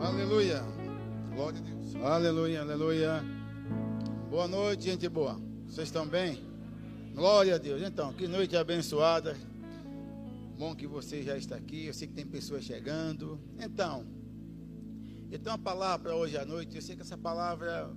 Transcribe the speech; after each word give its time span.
Aleluia. 0.00 0.64
Glória 1.34 1.58
a 1.58 1.62
Deus. 1.62 1.94
Aleluia, 1.96 2.60
aleluia. 2.62 3.22
Boa 4.30 4.48
noite, 4.48 4.84
gente 4.84 5.06
boa. 5.10 5.38
Vocês 5.66 5.88
estão 5.88 6.06
bem? 6.06 6.42
Glória 7.14 7.56
a 7.56 7.58
Deus. 7.58 7.82
Então, 7.82 8.10
que 8.14 8.26
noite 8.26 8.56
abençoada. 8.56 9.36
Bom 10.58 10.74
que 10.74 10.86
você 10.86 11.22
já 11.22 11.36
está 11.36 11.56
aqui. 11.56 11.84
Eu 11.84 11.92
sei 11.92 12.08
que 12.08 12.14
tem 12.14 12.26
pessoas 12.26 12.64
chegando. 12.64 13.38
Então, 13.58 14.06
eu 15.30 15.38
tenho 15.38 15.54
uma 15.54 15.62
palavra 15.62 16.16
hoje 16.16 16.38
à 16.38 16.46
noite. 16.46 16.76
Eu 16.76 16.82
sei 16.82 16.96
que 16.96 17.02
essa 17.02 17.18
palavra 17.18 17.90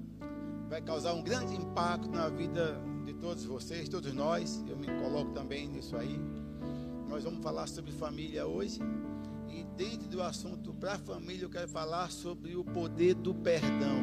vai 0.70 0.81
causar 0.81 1.13
um 1.13 1.23
grande 1.23 1.55
impacto 1.55 2.09
na 2.09 2.27
vida 2.27 2.81
de 3.05 3.13
todos 3.13 3.45
vocês, 3.45 3.88
todos 3.88 4.13
nós. 4.13 4.61
Eu 4.67 4.75
me 4.75 4.88
coloco 4.88 5.31
também 5.31 5.70
nisso 5.70 5.95
aí. 5.95 6.20
Nós 7.07 7.23
vamos 7.23 7.41
falar 7.41 7.65
sobre 7.67 7.93
família 7.93 8.45
hoje. 8.45 8.81
E 9.54 9.63
dentro 9.77 10.07
do 10.07 10.21
assunto 10.23 10.73
para 10.73 10.93
a 10.93 10.97
família, 10.97 11.45
eu 11.45 11.49
quero 11.49 11.67
falar 11.67 12.09
sobre 12.09 12.55
o 12.55 12.63
poder 12.63 13.13
do 13.13 13.35
perdão. 13.35 14.02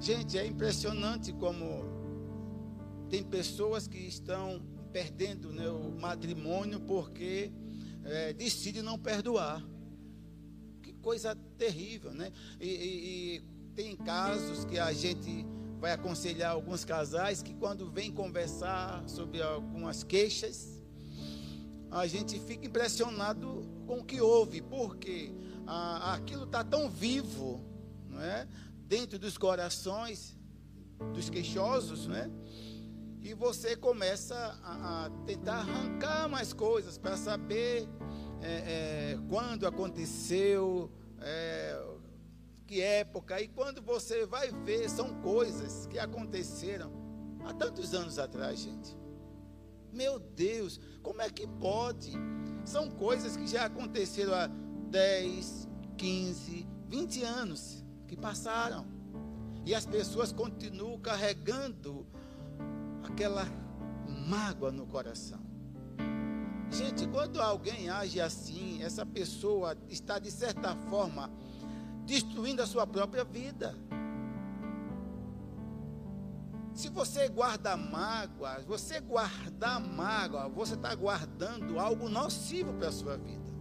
Gente, 0.00 0.38
é 0.38 0.46
impressionante 0.46 1.32
como 1.32 1.82
tem 3.08 3.24
pessoas 3.24 3.88
que 3.88 3.98
estão 3.98 4.62
perdendo 4.92 5.52
né, 5.52 5.68
o 5.68 5.90
matrimônio 6.00 6.78
porque 6.78 7.50
é, 8.04 8.32
decidem 8.32 8.82
não 8.82 8.96
perdoar. 8.96 9.66
Que 10.80 10.92
coisa 10.92 11.34
terrível, 11.58 12.12
né? 12.12 12.30
E, 12.60 12.68
e, 12.68 13.36
e 13.36 13.40
tem 13.74 13.96
casos 13.96 14.64
que 14.64 14.78
a 14.78 14.92
gente 14.92 15.44
vai 15.80 15.92
aconselhar 15.92 16.52
alguns 16.52 16.84
casais 16.84 17.42
que 17.42 17.52
quando 17.52 17.90
vem 17.90 18.12
conversar 18.12 19.06
sobre 19.08 19.42
algumas 19.42 20.04
queixas, 20.04 20.73
a 21.94 22.06
gente 22.08 22.38
fica 22.40 22.66
impressionado 22.66 23.64
com 23.86 24.00
o 24.00 24.04
que 24.04 24.20
houve, 24.20 24.60
porque 24.60 25.32
aquilo 26.12 26.44
está 26.44 26.64
tão 26.64 26.90
vivo, 26.90 27.64
não 28.08 28.20
é? 28.20 28.48
Dentro 28.86 29.18
dos 29.18 29.38
corações 29.38 30.36
dos 31.12 31.30
queixosos, 31.30 32.06
não 32.06 32.16
é? 32.16 32.30
E 33.22 33.32
você 33.32 33.76
começa 33.76 34.36
a, 34.62 35.06
a 35.06 35.10
tentar 35.24 35.58
arrancar 35.60 36.28
mais 36.28 36.52
coisas 36.52 36.98
para 36.98 37.16
saber 37.16 37.88
é, 38.42 39.14
é, 39.14 39.18
quando 39.28 39.66
aconteceu, 39.66 40.90
é, 41.20 41.80
que 42.66 42.80
época. 42.82 43.40
E 43.40 43.48
quando 43.48 43.80
você 43.80 44.26
vai 44.26 44.50
ver, 44.50 44.90
são 44.90 45.22
coisas 45.22 45.86
que 45.86 45.98
aconteceram 45.98 46.92
há 47.44 47.54
tantos 47.54 47.94
anos 47.94 48.18
atrás, 48.18 48.58
gente. 48.58 49.03
Meu 49.94 50.18
Deus, 50.18 50.80
como 51.02 51.22
é 51.22 51.30
que 51.30 51.46
pode? 51.46 52.12
São 52.64 52.90
coisas 52.90 53.36
que 53.36 53.46
já 53.46 53.66
aconteceram 53.66 54.34
há 54.34 54.48
10, 54.90 55.68
15, 55.96 56.66
20 56.88 57.22
anos 57.22 57.84
que 58.08 58.16
passaram. 58.16 58.86
E 59.64 59.72
as 59.72 59.86
pessoas 59.86 60.32
continuam 60.32 60.98
carregando 60.98 62.06
aquela 63.04 63.46
mágoa 64.28 64.72
no 64.72 64.84
coração. 64.84 65.40
Gente, 66.70 67.06
quando 67.06 67.40
alguém 67.40 67.88
age 67.88 68.20
assim, 68.20 68.82
essa 68.82 69.06
pessoa 69.06 69.76
está 69.88 70.18
de 70.18 70.30
certa 70.30 70.74
forma 70.90 71.30
destruindo 72.04 72.60
a 72.60 72.66
sua 72.66 72.84
própria 72.84 73.22
vida. 73.22 73.78
Se 76.74 76.88
você 76.88 77.28
guarda 77.28 77.76
mágoa, 77.76 78.58
você 78.66 79.00
guardar 79.00 79.80
mágoa, 79.80 80.48
você 80.48 80.74
está 80.74 80.92
guardando 80.94 81.78
algo 81.78 82.08
nocivo 82.08 82.74
para 82.74 82.88
a 82.88 82.92
sua 82.92 83.16
vida. 83.16 83.54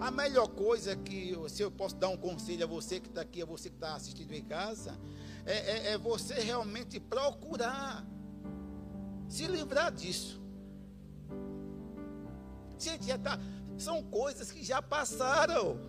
A 0.00 0.12
melhor 0.12 0.46
coisa 0.48 0.94
que, 0.94 1.36
se 1.48 1.62
eu 1.62 1.72
posso 1.72 1.96
dar 1.96 2.08
um 2.08 2.16
conselho 2.16 2.62
a 2.62 2.66
você 2.68 3.00
que 3.00 3.08
está 3.08 3.22
aqui, 3.22 3.42
a 3.42 3.44
você 3.44 3.68
que 3.68 3.74
está 3.74 3.96
assistindo 3.96 4.32
em 4.32 4.44
casa, 4.44 4.96
é, 5.44 5.56
é, 5.56 5.92
é 5.92 5.98
você 5.98 6.34
realmente 6.34 7.00
procurar 7.00 8.06
se 9.28 9.46
livrar 9.48 9.90
disso. 9.90 10.40
Gente, 12.78 13.06
já 13.06 13.18
tá, 13.18 13.40
são 13.76 14.04
coisas 14.04 14.52
que 14.52 14.62
já 14.62 14.80
passaram. 14.80 15.80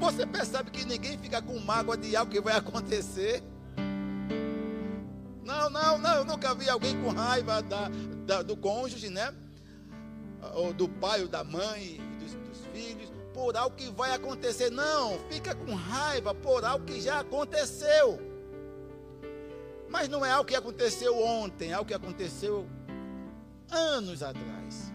Você 0.00 0.26
percebe 0.26 0.70
que 0.70 0.84
ninguém 0.86 1.18
fica 1.18 1.42
com 1.42 1.58
mágoa 1.58 1.96
de 1.96 2.16
algo 2.16 2.32
que 2.32 2.40
vai 2.40 2.54
acontecer. 2.56 3.42
Não, 5.46 5.70
não, 5.70 5.96
não, 5.96 6.14
eu 6.16 6.24
nunca 6.24 6.52
vi 6.56 6.68
alguém 6.68 7.00
com 7.00 7.10
raiva 7.10 7.62
da, 7.62 7.88
da, 8.26 8.42
do 8.42 8.56
cônjuge, 8.56 9.08
né? 9.08 9.32
Ou 10.54 10.72
do 10.72 10.88
pai 10.88 11.22
ou 11.22 11.28
da 11.28 11.44
mãe, 11.44 12.00
dos, 12.18 12.34
dos 12.34 12.66
filhos, 12.72 13.12
por 13.32 13.56
algo 13.56 13.76
que 13.76 13.88
vai 13.92 14.12
acontecer. 14.12 14.70
Não, 14.70 15.16
fica 15.30 15.54
com 15.54 15.72
raiva 15.72 16.34
por 16.34 16.64
algo 16.64 16.84
que 16.84 17.00
já 17.00 17.20
aconteceu. 17.20 18.18
Mas 19.88 20.08
não 20.08 20.26
é 20.26 20.32
algo 20.32 20.48
que 20.48 20.56
aconteceu 20.56 21.16
ontem, 21.16 21.70
é 21.70 21.74
algo 21.74 21.86
que 21.86 21.94
aconteceu 21.94 22.66
anos 23.70 24.24
atrás. 24.24 24.92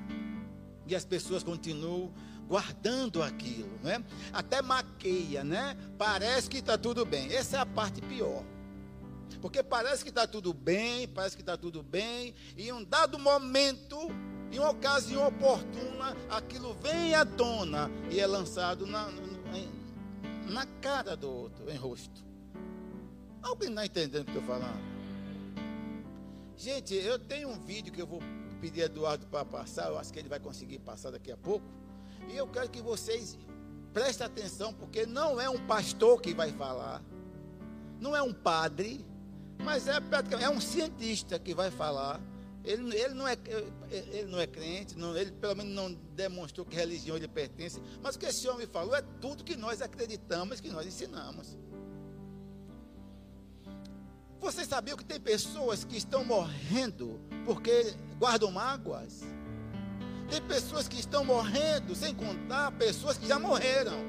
E 0.85 0.93
as 0.93 1.05
pessoas 1.05 1.43
continuam 1.43 2.11
guardando 2.45 3.23
aquilo, 3.23 3.71
né? 3.81 4.03
Até 4.33 4.61
maqueia, 4.61 5.45
né? 5.45 5.77
Parece 5.97 6.49
que 6.49 6.57
está 6.57 6.77
tudo 6.77 7.05
bem. 7.05 7.33
Essa 7.33 7.55
é 7.55 7.59
a 7.61 7.65
parte 7.65 8.01
pior. 8.01 8.43
Porque 9.39 9.63
parece 9.63 10.03
que 10.03 10.09
está 10.09 10.27
tudo 10.27 10.53
bem, 10.53 11.07
parece 11.07 11.35
que 11.35 11.41
está 11.41 11.57
tudo 11.57 11.81
bem, 11.83 12.33
e 12.57 12.69
em 12.69 12.71
um 12.71 12.83
dado 12.83 13.17
momento, 13.19 13.97
em 14.51 14.59
uma 14.59 14.71
ocasião 14.71 15.27
oportuna, 15.27 16.15
aquilo 16.29 16.73
vem 16.75 17.15
à 17.15 17.25
tona 17.25 17.89
e 18.09 18.19
é 18.19 18.27
lançado 18.27 18.85
na, 18.85 19.09
na 20.49 20.65
cara 20.81 21.15
do 21.15 21.29
outro, 21.29 21.69
em 21.69 21.77
rosto. 21.77 22.23
Alguém 23.41 23.69
está 23.69 23.85
entendendo 23.85 24.21
o 24.21 24.25
que 24.25 24.37
eu 24.37 24.41
estou 24.41 24.55
falando? 24.59 24.91
Gente, 26.55 26.93
eu 26.93 27.17
tenho 27.17 27.49
um 27.49 27.59
vídeo 27.59 27.91
que 27.91 28.01
eu 28.01 28.05
vou 28.05 28.21
pedir 28.59 28.83
a 28.83 28.85
Eduardo 28.85 29.25
para 29.25 29.43
passar, 29.43 29.87
eu 29.87 29.97
acho 29.97 30.13
que 30.13 30.19
ele 30.19 30.29
vai 30.29 30.39
conseguir 30.39 30.77
passar 30.79 31.09
daqui 31.09 31.31
a 31.31 31.37
pouco. 31.37 31.65
E 32.29 32.37
eu 32.37 32.47
quero 32.47 32.69
que 32.69 32.81
vocês 32.81 33.37
prestem 33.91 34.27
atenção, 34.27 34.71
porque 34.71 35.05
não 35.05 35.41
é 35.41 35.49
um 35.49 35.65
pastor 35.65 36.21
que 36.21 36.33
vai 36.33 36.51
falar, 36.51 37.01
não 37.99 38.15
é 38.15 38.21
um 38.21 38.31
padre, 38.31 39.03
mas 39.63 39.87
é 39.87 39.99
praticamente 39.99 40.45
é 40.45 40.49
um 40.49 40.61
cientista 40.61 41.39
que 41.39 41.53
vai 41.53 41.71
falar. 41.71 42.19
Ele, 42.63 42.95
ele, 42.95 43.13
não, 43.15 43.27
é, 43.27 43.35
ele 43.89 44.27
não 44.27 44.39
é 44.39 44.45
crente, 44.45 44.95
não, 44.95 45.17
ele 45.17 45.31
pelo 45.31 45.55
menos 45.55 45.73
não 45.73 45.91
demonstrou 46.15 46.65
que 46.65 46.75
religião 46.75 47.17
ele 47.17 47.27
pertence. 47.27 47.81
Mas 48.03 48.15
o 48.15 48.19
que 48.19 48.27
esse 48.27 48.47
homem 48.47 48.67
falou 48.67 48.95
é 48.95 49.01
tudo 49.19 49.43
que 49.43 49.55
nós 49.55 49.81
acreditamos, 49.81 50.59
que 50.59 50.69
nós 50.69 50.85
ensinamos. 50.85 51.57
Vocês 54.39 54.67
sabiam 54.67 54.97
que 54.97 55.05
tem 55.05 55.19
pessoas 55.19 55.83
que 55.83 55.97
estão 55.97 56.23
morrendo 56.23 57.19
porque 57.45 57.95
guardam 58.19 58.51
mágoas? 58.51 59.21
Tem 60.29 60.41
pessoas 60.41 60.87
que 60.87 60.99
estão 60.99 61.25
morrendo, 61.25 61.95
sem 61.95 62.13
contar 62.15 62.71
pessoas 62.71 63.17
que 63.17 63.27
já 63.27 63.37
morreram. 63.37 63.99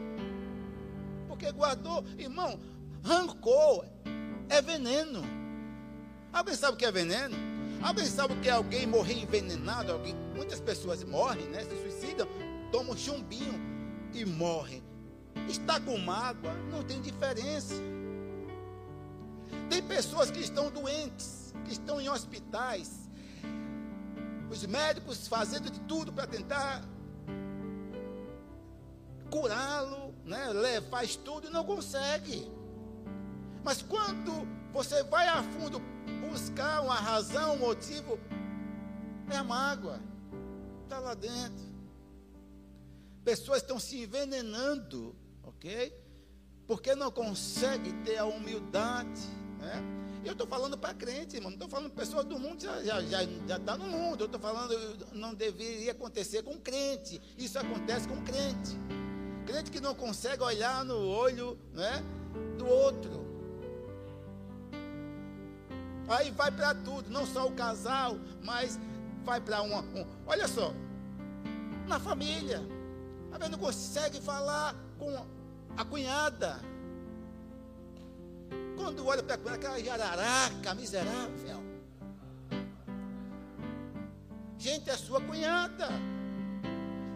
Porque 1.27 1.51
guardou, 1.51 2.05
irmão, 2.17 2.61
rancor 3.03 3.85
é 4.49 4.63
veneno. 4.63 5.42
Alguém 6.33 6.55
sabe 6.55 6.75
o 6.75 6.77
que 6.77 6.85
é 6.85 6.91
veneno? 6.91 7.37
Alguém 7.83 8.07
sabe 8.07 8.33
o 8.33 8.41
que 8.41 8.49
é 8.49 8.53
alguém 8.53 8.87
morrer 8.87 9.15
envenenado? 9.15 9.93
Alguém, 9.93 10.15
muitas 10.35 10.61
pessoas 10.61 11.05
morrem, 11.05 11.45
né? 11.49 11.65
Se 11.65 11.77
suicidam, 11.77 12.27
tomam 12.71 12.97
chumbinho 12.97 13.61
e 14.15 14.25
morrem. 14.25 14.83
Está 15.49 15.79
com 15.81 15.99
mágoa, 15.99 16.53
não 16.71 16.83
tem 16.83 17.01
diferença. 17.01 17.75
Tem 19.69 19.83
pessoas 19.83 20.31
que 20.31 20.41
estão 20.41 20.71
doentes, 20.71 21.53
que 21.65 21.73
estão 21.73 22.01
em 22.01 22.09
hospitais. 22.09 23.11
Os 24.51 24.65
médicos 24.67 25.27
fazendo 25.27 25.71
de 25.71 25.81
tudo 25.81 26.13
para 26.13 26.27
tentar 26.27 26.83
curá-lo, 29.31 30.15
né? 30.25 30.81
faz 30.91 31.17
tudo 31.17 31.49
e 31.49 31.51
não 31.51 31.65
consegue. 31.65 32.51
Mas 33.65 33.83
quando 33.83 34.47
você 34.73 35.03
vai 35.05 35.27
a 35.27 35.43
fundo 35.43 35.81
buscar 36.33 36.81
uma 36.81 36.95
razão, 36.95 37.55
um 37.55 37.59
motivo, 37.59 38.19
é 39.31 39.37
a 39.37 39.45
mágoa. 39.45 40.01
Está 40.85 40.99
lá 40.99 41.15
dentro. 41.15 41.73
Pessoas 43.23 43.59
estão 43.59 43.79
se 43.79 44.03
envenenando, 44.03 45.15
ok? 45.43 45.95
Porque 46.67 46.95
não 46.95 47.11
conseguem 47.11 47.93
ter 48.03 48.17
a 48.17 48.25
humildade, 48.25 49.21
né? 49.59 49.83
Eu 50.25 50.33
estou 50.33 50.47
falando 50.47 50.79
para 50.79 50.95
crente, 50.95 51.37
irmão. 51.37 51.51
Não 51.51 51.57
estou 51.57 51.69
falando 51.69 51.91
pessoas 51.93 52.25
do 52.25 52.39
mundo, 52.39 52.63
já 52.63 52.79
está 52.81 53.03
já, 53.03 53.29
já 53.47 53.59
tá 53.59 53.77
no 53.77 53.87
mundo. 53.87 54.23
Eu 54.23 54.27
estou 54.27 54.41
falando, 54.41 54.75
não 55.13 55.35
deveria 55.35 55.93
acontecer 55.93 56.43
com 56.43 56.59
crente. 56.59 57.21
Isso 57.37 57.59
acontece 57.59 58.09
com 58.09 58.23
crente. 58.23 58.79
Crente 59.45 59.71
que 59.71 59.81
não 59.81 59.95
consegue 59.95 60.43
olhar 60.43 60.85
no 60.85 60.97
olho 60.97 61.59
né, 61.73 62.03
do 62.57 62.67
outro. 62.67 63.32
Aí 66.09 66.31
vai 66.31 66.51
para 66.51 66.75
tudo, 66.75 67.11
não 67.11 67.27
só 67.27 67.47
o 67.47 67.53
casal, 67.53 68.17
mas 68.43 68.79
vai 69.25 69.41
para 69.41 69.63
uma. 69.63 69.81
Um, 69.81 70.07
olha 70.27 70.49
só, 70.49 70.73
na 71.87 71.99
família. 71.99 72.61
Às 73.31 73.39
vezes 73.39 73.53
não 73.53 73.59
consegue 73.59 74.21
falar 74.21 74.75
com 74.99 75.27
a 75.77 75.85
cunhada. 75.85 76.61
Quando 78.77 79.07
olha 79.07 79.23
para 79.23 79.35
a 79.35 79.39
cunhada, 79.39 79.57
aquela 79.57 79.81
jararaca 79.81 80.75
miserável. 80.75 81.63
Gente, 84.59 84.91
é 84.91 84.97
sua 84.97 85.21
cunhada. 85.21 85.89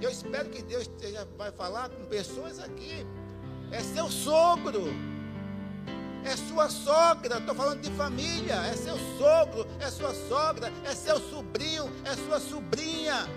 Eu 0.01 0.11
espero 0.11 0.51
que 0.51 0.63
Deus 0.63 0.83
esteja, 0.83 1.27
vai 1.37 1.51
falar 1.53 1.89
com 1.89 2.05
pessoas 2.07 2.59
aqui. 2.59 3.07
É 3.71 3.81
seu 3.83 4.09
sogro. 4.11 4.85
É 6.27 6.37
sua 6.37 6.69
sogra. 6.69 7.39
Estou 7.39 7.55
falando 7.55 7.81
de 7.81 7.91
família. 7.93 8.55
É 8.67 8.77
seu 8.77 8.99
sogro. 9.17 9.65
É 9.79 9.89
sua 9.89 10.13
sogra. 10.29 10.73
É 10.85 10.93
seu 10.93 11.21
sobrinho. 11.21 11.89
É 12.05 12.15
sua 12.17 12.41
sobrinha. 12.41 13.29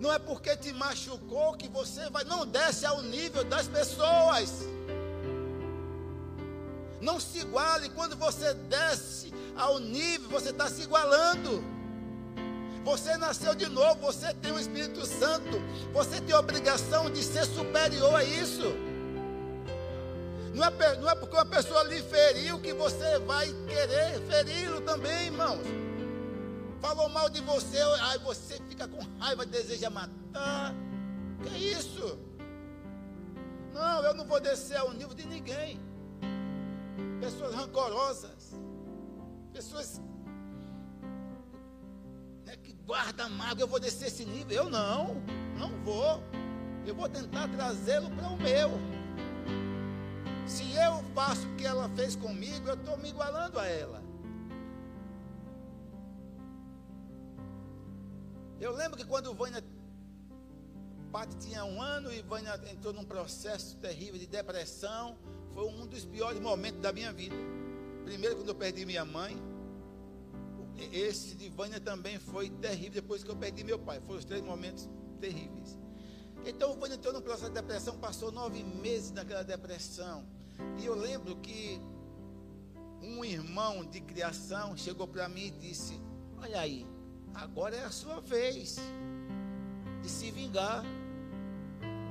Não 0.00 0.12
é 0.12 0.18
porque 0.18 0.56
te 0.56 0.72
machucou 0.72 1.54
que 1.54 1.68
você 1.68 2.10
vai. 2.10 2.24
Não 2.24 2.44
desce 2.44 2.84
ao 2.84 3.02
nível 3.02 3.44
das 3.44 3.68
pessoas. 3.68 4.64
Não 7.00 7.20
se 7.20 7.38
iguale. 7.38 7.88
Quando 7.90 8.16
você 8.16 8.52
desce 8.54 9.32
ao 9.56 9.78
nível, 9.78 10.28
você 10.28 10.50
está 10.50 10.68
se 10.68 10.82
igualando. 10.82 11.62
Você 12.84 13.16
nasceu 13.16 13.54
de 13.54 13.66
novo, 13.66 14.00
você 14.00 14.32
tem 14.34 14.50
o 14.50 14.58
Espírito 14.58 15.04
Santo. 15.06 15.60
Você 15.92 16.20
tem 16.20 16.34
a 16.34 16.40
obrigação 16.40 17.10
de 17.10 17.22
ser 17.22 17.44
superior 17.44 18.14
a 18.14 18.24
isso. 18.24 18.87
Não 20.58 20.64
é, 20.64 20.96
não 20.96 21.08
é 21.08 21.14
porque 21.14 21.36
uma 21.36 21.46
pessoa 21.46 21.84
lhe 21.84 22.02
feriu 22.02 22.58
que 22.58 22.72
você 22.72 23.20
vai 23.20 23.46
querer 23.68 24.20
feri-lo 24.26 24.80
também, 24.80 25.26
irmãos. 25.26 25.64
Falou 26.80 27.08
mal 27.10 27.30
de 27.30 27.40
você, 27.42 27.78
aí 27.78 28.18
você 28.18 28.60
fica 28.68 28.88
com 28.88 28.98
raiva, 29.20 29.46
deseja 29.46 29.88
matar. 29.88 30.74
Que 31.44 31.54
é 31.54 31.58
isso? 31.58 32.18
Não, 33.72 34.02
eu 34.02 34.12
não 34.14 34.24
vou 34.26 34.40
descer 34.40 34.78
ao 34.78 34.92
nível 34.92 35.14
de 35.14 35.24
ninguém 35.26 35.80
pessoas 37.20 37.54
rancorosas, 37.54 38.52
pessoas 39.52 40.02
né, 42.44 42.56
que 42.56 42.72
guardam 42.84 43.30
mágoa. 43.30 43.62
Eu 43.62 43.68
vou 43.68 43.78
descer 43.78 44.08
esse 44.08 44.24
nível? 44.24 44.64
Eu 44.64 44.68
não, 44.68 45.22
não 45.56 45.70
vou. 45.84 46.20
Eu 46.84 46.96
vou 46.96 47.08
tentar 47.08 47.46
trazê-lo 47.46 48.10
para 48.10 48.26
o 48.26 48.36
meu. 48.36 48.97
Se 50.48 50.64
eu 50.72 51.04
faço 51.14 51.46
o 51.46 51.56
que 51.56 51.66
ela 51.66 51.88
fez 51.90 52.16
comigo, 52.16 52.68
eu 52.68 52.74
estou 52.74 52.96
me 52.96 53.10
igualando 53.10 53.58
a 53.58 53.66
ela. 53.66 54.02
Eu 58.58 58.74
lembro 58.74 58.96
que 58.96 59.04
quando 59.04 59.32
Vânia 59.34 59.62
Pati 61.12 61.36
tinha 61.36 61.64
um 61.64 61.80
ano 61.80 62.12
e 62.12 62.22
Vânia 62.22 62.60
entrou 62.70 62.92
num 62.92 63.04
processo 63.04 63.76
terrível 63.76 64.18
de 64.18 64.26
depressão, 64.26 65.16
foi 65.52 65.66
um 65.66 65.86
dos 65.86 66.04
piores 66.04 66.40
momentos 66.40 66.80
da 66.80 66.92
minha 66.92 67.12
vida. 67.12 67.36
Primeiro, 68.04 68.36
quando 68.36 68.48
eu 68.48 68.54
perdi 68.54 68.86
minha 68.86 69.04
mãe. 69.04 69.36
Esse 70.92 71.34
de 71.34 71.48
Vânia 71.48 71.80
também 71.80 72.18
foi 72.18 72.48
terrível 72.48 73.02
depois 73.02 73.22
que 73.22 73.30
eu 73.30 73.36
perdi 73.36 73.64
meu 73.64 73.78
pai. 73.78 74.00
Foram 74.00 74.18
os 74.18 74.24
três 74.24 74.42
momentos 74.42 74.88
terríveis. 75.20 75.78
Então, 76.46 76.74
Vânia 76.78 76.94
entrou 76.94 77.12
num 77.12 77.20
processo 77.20 77.48
de 77.48 77.54
depressão, 77.54 77.98
passou 77.98 78.30
nove 78.30 78.62
meses 78.62 79.10
naquela 79.10 79.42
depressão. 79.42 80.24
E 80.78 80.86
eu 80.86 80.94
lembro 80.94 81.36
que 81.36 81.80
um 83.02 83.24
irmão 83.24 83.84
de 83.84 84.00
criação 84.00 84.76
chegou 84.76 85.06
para 85.06 85.28
mim 85.28 85.46
e 85.46 85.50
disse: 85.50 86.00
Olha 86.40 86.60
aí, 86.60 86.86
agora 87.34 87.76
é 87.76 87.84
a 87.84 87.90
sua 87.90 88.20
vez 88.20 88.76
de 90.02 90.08
se 90.08 90.30
vingar. 90.30 90.84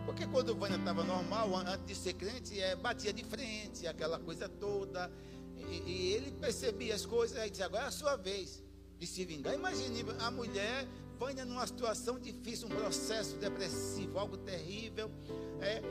Porque 0.06 0.26
quando 0.28 0.50
o 0.50 0.56
Vânia 0.56 0.78
estava 0.78 1.04
normal, 1.04 1.54
antes 1.58 1.86
de 1.86 1.96
ser 1.96 2.14
crente, 2.14 2.60
é, 2.60 2.76
batia 2.76 3.12
de 3.12 3.26
frente, 3.26 3.86
aquela 3.86 4.18
coisa 4.18 4.48
toda. 4.48 5.12
E, 5.58 5.84
e 5.86 6.14
ele 6.14 6.32
percebia 6.32 6.96
as 6.96 7.06
coisas 7.06 7.38
e 7.46 7.50
disse, 7.50 7.64
agora 7.64 7.86
é 7.86 7.88
a 7.88 7.92
sua 7.92 8.16
vez 8.16 8.64
de 8.98 9.06
se 9.06 9.26
vingar. 9.26 9.54
Imagine 9.54 10.06
a 10.20 10.32
mulher, 10.32 10.88
Vânia 11.20 11.46
numa 11.46 11.66
situação 11.66 12.20
difícil, 12.20 12.68
um 12.68 12.72
processo 12.72 13.38
depressivo, 13.38 14.20
algo 14.20 14.38
terrível. 14.38 15.12
É, 15.60 15.82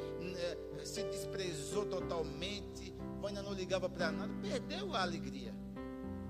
é, 0.79 0.85
se 0.85 1.03
desprezou 1.05 1.87
totalmente. 1.87 2.95
Vânia 3.21 3.43
não 3.43 3.53
ligava 3.53 3.89
para 3.89 4.13
nada, 4.13 4.33
perdeu 4.41 4.95
a 4.95 5.03
alegria. 5.03 5.55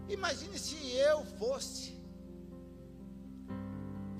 Imagine 0.08 0.58
se 0.58 0.76
eu 0.96 1.24
fosse 1.38 2.00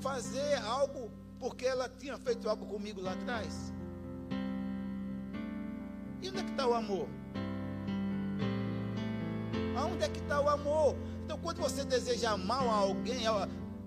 fazer 0.00 0.54
algo 0.58 1.10
porque 1.38 1.66
ela 1.66 1.88
tinha 1.88 2.18
feito 2.18 2.48
algo 2.48 2.66
comigo 2.66 3.00
lá 3.00 3.12
atrás. 3.12 3.72
E 6.20 6.28
onde 6.28 6.38
é 6.38 6.42
que 6.42 6.50
está 6.50 6.66
o 6.66 6.74
amor? 6.74 7.08
Aonde 9.76 10.04
é 10.04 10.08
que 10.08 10.18
está 10.18 10.40
o 10.40 10.48
amor? 10.48 10.96
Então, 11.24 11.38
quando 11.38 11.58
você 11.58 11.84
deseja 11.84 12.36
mal 12.36 12.68
a 12.68 12.74
alguém, 12.74 13.26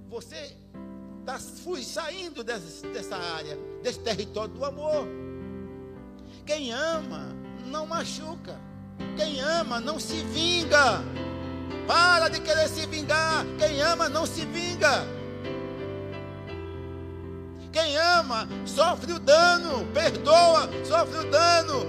você 0.09 0.55
está 1.19 1.37
saindo 1.37 2.43
dessa, 2.43 2.87
dessa 2.87 3.15
área, 3.15 3.57
desse 3.83 3.99
território 3.99 4.53
do 4.53 4.65
amor. 4.65 5.07
Quem 6.45 6.73
ama 6.73 7.29
não 7.67 7.85
machuca. 7.85 8.59
Quem 9.15 9.39
ama 9.39 9.79
não 9.79 9.99
se 9.99 10.23
vinga. 10.23 11.03
Para 11.87 12.27
de 12.27 12.41
querer 12.41 12.67
se 12.67 12.87
vingar. 12.87 13.45
Quem 13.59 13.81
ama 13.81 14.09
não 14.09 14.25
se 14.25 14.45
vinga. 14.45 15.05
Quem 17.71 17.95
ama 17.97 18.47
sofre 18.65 19.13
o 19.13 19.19
dano, 19.19 19.85
perdoa, 19.93 20.67
sofre 20.83 21.19
o 21.19 21.29
dano. 21.29 21.85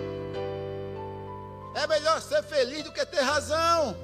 É 1.74 1.86
melhor 1.86 2.20
ser 2.20 2.42
feliz 2.42 2.84
do 2.84 2.92
que 2.92 3.04
ter 3.06 3.22
razão. 3.22 3.96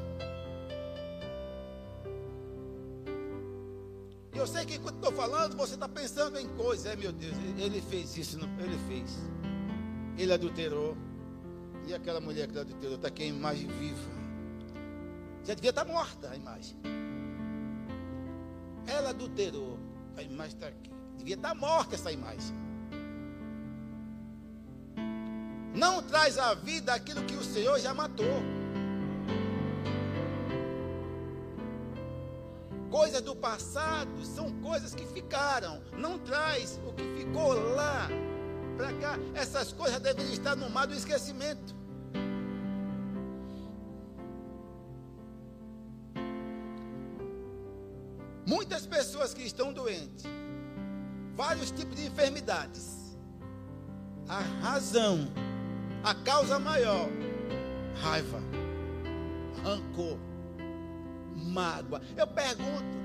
E 4.36 4.38
eu 4.38 4.46
sei 4.46 4.66
que 4.66 4.74
enquanto 4.74 4.96
estou 4.96 5.12
falando, 5.12 5.56
você 5.56 5.72
está 5.72 5.88
pensando 5.88 6.38
em 6.38 6.46
coisas. 6.46 6.84
É 6.84 6.94
meu 6.94 7.10
Deus, 7.10 7.34
ele 7.56 7.80
fez 7.80 8.18
isso, 8.18 8.38
ele 8.58 8.78
fez. 8.86 9.16
Ele 10.18 10.30
adulterou. 10.30 10.94
E 11.86 11.94
aquela 11.94 12.20
mulher 12.20 12.46
que 12.46 12.58
adulterou 12.58 12.96
está 12.96 13.08
aqui 13.08 13.22
a 13.22 13.26
imagem 13.26 13.66
viva. 13.66 14.10
Já 15.42 15.54
devia 15.54 15.70
estar 15.70 15.86
tá 15.86 15.90
morta 15.90 16.28
a 16.28 16.36
imagem. 16.36 16.76
Ela 18.86 19.08
adulterou. 19.08 19.78
A 20.18 20.22
imagem 20.22 20.54
está 20.54 20.66
aqui. 20.66 20.90
Devia 21.16 21.36
estar 21.36 21.54
morta 21.54 21.94
essa 21.94 22.12
imagem. 22.12 22.54
Não 25.74 26.02
traz 26.02 26.36
à 26.36 26.52
vida 26.52 26.92
aquilo 26.92 27.24
que 27.24 27.36
o 27.36 27.42
Senhor 27.42 27.80
já 27.80 27.94
matou. 27.94 28.26
Coisas 32.96 33.20
do 33.20 33.36
passado 33.36 34.24
são 34.24 34.50
coisas 34.62 34.94
que 34.94 35.04
ficaram. 35.04 35.82
Não 35.98 36.18
traz 36.18 36.80
o 36.82 36.94
que 36.94 37.02
ficou 37.18 37.52
lá 37.74 38.08
para 38.74 38.90
cá. 38.94 39.18
Essas 39.34 39.70
coisas 39.70 40.00
devem 40.00 40.32
estar 40.32 40.56
no 40.56 40.70
mar 40.70 40.86
do 40.86 40.94
esquecimento. 40.94 41.76
Muitas 48.46 48.86
pessoas 48.86 49.34
que 49.34 49.42
estão 49.42 49.74
doentes 49.74 50.24
vários 51.36 51.70
tipos 51.70 51.96
de 51.96 52.06
enfermidades. 52.06 53.14
A 54.26 54.40
razão, 54.62 55.28
a 56.02 56.14
causa 56.14 56.58
maior, 56.58 57.10
raiva, 58.00 58.40
rancor, 59.62 60.16
mágoa. 61.56 62.02
Eu 62.16 62.26
pergunto: 62.26 62.96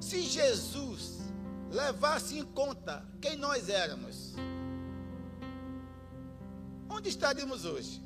se 0.00 0.22
Jesus 0.22 1.18
levasse 1.70 2.38
em 2.38 2.44
conta 2.44 3.04
quem 3.20 3.36
nós 3.36 3.68
éramos, 3.68 4.34
onde 6.88 7.10
estaríamos 7.10 7.66
hoje? 7.66 8.02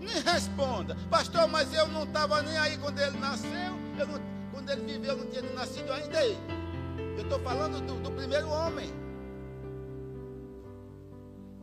Nem 0.00 0.20
responda, 0.20 0.94
pastor, 1.08 1.48
mas 1.48 1.72
eu 1.72 1.88
não 1.88 2.04
estava 2.04 2.42
nem 2.42 2.58
aí 2.58 2.76
quando 2.76 2.98
ele 2.98 3.18
nasceu, 3.18 3.72
eu 3.98 4.06
não 4.06 4.34
quando 4.52 4.70
ele 4.70 4.82
viveu, 4.82 5.16
não 5.16 5.26
tinha 5.26 5.42
nascido 5.52 5.92
ainda 5.92 6.16
aí. 6.16 6.38
Eu 7.16 7.24
estou 7.24 7.40
falando 7.40 7.84
do, 7.84 8.00
do 8.00 8.10
primeiro 8.12 8.48
homem. 8.48 8.88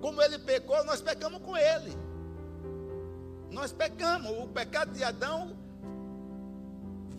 Como 0.01 0.21
ele 0.21 0.37
pecou, 0.39 0.83
nós 0.83 1.01
pecamos 1.01 1.41
com 1.41 1.55
ele. 1.55 1.97
Nós 3.51 3.71
pecamos. 3.71 4.31
O 4.31 4.47
pecado 4.47 4.93
de 4.93 5.03
Adão 5.03 5.55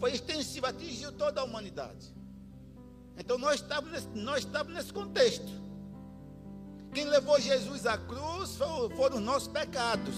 foi 0.01 0.13
extensivo, 0.13 0.67
atingiu 0.67 1.13
toda 1.13 1.41
a 1.41 1.45
humanidade. 1.45 2.13
Então 3.17 3.39
nós 3.39 3.57
estávamos 3.61 3.93
nesse, 3.93 4.09
nós 4.19 4.39
estávamos 4.39 4.75
nesse 4.75 4.93
contexto. 4.93 5.63
Quem 6.93 7.05
levou 7.05 7.39
Jesus 7.41 7.87
à 7.87 7.97
cruz 7.97 8.57
foram, 8.57 8.91
foram 8.97 9.17
os 9.19 9.23
nossos 9.23 9.49
pecados. 9.49 10.15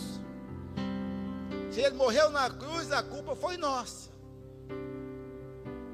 Se 1.71 1.81
ele 1.81 1.97
morreu 1.97 2.31
na 2.31 2.49
cruz, 2.49 2.91
a 2.93 3.03
culpa 3.03 3.35
foi 3.35 3.57
nossa. 3.57 4.11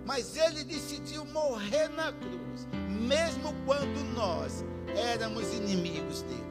Mas 0.06 0.36
ele 0.36 0.64
decidiu 0.64 1.24
morrer 1.24 1.88
na 1.88 2.12
cruz, 2.12 2.66
mesmo 2.88 3.54
quando 3.64 4.04
nós 4.14 4.64
éramos 4.94 5.52
inimigos 5.54 6.22
dele. 6.22 6.50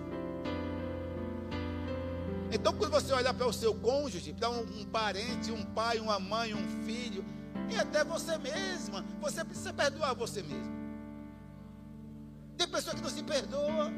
Então, 2.52 2.74
quando 2.74 2.92
você 2.92 3.14
olhar 3.14 3.34
para 3.34 3.48
o 3.48 3.54
seu 3.54 3.76
cônjuge, 3.76 4.34
para 4.34 4.50
um, 4.50 4.82
um, 4.82 4.86
parente, 4.86 5.52
um 5.52 5.64
pai, 5.64 6.00
uma 6.00 6.20
mãe, 6.20 6.54
um 6.54 6.84
filho, 6.84 7.24
e 7.70 7.78
até 7.78 8.04
você 8.04 8.38
mesma, 8.38 9.06
você 9.22 9.44
precisa 9.46 9.72
perdoar 9.72 10.16
você 10.16 10.42
mesmo. 10.42 10.80
Tem 12.58 12.68
pessoa 12.68 12.96
que 12.96 13.02
não 13.02 13.10
se 13.10 13.24
perdoa. 13.24 13.94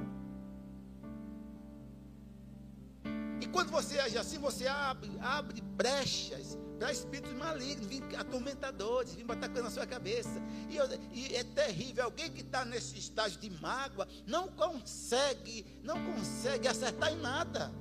E 3.39 3.47
quando 3.47 3.71
você 3.71 3.99
age 3.99 4.17
assim, 4.17 4.37
você 4.37 4.67
abre, 4.67 5.11
abre 5.19 5.61
brechas 5.61 6.57
para 6.77 6.91
espíritos 6.91 7.33
malignos, 7.33 7.87
vir 7.87 8.03
atormentadores, 8.17 9.15
vir 9.15 9.23
botar 9.23 9.47
coisa 9.47 9.63
na 9.63 9.71
sua 9.71 9.87
cabeça. 9.87 10.41
E, 10.69 10.77
e 11.17 11.35
é 11.35 11.43
terrível. 11.43 12.03
Alguém 12.03 12.29
que 12.31 12.41
está 12.41 12.65
nesse 12.65 12.99
estágio 12.99 13.39
de 13.39 13.49
mágoa 13.49 14.07
não 14.27 14.47
consegue, 14.49 15.65
não 15.83 15.95
consegue 16.13 16.67
acertar 16.67 17.13
em 17.13 17.17
nada. 17.17 17.71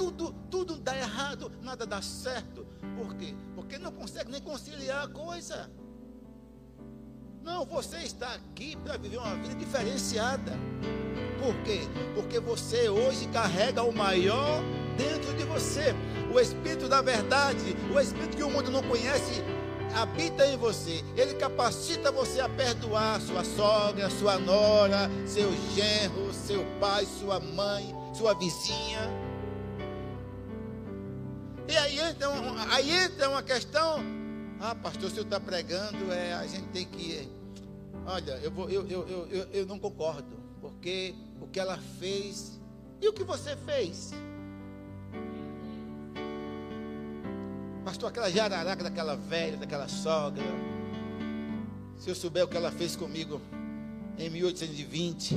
Tudo, 0.00 0.34
tudo 0.50 0.76
dá 0.76 0.96
errado, 0.96 1.52
nada 1.60 1.84
dá 1.84 2.00
certo. 2.00 2.66
Por 2.96 3.14
quê? 3.16 3.34
Porque 3.54 3.76
não 3.76 3.92
consegue 3.92 4.30
nem 4.30 4.40
conciliar 4.40 5.04
a 5.04 5.08
coisa. 5.08 5.70
Não, 7.42 7.66
você 7.66 7.98
está 7.98 8.32
aqui 8.32 8.76
para 8.76 8.96
viver 8.96 9.18
uma 9.18 9.36
vida 9.36 9.54
diferenciada. 9.56 10.52
Por 11.38 11.54
quê? 11.64 11.80
Porque 12.14 12.40
você 12.40 12.88
hoje 12.88 13.28
carrega 13.28 13.82
o 13.82 13.94
maior 13.94 14.62
dentro 14.96 15.34
de 15.34 15.44
você. 15.44 15.94
O 16.34 16.40
Espírito 16.40 16.88
da 16.88 17.02
verdade, 17.02 17.76
o 17.94 18.00
Espírito 18.00 18.38
que 18.38 18.42
o 18.42 18.50
mundo 18.50 18.70
não 18.70 18.82
conhece, 18.82 19.44
habita 19.94 20.46
em 20.46 20.56
você. 20.56 21.04
Ele 21.14 21.34
capacita 21.34 22.10
você 22.10 22.40
a 22.40 22.48
perdoar 22.48 23.20
sua 23.20 23.44
sogra, 23.44 24.08
sua 24.08 24.38
nora, 24.38 25.10
seu 25.26 25.52
genro, 25.74 26.32
seu 26.32 26.64
pai, 26.80 27.04
sua 27.04 27.38
mãe, 27.38 27.94
sua 28.14 28.32
vizinha. 28.32 29.29
E 31.70 31.76
aí 31.76 32.00
entra, 32.00 32.28
aí 32.72 32.90
entra 32.90 33.30
uma 33.30 33.44
questão. 33.44 34.00
Ah, 34.58 34.74
pastor, 34.74 35.04
o 35.04 35.10
senhor 35.10 35.22
está 35.22 35.38
pregando, 35.38 36.12
é, 36.12 36.32
a 36.32 36.44
gente 36.44 36.66
tem 36.70 36.84
que. 36.84 37.28
Olha, 38.04 38.32
eu, 38.42 38.50
vou, 38.50 38.68
eu, 38.68 38.84
eu, 38.88 39.28
eu, 39.28 39.48
eu 39.52 39.66
não 39.66 39.78
concordo, 39.78 40.36
porque 40.60 41.14
o 41.40 41.46
que 41.46 41.60
ela 41.60 41.78
fez 42.00 42.58
e 43.00 43.06
o 43.06 43.12
que 43.12 43.22
você 43.22 43.54
fez. 43.54 44.10
Pastor, 47.84 48.08
aquela 48.08 48.30
jararaca 48.32 48.82
daquela 48.82 49.14
velha, 49.14 49.56
daquela 49.56 49.86
sogra. 49.86 50.42
Se 51.98 52.10
eu 52.10 52.16
souber 52.16 52.44
o 52.44 52.48
que 52.48 52.56
ela 52.56 52.72
fez 52.72 52.96
comigo 52.96 53.40
em 54.18 54.28
1820. 54.28 55.36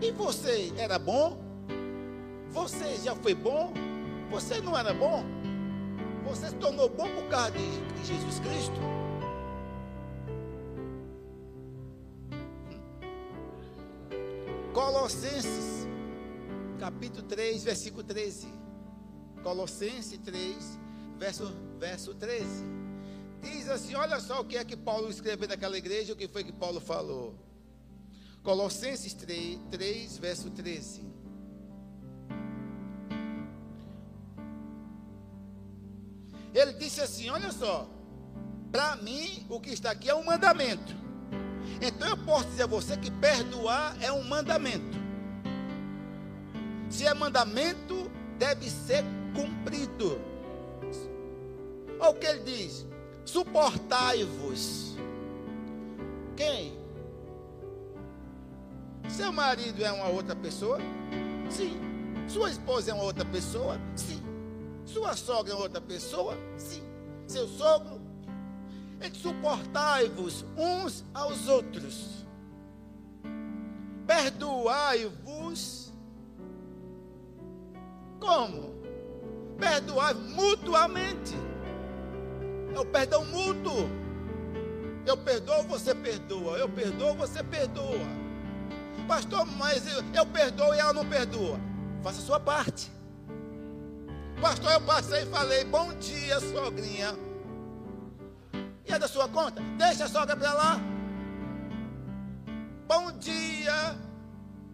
E 0.00 0.10
você 0.12 0.72
era 0.78 0.98
bom? 0.98 1.51
Você 2.52 2.96
já 2.98 3.16
foi 3.16 3.34
bom? 3.34 3.72
Você 4.30 4.60
não 4.60 4.76
era 4.76 4.92
bom? 4.92 5.24
Você 6.24 6.50
se 6.50 6.54
tornou 6.56 6.88
bom 6.88 7.08
por 7.14 7.24
causa 7.28 7.50
de, 7.52 7.58
de 7.58 8.04
Jesus 8.04 8.40
Cristo? 8.40 8.76
Colossenses, 14.74 15.88
capítulo 16.78 17.22
3, 17.22 17.64
versículo 17.64 18.04
13. 18.04 18.48
Colossenses 19.42 20.18
3, 20.18 20.78
verso, 21.18 21.52
verso 21.78 22.14
13. 22.14 22.46
Diz 23.40 23.68
assim: 23.70 23.94
olha 23.94 24.20
só 24.20 24.40
o 24.40 24.44
que 24.44 24.58
é 24.58 24.64
que 24.64 24.76
Paulo 24.76 25.08
escreveu 25.08 25.48
naquela 25.48 25.78
igreja, 25.78 26.12
o 26.12 26.16
que 26.16 26.28
foi 26.28 26.44
que 26.44 26.52
Paulo 26.52 26.80
falou. 26.80 27.34
Colossenses 28.42 29.14
3, 29.14 29.58
3 29.70 30.18
verso 30.18 30.50
13. 30.50 31.11
Ele 36.54 36.72
disse 36.74 37.00
assim: 37.00 37.30
Olha 37.30 37.50
só, 37.52 37.88
para 38.70 38.96
mim 38.96 39.46
o 39.48 39.60
que 39.60 39.70
está 39.70 39.90
aqui 39.90 40.08
é 40.08 40.14
um 40.14 40.24
mandamento. 40.24 40.94
Então 41.80 42.08
eu 42.08 42.16
posso 42.18 42.46
dizer 42.48 42.64
a 42.64 42.66
você 42.66 42.96
que 42.96 43.10
perdoar 43.10 43.96
é 44.00 44.12
um 44.12 44.22
mandamento. 44.22 45.02
Se 46.88 47.06
é 47.06 47.14
mandamento, 47.14 48.10
deve 48.38 48.68
ser 48.68 49.02
cumprido. 49.34 50.20
Olha 51.98 52.10
o 52.10 52.14
que 52.14 52.26
ele 52.26 52.40
diz: 52.40 52.86
suportai-vos. 53.24 54.96
Quem? 56.36 56.80
Seu 59.08 59.32
marido 59.32 59.84
é 59.84 59.92
uma 59.92 60.08
outra 60.08 60.34
pessoa? 60.34 60.78
Sim. 61.50 61.78
Sua 62.28 62.50
esposa 62.50 62.90
é 62.90 62.94
uma 62.94 63.04
outra 63.04 63.24
pessoa? 63.24 63.78
Sim. 63.96 64.21
Sua 64.84 65.14
sogra 65.16 65.52
é 65.52 65.56
outra 65.56 65.80
pessoa? 65.80 66.36
Sim. 66.56 66.82
Seu 67.26 67.46
sogro? 67.46 68.00
Ele 69.00 69.14
suportai-vos 69.14 70.44
uns 70.56 71.04
aos 71.12 71.48
outros. 71.48 72.26
Perdoai-vos. 74.06 75.92
Como? 78.20 78.74
Perdoai 79.58 80.14
mutuamente. 80.14 81.34
É 82.74 82.78
o 82.78 82.86
perdão 82.86 83.24
mútuo. 83.24 83.88
Eu 85.04 85.16
perdoo, 85.16 85.64
você 85.64 85.94
perdoa. 85.94 86.56
Eu 86.58 86.68
perdoo, 86.68 87.14
você 87.14 87.42
perdoa. 87.42 88.22
Pastor, 89.08 89.44
mas 89.44 89.86
eu, 89.86 90.02
eu 90.14 90.26
perdoo 90.26 90.74
e 90.74 90.78
ela 90.78 90.92
não 90.92 91.04
perdoa. 91.04 91.58
Faça 92.02 92.20
a 92.20 92.24
sua 92.24 92.38
parte. 92.38 92.90
Pastor, 94.42 94.72
eu 94.72 94.80
passei 94.80 95.22
e 95.22 95.26
falei: 95.26 95.64
Bom 95.64 95.94
dia, 95.94 96.40
sogrinha. 96.40 97.14
E 98.84 98.92
é 98.92 98.98
da 98.98 99.06
sua 99.06 99.28
conta? 99.28 99.62
Deixa 99.78 100.06
a 100.06 100.08
sogra 100.08 100.36
para 100.36 100.52
lá. 100.52 100.80
Bom 102.88 103.12
dia, 103.12 103.96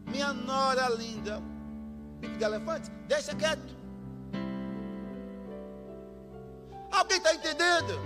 minha 0.07 0.33
nora 0.33 0.89
linda. 0.89 1.43
Pico 2.19 2.39
de 2.39 2.45
elefante, 2.45 2.91
deixa 3.07 3.35
quieto. 3.35 3.77
Alguém 6.91 7.19
está 7.19 7.35
entendendo? 7.35 8.01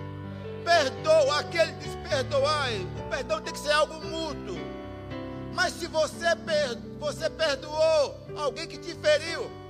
Perdoa, 0.65 1.39
aquele 1.39 1.73
diz 1.75 1.95
perdoai. 2.09 2.85
O 2.99 3.09
perdão 3.09 3.41
tem 3.41 3.53
que 3.53 3.61
ser 3.61 3.71
algo 3.71 3.95
mútuo. 4.05 4.59
Mas 5.55 5.75
se 5.75 5.87
você, 5.87 6.35
per, 6.35 6.77
você 6.99 7.31
perdoou 7.31 8.17
alguém 8.37 8.67
que 8.67 8.79
te 8.79 8.95
feriu, 8.97 9.62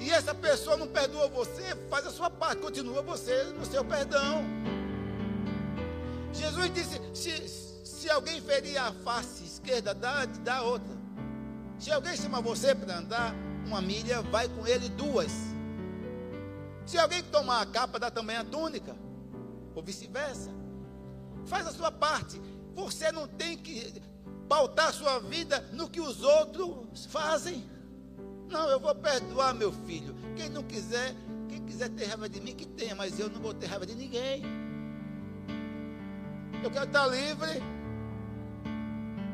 e 0.00 0.10
essa 0.10 0.34
pessoa 0.34 0.76
não 0.76 0.86
perdoa 0.86 1.28
você, 1.28 1.74
faz 1.90 2.06
a 2.06 2.10
sua 2.10 2.30
parte, 2.30 2.62
continua 2.62 3.02
você 3.02 3.44
no 3.44 3.66
seu 3.66 3.84
perdão. 3.84 4.44
Jesus 6.32 6.72
disse: 6.72 7.00
se, 7.14 7.48
se 7.84 8.10
alguém 8.10 8.40
ferir 8.40 8.78
a 8.78 8.92
face 8.92 9.44
esquerda, 9.44 9.92
dá, 9.92 10.24
dá 10.24 10.62
outra. 10.62 10.96
Se 11.78 11.90
alguém 11.90 12.16
chama 12.16 12.40
você 12.40 12.74
para 12.74 12.98
andar 12.98 13.34
uma 13.66 13.80
milha, 13.80 14.22
vai 14.22 14.48
com 14.48 14.66
ele 14.66 14.88
duas. 14.90 15.32
Se 16.86 16.96
alguém 16.96 17.22
tomar 17.24 17.60
a 17.60 17.66
capa, 17.66 17.98
dá 17.98 18.10
também 18.10 18.36
a 18.36 18.44
túnica, 18.44 18.96
ou 19.74 19.82
vice-versa. 19.82 20.50
Faz 21.46 21.66
a 21.66 21.72
sua 21.72 21.90
parte. 21.92 22.40
Você 22.74 23.10
não 23.12 23.26
tem 23.26 23.58
que 23.58 24.00
pautar 24.48 24.92
sua 24.92 25.18
vida 25.18 25.60
no 25.72 25.88
que 25.88 26.00
os 26.00 26.22
outros 26.22 27.06
fazem. 27.06 27.68
Não, 28.48 28.68
eu 28.68 28.80
vou 28.80 28.94
perdoar 28.94 29.54
meu 29.54 29.72
filho. 29.72 30.14
Quem 30.36 30.48
não 30.48 30.62
quiser, 30.62 31.14
quem 31.48 31.64
quiser 31.64 31.88
ter 31.90 32.06
raiva 32.06 32.28
de 32.28 32.40
mim, 32.40 32.54
que 32.54 32.66
tenha, 32.66 32.94
mas 32.94 33.18
eu 33.18 33.28
não 33.28 33.40
vou 33.40 33.52
ter 33.52 33.66
raiva 33.66 33.86
de 33.86 33.94
ninguém. 33.94 34.42
Eu 36.62 36.70
quero 36.70 36.86
estar 36.86 37.06
livre. 37.06 37.62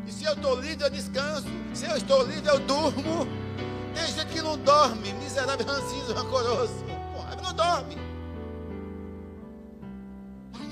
E 0.06 0.12
se 0.12 0.24
eu 0.24 0.34
estou 0.34 0.60
livre, 0.60 0.84
eu 0.84 0.90
descanso. 0.90 1.46
Se 1.72 1.86
eu 1.86 1.96
estou 1.96 2.26
livre, 2.26 2.48
eu 2.48 2.58
durmo. 2.60 3.26
Tem 3.94 4.06
gente 4.06 4.26
que 4.26 4.42
não 4.42 4.58
dorme, 4.58 5.12
miserável, 5.14 5.64
rancinho, 5.66 6.12
rancoroso. 6.12 6.84
Não 7.42 7.52
dorme. 7.54 7.96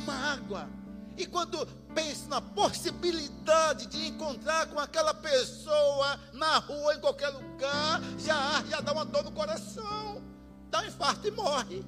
Mágoa. 0.04 0.81
E 1.16 1.26
quando 1.26 1.66
penso 1.94 2.28
na 2.28 2.40
possibilidade 2.40 3.86
de 3.86 4.08
encontrar 4.08 4.66
com 4.66 4.78
aquela 4.78 5.12
pessoa 5.12 6.18
na 6.32 6.58
rua, 6.58 6.94
em 6.94 7.00
qualquer 7.00 7.28
lugar, 7.28 8.00
já, 8.18 8.62
já 8.68 8.80
dá 8.80 8.92
uma 8.92 9.04
dor 9.04 9.24
no 9.24 9.32
coração, 9.32 10.22
dá 10.70 10.80
um 10.80 10.86
infarto 10.86 11.28
e 11.28 11.30
morre. 11.30 11.84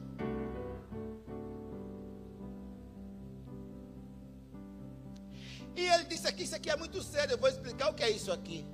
E 5.77 5.87
ele 5.87 6.05
disse 6.05 6.29
aqui: 6.29 6.45
Isso 6.45 6.55
aqui 6.55 6.71
é 6.71 6.77
muito 6.77 7.03
sério. 7.03 7.33
Eu 7.33 7.39
vou 7.39 7.49
explicar 7.49 7.91
o 7.91 7.95
que 7.95 8.05
é 8.05 8.11
isso 8.11 8.31
aqui. 8.31 8.67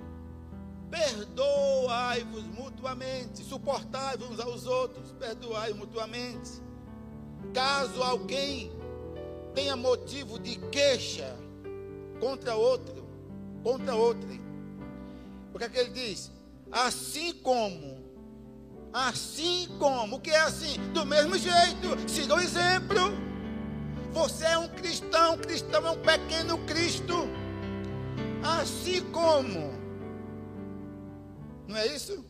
Perdoai-vos 0.89 2.43
mutuamente, 2.43 3.43
suportai-vos 3.43 4.29
uns 4.29 4.39
aos 4.39 4.65
outros, 4.65 5.11
perdoai 5.13 5.73
mutuamente. 5.73 6.61
Caso 7.53 8.03
alguém 8.03 8.71
tenha 9.53 9.75
motivo 9.75 10.39
de 10.39 10.57
queixa 10.69 11.35
contra 12.19 12.55
outro, 12.55 13.05
contra 13.63 13.95
outro, 13.95 14.27
porque 15.51 15.65
é 15.65 15.69
que 15.69 15.77
ele 15.77 15.89
diz? 15.89 16.31
Assim 16.71 17.33
como, 17.33 18.03
assim 18.93 19.67
como, 19.77 20.15
o 20.15 20.19
que 20.19 20.31
é 20.31 20.41
assim? 20.41 20.77
Do 20.93 21.05
mesmo 21.05 21.37
jeito, 21.37 22.09
siga 22.09 22.35
o 22.35 22.39
exemplo. 22.39 23.11
Você 24.13 24.45
é 24.45 24.57
um 24.57 24.67
cristão, 24.67 25.37
cristão 25.37 25.85
é 25.87 25.91
um 25.91 26.01
pequeno 26.01 26.57
Cristo. 26.65 27.13
Assim 28.43 29.01
como, 29.11 29.73
não 31.67 31.77
é 31.77 31.87
isso? 31.87 32.25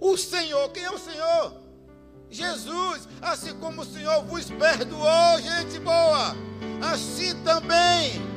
O 0.00 0.16
Senhor, 0.16 0.70
quem 0.70 0.84
é 0.84 0.90
o 0.90 0.98
Senhor? 0.98 1.67
Jesus, 2.30 3.08
assim 3.22 3.54
como 3.54 3.82
o 3.82 3.84
Senhor 3.84 4.22
vos 4.24 4.50
perdoou, 4.50 5.40
gente 5.40 5.78
boa, 5.80 6.36
assim 6.80 7.34
também 7.42 8.28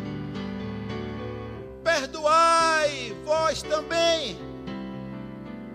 perdoai 1.83 3.15
vós 3.25 3.61
também. 3.63 4.37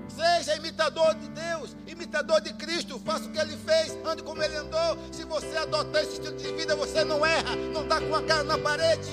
Seja 0.08 0.56
imitador 0.56 1.14
de 1.14 1.28
Deus, 1.28 1.76
imitador 1.86 2.40
de 2.40 2.52
Cristo, 2.54 2.98
faça 2.98 3.24
o 3.26 3.32
que 3.32 3.38
ele 3.38 3.56
fez, 3.56 3.96
ande 4.04 4.22
como 4.22 4.42
ele 4.42 4.56
andou. 4.56 4.96
Se 5.12 5.24
você 5.24 5.56
adotar 5.58 6.02
esse 6.02 6.14
estilo 6.14 6.36
de 6.36 6.52
vida, 6.52 6.74
você 6.74 7.04
não 7.04 7.24
erra, 7.24 7.54
não 7.56 7.82
está 7.82 8.00
com 8.00 8.14
a 8.14 8.22
cara 8.22 8.44
na 8.44 8.58
parede. 8.58 9.08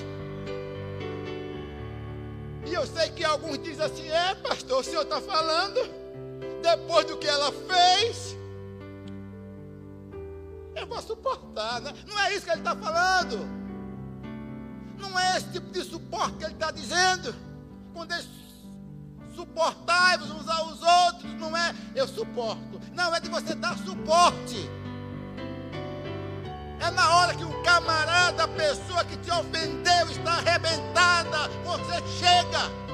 E 2.66 2.72
eu 2.72 2.86
sei 2.86 3.10
que 3.10 3.22
alguns 3.22 3.58
dizem 3.58 3.84
assim: 3.84 4.08
é, 4.08 4.34
pastor, 4.36 4.80
o 4.80 4.84
senhor 4.84 5.02
está 5.02 5.20
falando, 5.20 5.80
depois 6.62 7.04
do 7.06 7.18
que 7.18 7.26
ela 7.26 7.52
fez, 7.52 8.34
eu 10.74 10.86
vou 10.86 11.00
suportar, 11.00 11.80
né? 11.80 11.92
Não 12.06 12.18
é 12.20 12.34
isso 12.34 12.44
que 12.44 12.50
ele 12.50 12.60
está 12.60 12.76
falando. 12.76 13.64
Não 14.98 15.18
é 15.18 15.36
esse 15.36 15.50
tipo 15.50 15.70
de 15.70 15.82
suporte 15.82 16.38
que 16.38 16.44
ele 16.44 16.54
está 16.54 16.70
dizendo. 16.70 17.34
Quando 17.92 18.12
ele 18.12 18.28
suportai-vos 19.34 20.30
uns 20.30 20.48
aos 20.48 20.82
outros, 20.82 21.34
não 21.34 21.56
é 21.56 21.74
eu 21.94 22.06
suporto. 22.06 22.80
Não, 22.92 23.14
é 23.14 23.20
de 23.20 23.28
você 23.28 23.54
dar 23.54 23.76
suporte. 23.78 24.68
É 26.80 26.90
na 26.90 27.16
hora 27.16 27.34
que 27.34 27.44
o 27.44 27.62
camarada, 27.62 28.44
a 28.44 28.48
pessoa 28.48 29.04
que 29.04 29.16
te 29.16 29.30
ofendeu, 29.30 30.10
está 30.10 30.32
arrebentada, 30.32 31.48
você 31.64 32.02
chega. 32.18 32.84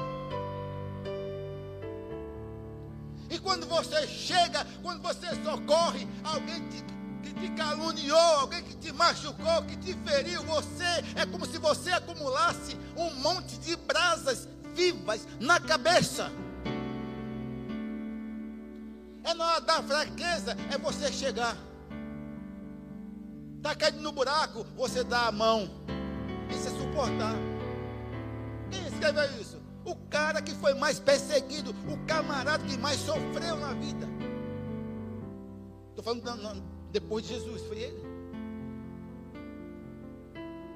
E 3.29 3.39
quando 3.39 3.65
você 3.65 4.07
chega, 4.07 4.65
quando 4.81 5.01
você 5.01 5.27
socorre, 5.43 6.07
alguém 6.23 6.67
te 6.69 6.83
que 7.21 7.33
te 7.33 7.49
caluniou, 7.51 8.39
alguém 8.39 8.63
que 8.63 8.75
te 8.75 8.91
machucou, 8.91 9.63
que 9.63 9.77
te 9.77 9.93
feriu, 9.93 10.43
você 10.43 10.83
é 11.15 11.25
como 11.25 11.45
se 11.45 11.57
você 11.57 11.91
acumulasse 11.91 12.77
um 12.97 13.13
monte 13.15 13.57
de 13.59 13.75
brasas 13.75 14.47
vivas 14.73 15.27
na 15.39 15.59
cabeça. 15.59 16.31
É 19.23 19.33
na 19.33 19.45
hora 19.45 19.61
da 19.61 19.83
fraqueza, 19.83 20.57
é 20.71 20.77
você 20.77 21.11
chegar. 21.11 21.55
Está 23.57 23.75
caindo 23.75 24.01
no 24.01 24.11
buraco, 24.11 24.65
você 24.75 25.03
dá 25.03 25.27
a 25.27 25.31
mão. 25.31 25.69
Isso 26.49 26.67
é 26.67 26.71
suportar. 26.71 27.35
Quem 28.71 28.87
escreveu 28.87 29.39
isso? 29.39 29.61
O 29.85 29.95
cara 29.95 30.41
que 30.41 30.53
foi 30.55 30.73
mais 30.73 30.99
perseguido, 30.99 31.75
o 31.87 31.97
camarada 32.05 32.63
que 32.65 32.77
mais 32.77 32.99
sofreu 32.99 33.57
na 33.57 33.73
vida. 33.73 34.07
Estou 35.89 36.03
falando 36.03 36.70
depois 36.91 37.25
de 37.25 37.33
Jesus, 37.33 37.61
foi 37.63 37.79
ele. 37.79 38.11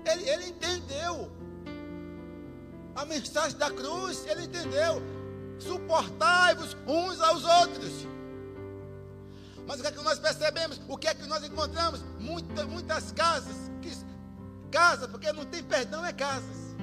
Ele, 0.05 0.29
ele 0.29 0.45
entendeu 0.49 1.31
a 2.95 3.05
mensagem 3.05 3.57
da 3.57 3.69
cruz, 3.69 4.25
ele 4.25 4.43
entendeu. 4.43 5.01
Suportai-vos 5.59 6.75
uns 6.87 7.19
aos 7.19 7.43
outros. 7.43 8.07
Mas 9.67 9.79
o 9.79 9.81
que 9.81 9.87
é 9.87 9.91
que 9.91 10.01
nós 10.01 10.19
percebemos? 10.19 10.79
O 10.87 10.97
que 10.97 11.07
é 11.07 11.13
que 11.13 11.25
nós 11.25 11.43
encontramos? 11.43 12.01
Muita, 12.19 12.65
muitas 12.65 13.11
casas, 13.11 13.55
que, 13.81 13.91
casa, 14.71 15.07
porque 15.07 15.31
não 15.33 15.45
tem 15.45 15.63
perdão, 15.63 16.05
é 16.05 16.13
casas. 16.13 16.75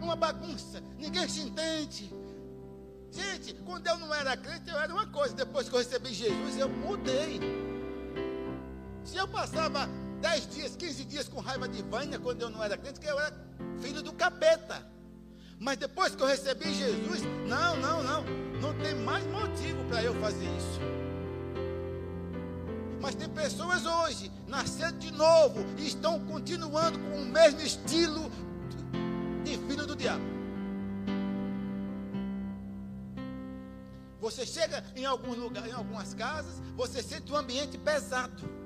Uma 0.00 0.16
bagunça, 0.16 0.82
ninguém 0.98 1.28
se 1.28 1.40
entende. 1.40 2.12
Gente, 3.10 3.54
quando 3.64 3.86
eu 3.86 3.98
não 3.98 4.14
era 4.14 4.36
crente, 4.36 4.68
eu 4.68 4.78
era 4.78 4.92
uma 4.92 5.06
coisa. 5.06 5.34
Depois 5.34 5.68
que 5.68 5.74
eu 5.74 5.78
recebi 5.78 6.12
Jesus, 6.12 6.58
eu 6.58 6.68
mudei. 6.68 7.40
Se 9.04 9.16
eu 9.16 9.26
passava 9.28 9.88
10 10.20 10.48
dias, 10.48 10.76
15 10.76 11.04
dias 11.04 11.28
com 11.28 11.40
raiva 11.40 11.68
de 11.68 11.82
Vânia 11.82 12.18
quando 12.18 12.42
eu 12.42 12.50
não 12.50 12.62
era 12.62 12.76
crente, 12.76 13.00
que 13.00 13.06
eu 13.06 13.18
era 13.18 13.34
filho 13.80 14.02
do 14.02 14.12
capeta. 14.12 14.86
Mas 15.58 15.76
depois 15.76 16.14
que 16.14 16.22
eu 16.22 16.26
recebi 16.26 16.72
Jesus, 16.72 17.22
não, 17.46 17.76
não, 17.76 18.02
não. 18.02 18.24
Não 18.60 18.74
tem 18.78 18.94
mais 18.94 19.24
motivo 19.26 19.84
para 19.88 20.02
eu 20.02 20.14
fazer 20.20 20.44
isso. 20.56 20.80
Mas 23.00 23.14
tem 23.14 23.28
pessoas 23.28 23.86
hoje, 23.86 24.30
nascendo 24.46 24.98
de 24.98 25.12
novo, 25.12 25.64
e 25.78 25.86
estão 25.86 26.18
continuando 26.26 26.98
com 26.98 27.22
o 27.22 27.26
mesmo 27.26 27.60
estilo 27.60 28.30
de 29.44 29.56
filho 29.56 29.86
do 29.86 29.94
diabo. 29.94 30.24
Você 34.20 34.44
chega 34.44 34.84
em 34.96 35.06
alguns 35.06 35.36
lugares, 35.36 35.70
em 35.70 35.74
algumas 35.74 36.12
casas, 36.12 36.60
você 36.76 37.02
sente 37.02 37.32
um 37.32 37.36
ambiente 37.36 37.78
pesado. 37.78 38.57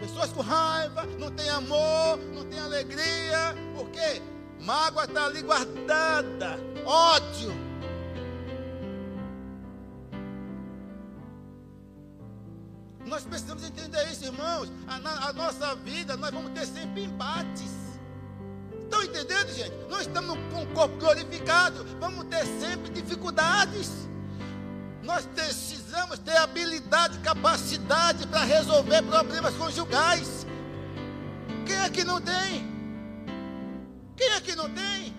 Pessoas 0.00 0.32
com 0.32 0.40
raiva, 0.40 1.04
não 1.18 1.30
tem 1.30 1.48
amor, 1.50 2.18
não 2.34 2.44
tem 2.46 2.58
alegria. 2.58 3.54
Por 3.76 3.90
quê? 3.90 4.22
Mágoa 4.60 5.04
está 5.04 5.26
ali 5.26 5.42
guardada. 5.42 6.58
Ódio. 6.86 7.52
Nós 13.04 13.24
precisamos 13.24 13.62
entender 13.62 14.02
isso, 14.10 14.24
irmãos. 14.24 14.72
A, 14.86 15.28
a 15.28 15.32
nossa 15.34 15.74
vida, 15.76 16.16
nós 16.16 16.30
vamos 16.30 16.52
ter 16.52 16.64
sempre 16.64 17.04
embates. 17.04 17.72
Estão 18.84 19.02
entendendo, 19.02 19.52
gente? 19.52 19.74
Nós 19.88 20.02
estamos 20.02 20.38
com 20.52 20.62
o 20.62 20.66
corpo 20.68 20.96
glorificado. 20.96 21.84
Vamos 21.98 22.24
ter 22.24 22.46
sempre 22.46 22.90
dificuldades. 22.90 24.09
Nós 25.02 25.24
precisamos 25.26 26.18
ter 26.18 26.36
habilidade, 26.36 27.18
capacidade 27.20 28.26
para 28.26 28.44
resolver 28.44 29.02
problemas 29.02 29.54
conjugais. 29.54 30.46
Quem 31.66 31.76
é 31.76 31.88
que 31.88 32.04
não 32.04 32.20
tem? 32.20 32.68
Quem 34.16 34.30
é 34.32 34.40
que 34.40 34.54
não 34.54 34.68
tem? 34.68 35.14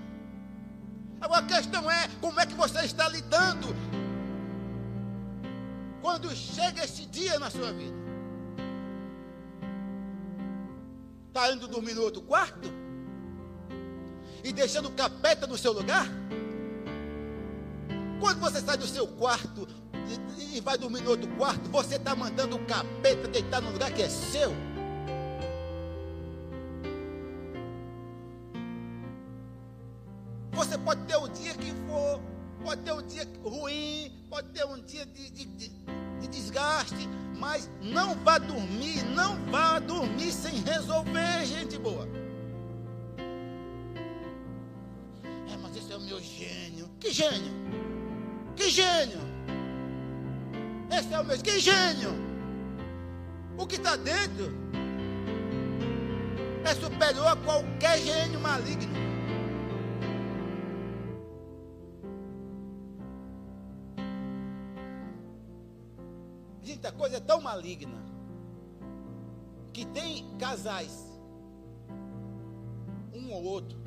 Agora 1.19 1.41
a 1.41 1.47
questão 1.47 1.89
é 1.89 2.07
como 2.19 2.39
é 2.39 2.45
que 2.45 2.53
você 2.53 2.79
está 2.85 3.07
lidando 3.09 3.75
quando 6.01 6.35
chega 6.35 6.83
esse 6.83 7.05
dia 7.05 7.39
na 7.39 7.49
sua 7.49 7.71
vida. 7.71 8.01
Está 11.27 11.51
indo 11.51 11.67
dormir 11.67 11.93
no 11.93 12.01
outro 12.01 12.21
quarto? 12.21 12.69
E 14.43 14.51
deixando 14.51 14.89
o 14.89 14.91
capeta 14.91 15.47
no 15.47 15.57
seu 15.57 15.71
lugar? 15.71 16.07
Quando 18.21 18.39
você 18.39 18.61
sai 18.61 18.77
do 18.77 18.85
seu 18.85 19.07
quarto 19.07 19.67
e, 20.37 20.57
e 20.57 20.61
vai 20.61 20.77
dormir 20.77 21.01
no 21.01 21.09
outro 21.09 21.27
quarto, 21.35 21.67
você 21.71 21.95
está 21.95 22.15
mandando 22.15 22.55
o 22.55 22.65
capeta 22.65 23.27
deitar 23.27 23.59
no 23.59 23.71
lugar 23.71 23.91
que 23.91 24.03
é 24.03 24.09
seu. 24.09 24.53
Você 30.51 30.77
pode 30.77 31.01
ter 31.05 31.15
o 31.15 31.27
dia 31.29 31.55
que 31.55 31.71
for, 31.87 32.21
pode 32.63 32.81
ter 32.83 32.93
um 32.93 33.01
dia 33.07 33.27
ruim, 33.43 34.23
pode 34.29 34.49
ter 34.49 34.65
um 34.65 34.79
dia 34.83 35.03
de, 35.07 35.31
de, 35.31 35.45
de 35.47 36.27
desgaste, 36.27 37.09
mas 37.39 37.67
não 37.81 38.13
vá 38.23 38.37
dormir, 38.37 39.03
não 39.15 39.35
vá 39.49 39.79
dormir 39.79 40.31
sem 40.31 40.61
resolver, 40.61 41.43
gente 41.43 41.75
boa. 41.79 42.07
É, 45.51 45.57
mas 45.57 45.75
esse 45.75 45.91
é 45.91 45.97
o 45.97 46.01
meu 46.01 46.21
gênio. 46.21 46.87
Que 46.99 47.11
gênio? 47.11 47.60
Que 48.61 48.69
gênio! 48.69 49.17
Esse 50.95 51.11
é 51.11 51.19
o 51.19 51.25
meu. 51.25 51.35
Que 51.39 51.59
gênio! 51.59 52.11
O 53.57 53.65
que 53.65 53.77
está 53.77 53.95
dentro 53.95 54.53
é 56.63 56.75
superior 56.75 57.25
a 57.25 57.35
qualquer 57.37 57.97
gênio 57.97 58.39
maligno. 58.39 58.93
Gente, 66.61 66.85
a 66.85 66.91
coisa 66.91 67.17
é 67.17 67.19
tão 67.19 67.41
maligna 67.41 67.97
que 69.73 69.85
tem 69.85 70.37
casais, 70.37 71.11
um 73.11 73.31
ou 73.31 73.43
outro, 73.43 73.81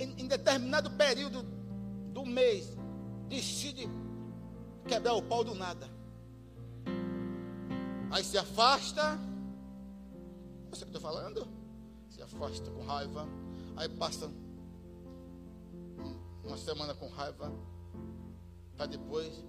em, 0.00 0.14
em 0.22 0.26
determinado 0.26 0.90
período 0.92 1.42
do 2.12 2.24
mês, 2.24 2.76
decide 3.28 3.88
quebrar 4.88 5.14
o 5.14 5.22
pau 5.22 5.44
do 5.44 5.54
nada. 5.54 5.88
Aí 8.10 8.24
se 8.24 8.38
afasta. 8.38 9.18
Você 10.70 10.84
que 10.84 10.96
estou 10.96 11.00
falando? 11.00 11.46
Se 12.08 12.22
afasta 12.22 12.70
com 12.70 12.84
raiva. 12.84 13.28
Aí 13.76 13.88
passa 13.88 14.30
uma 16.42 16.56
semana 16.56 16.94
com 16.94 17.08
raiva. 17.08 17.52
Para 18.76 18.86
depois 18.86 19.44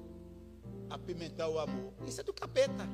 apimentar 0.90 1.48
o 1.48 1.58
amor. 1.58 1.94
Isso 2.06 2.20
é 2.20 2.24
do 2.24 2.34
capeta. 2.34 2.88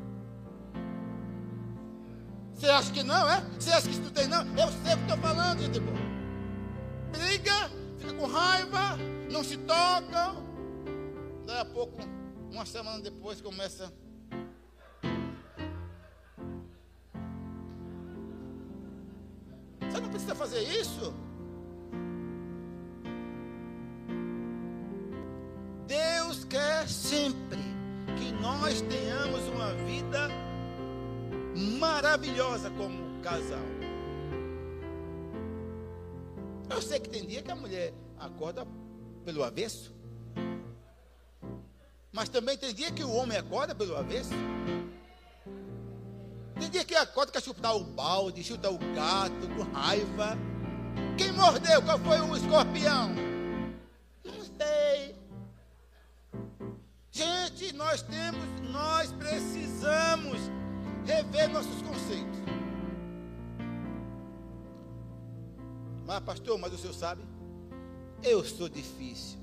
Você 2.54 2.68
acha 2.68 2.92
que 2.92 3.04
não, 3.04 3.30
é? 3.30 3.42
Você 3.60 3.72
acha 3.72 3.88
que 3.88 3.94
isso 3.94 4.02
não 4.02 4.12
tem, 4.12 4.28
não? 4.28 4.42
Eu 4.42 4.68
sei 4.84 4.94
o 4.94 4.98
que 4.98 5.04
estou 5.04 5.18
falando, 5.18 5.60
gente 5.60 5.80
boa. 5.80 6.17
Briga, 7.12 7.70
fica 7.98 8.14
com 8.14 8.26
raiva, 8.26 8.98
não 9.32 9.44
se 9.44 9.58
tocam. 9.58 10.44
Daí 11.46 11.60
a 11.60 11.66
pouco, 11.66 11.98
uma 12.52 12.66
semana 12.66 13.02
depois, 13.02 13.42
começa. 13.42 13.92
Você 19.80 20.00
não 20.02 20.10
precisa 20.10 20.36
fazer 20.36 20.62
isso. 20.62 21.14
Deus 25.88 26.44
quer 26.46 26.88
sempre 26.88 27.60
que 28.18 28.32
nós 28.42 28.82
tenhamos 28.82 29.48
uma 29.48 29.74
vida 29.86 30.30
maravilhosa 31.80 32.70
como 32.72 33.22
casal. 33.22 33.77
Eu 36.78 36.82
sei 36.84 37.00
que 37.00 37.10
tem 37.10 37.26
dia 37.26 37.42
que 37.42 37.50
a 37.50 37.56
mulher 37.56 37.92
acorda 38.20 38.64
pelo 39.26 39.44
avesso. 39.44 39.92
Mas 42.12 42.30
também 42.30 42.56
tem 42.56 42.72
dia 42.72 42.92
que 42.92 43.04
o 43.04 43.12
homem 43.14 43.36
acorda 43.36 43.74
pelo 43.74 43.98
avesso. 43.98 44.30
Tem 46.60 46.70
dia 46.70 46.86
que 46.86 46.94
acorda 46.94 47.32
quer 47.32 47.42
chutar 47.42 47.74
o 47.74 47.84
balde, 47.84 48.44
chuta 48.44 48.70
o 48.70 48.78
gato 48.78 49.48
com 49.56 49.64
raiva. 49.76 50.38
Quem 51.18 51.32
mordeu? 51.32 51.82
Qual 51.82 51.98
foi 51.98 52.20
o 52.20 52.36
escorpião? 52.36 53.10
Não 54.24 54.44
sei. 54.60 55.16
Gente, 57.10 57.74
nós 57.74 58.04
temos, 58.04 58.70
nós 58.70 59.12
precisamos 59.14 60.38
rever 61.08 61.50
nossos 61.50 61.82
conceitos. 61.82 62.37
Mas, 66.08 66.22
pastor, 66.22 66.58
mas 66.58 66.74
o 66.74 66.78
senhor 66.78 66.94
sabe? 66.94 67.22
Eu 68.24 68.44
sou 68.46 68.70
difícil. 68.70 69.38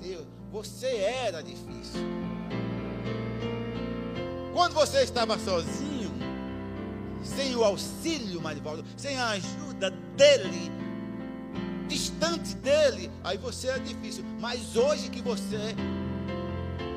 Eu, 0.00 0.24
você 0.52 0.86
era 0.86 1.42
difícil. 1.42 2.00
Quando 4.54 4.74
você 4.74 5.02
estava 5.02 5.36
sozinho, 5.36 6.12
sem 7.24 7.56
o 7.56 7.64
auxílio, 7.64 8.40
Marivaldo, 8.40 8.84
sem 8.96 9.18
a 9.18 9.30
ajuda 9.30 9.90
dele, 10.16 10.70
distante 11.88 12.54
dele, 12.54 13.10
aí 13.24 13.36
você 13.38 13.70
é 13.70 13.78
difícil. 13.80 14.24
Mas 14.38 14.76
hoje 14.76 15.10
que 15.10 15.20
você 15.20 15.74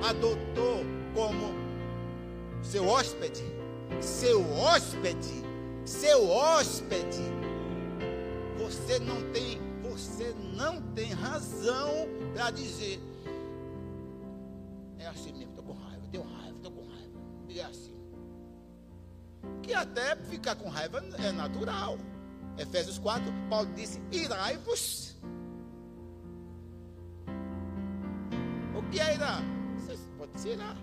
adotou 0.07 0.85
como 1.15 1.55
seu 2.61 2.87
hóspede, 2.87 3.43
seu 3.99 4.47
hóspede, 4.53 5.43
seu 5.85 6.29
hóspede, 6.29 7.40
você 8.71 8.99
não 8.99 9.31
tem, 9.31 9.59
você 9.81 10.33
não 10.55 10.81
tem 10.93 11.11
razão 11.11 11.89
para 12.33 12.51
dizer 12.51 13.01
é 15.01 15.07
assim 15.07 15.33
mesmo, 15.33 15.49
estou 15.49 15.63
com 15.63 15.73
raiva, 15.73 16.07
tenho 16.11 16.23
raiva, 16.23 16.55
estou 16.55 16.71
com 16.71 16.87
raiva. 16.87 17.19
E 17.49 17.59
é 17.59 17.65
assim. 17.65 17.95
Que 19.63 19.73
até 19.73 20.15
ficar 20.15 20.55
com 20.55 20.69
raiva 20.69 21.03
é 21.17 21.31
natural. 21.31 21.97
Efésios 22.57 22.99
4, 22.99 23.25
Paulo 23.49 23.67
disse: 23.73 23.99
irai-vos. 24.11 25.15
O 28.75 28.89
que 28.91 28.99
é? 28.99 29.17
Você 29.77 29.97
pode 30.17 30.39
se 30.39 30.49
irar. 30.49 30.77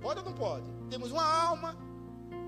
Pode 0.00 0.18
ou 0.18 0.26
não 0.26 0.32
pode? 0.32 0.66
Temos 0.90 1.12
uma 1.12 1.24
alma, 1.24 1.76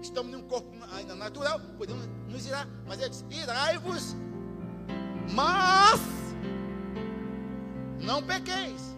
estamos 0.04 0.30
num 0.32 0.42
corpo 0.42 0.70
ainda 0.92 1.14
natural, 1.14 1.60
podemos 1.76 2.06
nos 2.28 2.46
irar. 2.46 2.68
Mas 2.86 3.00
ele 3.00 3.10
diz: 3.10 3.24
irai-vos, 3.30 4.14
mas 5.32 6.00
não 8.00 8.22
pequeis. 8.22 8.94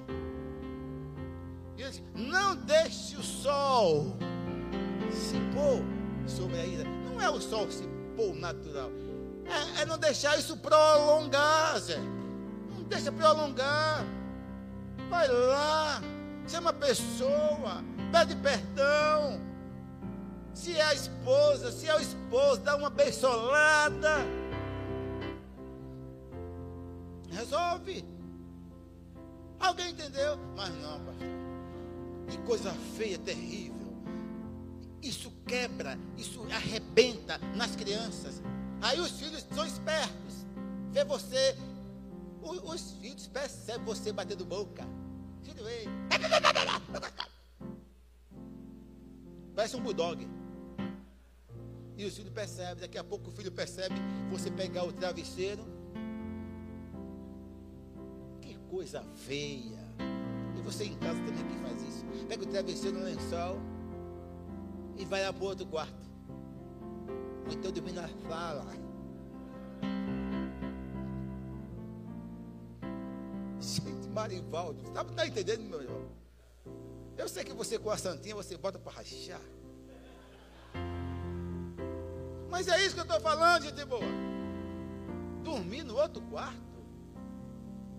Ele 1.77 1.91
diz, 1.91 2.03
não 2.15 2.57
deixe 2.57 3.17
o 3.17 3.23
sol 3.23 4.17
se 5.11 5.37
pôr 5.55 5.83
sobre 6.27 6.59
a 6.59 6.67
ira. 6.67 6.85
Não 6.85 7.21
é 7.21 7.31
o 7.31 7.41
sol 7.41 7.71
se 7.71 7.87
pôr 8.17 8.35
natural. 8.35 8.91
É, 9.45 9.83
é 9.83 9.87
não 9.87 9.99
deixar 9.99 10.39
isso 10.39 10.57
prolongar, 10.57 11.79
Zé. 11.79 11.99
Não 12.71 12.83
deixa 12.85 13.13
prolongar. 13.13 14.05
Vai 15.09 15.29
lá. 15.29 16.03
Chama 16.49 16.71
a 16.71 16.73
pessoa 16.73 17.85
pede 18.13 18.35
perdão. 18.37 19.41
Se 20.57 20.73
é 20.73 20.83
a 20.83 20.95
esposa, 20.95 21.71
se 21.71 21.87
é 21.87 21.95
o 21.95 22.01
esposo, 22.01 22.63
dá 22.63 22.77
uma 22.77 22.89
beisolada. 22.89 24.17
Resolve. 27.31 28.03
Alguém 29.61 29.91
entendeu? 29.91 30.39
Mas 30.57 30.71
não, 30.81 30.99
pastor. 31.05 31.27
Que 32.31 32.39
coisa 32.39 32.73
feia, 32.97 33.19
terrível. 33.19 33.77
Isso 35.03 35.31
quebra, 35.47 35.99
isso 36.17 36.43
arrebenta 36.51 37.37
nas 37.55 37.77
crianças. 37.77 38.43
Aí 38.81 38.99
os 38.99 39.11
filhos 39.11 39.47
são 39.55 39.67
espertos. 39.67 40.47
Vê 40.91 41.05
você. 41.05 41.55
Os 42.43 42.93
filhos 42.93 43.29
percebem 43.29 43.85
você 43.85 44.11
batendo 44.11 44.47
boca. 44.47 44.89
Filho, 45.45 45.69
ei. 45.69 45.87
Parece 49.55 49.77
um 49.77 49.83
bulldog. 49.83 50.46
E 51.97 52.05
o 52.05 52.11
filho 52.11 52.31
percebe, 52.31 52.83
daqui 52.83 52.99
a 52.99 53.05
pouco 53.05 53.31
o 53.31 53.33
filho 53.33 53.51
percebe 53.51 53.95
você 54.31 54.51
pegar 54.51 54.85
o 54.85 54.93
travesseiro. 54.93 55.65
Que 58.43 58.55
coisa 58.69 59.03
feia. 59.15 59.79
E 60.59 60.61
você 60.63 60.85
em 60.85 60.95
casa 60.99 61.19
também 61.21 61.43
que 61.47 61.57
faz 61.59 61.83
isso. 61.83 62.05
Pega 62.29 62.43
o 62.43 62.47
travesseiro 62.47 62.99
no 62.99 63.05
lençol 63.05 63.59
e 64.99 65.07
vai 65.07 65.23
lá 65.25 65.33
para 65.33 65.43
o 65.43 65.47
outro 65.47 65.65
quarto. 65.67 66.07
Ou 67.47 67.53
então 67.53 67.73
dormir 67.73 67.93
na 67.93 68.09
sala. 68.29 68.67
Gente, 73.59 74.09
Marivaldo, 74.11 74.83
está 74.87 75.03
tá 75.03 75.27
entendendo, 75.27 75.63
meu 75.63 75.81
irmão? 75.81 76.11
Eu 77.17 77.27
sei 77.27 77.43
que 77.43 77.55
você 77.55 77.79
com 77.79 77.89
a 77.91 77.97
santinha 77.97 78.35
você 78.35 78.59
bota 78.59 78.79
para 78.79 78.93
rachar. 78.93 79.41
Mas 82.57 82.69
é 82.69 82.87
isso 82.87 82.95
que 82.95 83.01
eu 83.01 83.05
estou 83.05 83.21
falando, 83.21 83.65
gente 83.65 83.85
boa. 83.85 84.01
Dormir 85.45 85.83
no 85.83 85.95
outro 85.95 86.23
quarto. 86.23 86.57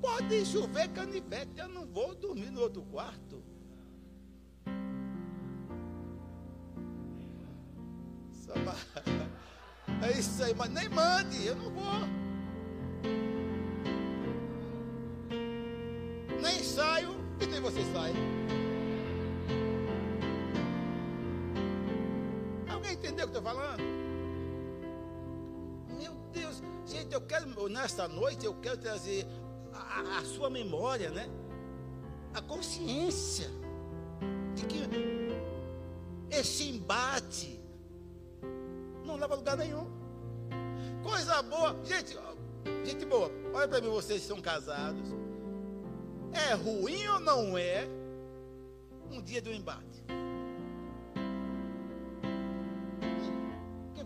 Pode 0.02 0.44
chover 0.48 0.88
canivete, 0.94 1.60
eu 1.60 1.68
não 1.68 1.86
vou 1.86 2.16
dormir 2.16 2.50
no 2.50 2.62
outro 2.62 2.82
quarto. 2.82 3.44
É 10.00 10.12
isso 10.12 10.44
aí, 10.44 10.54
mas 10.54 10.70
nem 10.70 10.90
mande, 10.90 11.46
eu 11.46 11.56
não 11.56 11.72
vou. 11.72 11.84
Nem 16.42 16.64
saio 16.64 17.16
e 17.42 17.46
nem 17.46 17.62
você 17.62 17.82
sai. 17.94 18.14
entender 22.92 23.24
o 23.24 23.30
que 23.30 23.38
eu 23.38 23.40
estou 23.40 23.42
falando? 23.42 23.97
Gente, 27.08 27.14
eu 27.14 27.22
quero, 27.22 27.70
nesta 27.70 28.06
noite, 28.06 28.46
eu 28.46 28.54
quero 28.56 28.78
trazer 28.78 29.26
a, 29.74 30.18
a 30.18 30.26
sua 30.26 30.50
memória, 30.50 31.10
né? 31.10 31.30
A 32.34 32.42
consciência 32.42 33.50
de 34.54 34.66
que 34.66 34.78
esse 36.30 36.68
embate 36.70 37.58
não 39.06 39.16
leva 39.16 39.36
a 39.36 39.38
lugar 39.38 39.56
nenhum. 39.56 39.88
Coisa 41.02 41.42
boa, 41.44 41.78
gente, 41.86 42.18
gente 42.84 43.06
boa, 43.06 43.32
olha 43.54 43.70
para 43.70 43.80
mim, 43.80 43.88
vocês 43.88 44.24
que 44.24 44.28
são 44.28 44.42
casados. 44.42 45.08
É 46.34 46.56
ruim 46.56 47.08
ou 47.08 47.22
não 47.22 47.58
é 47.58 47.88
um 49.10 49.22
dia 49.22 49.42
do 49.42 49.50
embate? 49.50 50.04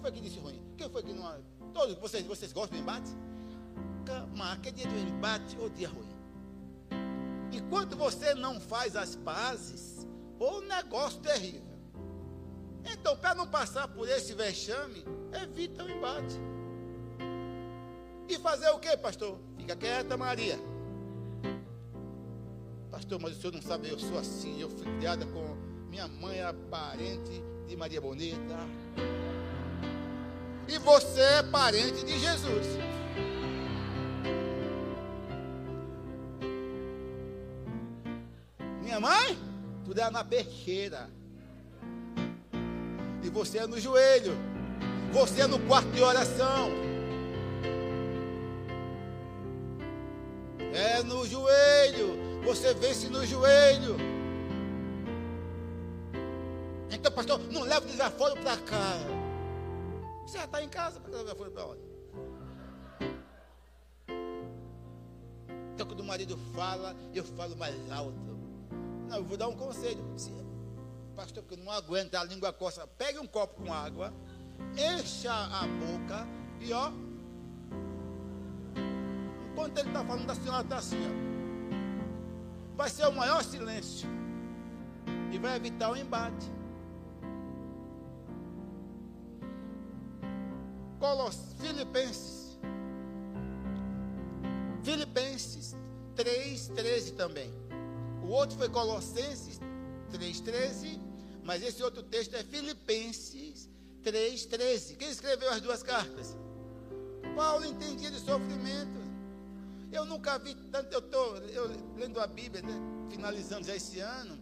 foi 0.01 0.11
que 0.11 0.21
disse 0.21 0.39
ruim? 0.39 0.59
Quem 0.77 0.89
foi 0.89 1.03
que 1.03 1.13
não. 1.13 1.43
Todos 1.73 1.95
vocês, 1.97 2.25
vocês 2.25 2.51
gostam 2.51 2.77
do 2.77 2.83
embate? 2.83 3.11
marca 4.35 4.69
é 4.69 4.71
dia 4.71 4.87
do 4.87 4.97
embate 4.97 5.57
ou 5.59 5.69
dia 5.69 5.87
ruim. 5.87 6.09
Enquanto 7.51 7.95
você 7.95 8.33
não 8.33 8.59
faz 8.59 8.95
as 8.95 9.15
pazes, 9.15 10.07
o 10.39 10.61
negócio 10.61 11.19
terrível. 11.19 11.71
Então, 12.83 13.15
para 13.17 13.35
não 13.35 13.47
passar 13.47 13.87
por 13.87 14.09
esse 14.09 14.33
vexame, 14.33 15.05
evita 15.31 15.83
o 15.83 15.89
embate. 15.89 16.39
E 18.27 18.37
fazer 18.39 18.69
o 18.69 18.79
que, 18.79 18.95
pastor? 18.97 19.37
Fica 19.57 19.75
quieta, 19.75 20.17
Maria. 20.17 20.57
Pastor, 22.89 23.19
mas 23.19 23.37
o 23.37 23.41
senhor 23.41 23.53
não 23.53 23.61
sabe, 23.61 23.89
eu 23.89 23.99
sou 23.99 24.17
assim, 24.17 24.59
eu 24.59 24.69
fui 24.69 24.85
criada 24.97 25.25
com 25.25 25.55
minha 25.89 26.07
mãe 26.07 26.37
era 26.37 26.53
parente 26.53 27.43
de 27.67 27.75
Maria 27.75 28.01
Bonita. 28.01 28.55
E 30.71 30.77
você 30.77 31.19
é 31.19 31.43
parente 31.43 32.05
de 32.05 32.17
Jesus. 32.17 32.65
Minha 38.81 38.97
mãe, 39.01 39.37
tudo 39.83 39.99
era 39.99 40.09
na 40.09 40.23
peixeira. 40.23 41.09
E 43.21 43.29
você 43.29 43.57
é 43.57 43.67
no 43.67 43.77
joelho. 43.77 44.33
Você 45.11 45.41
é 45.41 45.47
no 45.47 45.59
quarto 45.59 45.89
de 45.91 46.01
oração. 46.01 46.69
É 50.73 51.03
no 51.03 51.27
joelho. 51.27 52.17
Você 52.45 52.73
vence 52.75 53.09
no 53.09 53.25
joelho. 53.25 53.97
Então, 56.89 57.11
pastor, 57.11 57.41
não 57.51 57.63
leva 57.63 57.85
o 57.85 57.89
desaforo 57.89 58.37
para 58.37 58.55
cá. 58.55 59.20
Você 60.25 60.37
já 60.37 60.45
está 60.45 60.63
em 60.63 60.69
casa 60.69 60.99
levar 60.99 61.23
desaforo 61.23 61.51
para 61.51 61.65
onde? 61.65 61.81
Então, 65.73 65.87
quando 65.87 66.01
o 66.01 66.03
marido 66.03 66.37
fala, 66.53 66.95
eu 67.13 67.23
falo 67.23 67.55
mais 67.57 67.75
alto. 67.91 68.15
Não, 69.09 69.17
eu 69.17 69.23
vou 69.23 69.35
dar 69.35 69.47
um 69.47 69.55
conselho. 69.55 70.03
Se, 70.15 70.31
pastor, 71.15 71.43
porque 71.43 71.61
não 71.61 71.71
aguento 71.71 72.15
a 72.15 72.23
língua 72.23 72.53
coça. 72.53 72.85
Pegue 72.85 73.19
um 73.19 73.27
copo 73.27 73.63
com 73.63 73.73
água, 73.73 74.13
encha 74.73 75.33
a 75.33 75.65
boca 75.67 76.27
e 76.59 76.71
ó. 76.71 76.91
Enquanto 79.51 79.77
ele 79.79 79.89
está 79.89 80.05
falando, 80.05 80.29
a 80.29 80.35
senhora 80.35 80.63
está 80.63 80.77
assim, 80.77 80.97
ó. 80.97 81.31
Vai 82.75 82.89
ser 82.89 83.07
o 83.07 83.11
maior 83.11 83.43
silêncio. 83.43 84.07
E 85.31 85.37
vai 85.37 85.55
evitar 85.55 85.91
o 85.91 85.97
embate. 85.97 86.60
Filipenses. 91.57 92.59
Filipenses 94.83 95.75
3, 96.15 96.67
13 96.69 97.13
também. 97.13 97.51
O 98.23 98.27
outro 98.27 98.57
foi 98.57 98.69
Colossenses 98.69 99.59
3,13, 100.11 100.99
mas 101.43 101.63
esse 101.63 101.81
outro 101.81 102.03
texto 102.03 102.35
é 102.35 102.43
Filipenses 102.43 103.67
3,13. 104.03 104.97
Quem 104.97 105.09
escreveu 105.09 105.49
as 105.49 105.61
duas 105.61 105.81
cartas? 105.81 106.37
Paulo 107.35 107.65
entendia 107.65 108.11
de 108.11 108.19
sofrimento. 108.19 109.01
Eu 109.91 110.05
nunca 110.05 110.37
vi 110.37 110.53
tanto, 110.71 110.93
eu 110.93 110.99
estou 110.99 111.33
lendo 111.97 112.19
a 112.19 112.27
Bíblia, 112.27 112.61
né, 112.61 112.79
finalizando 113.09 113.65
já 113.65 113.75
esse 113.75 113.99
ano, 113.99 114.39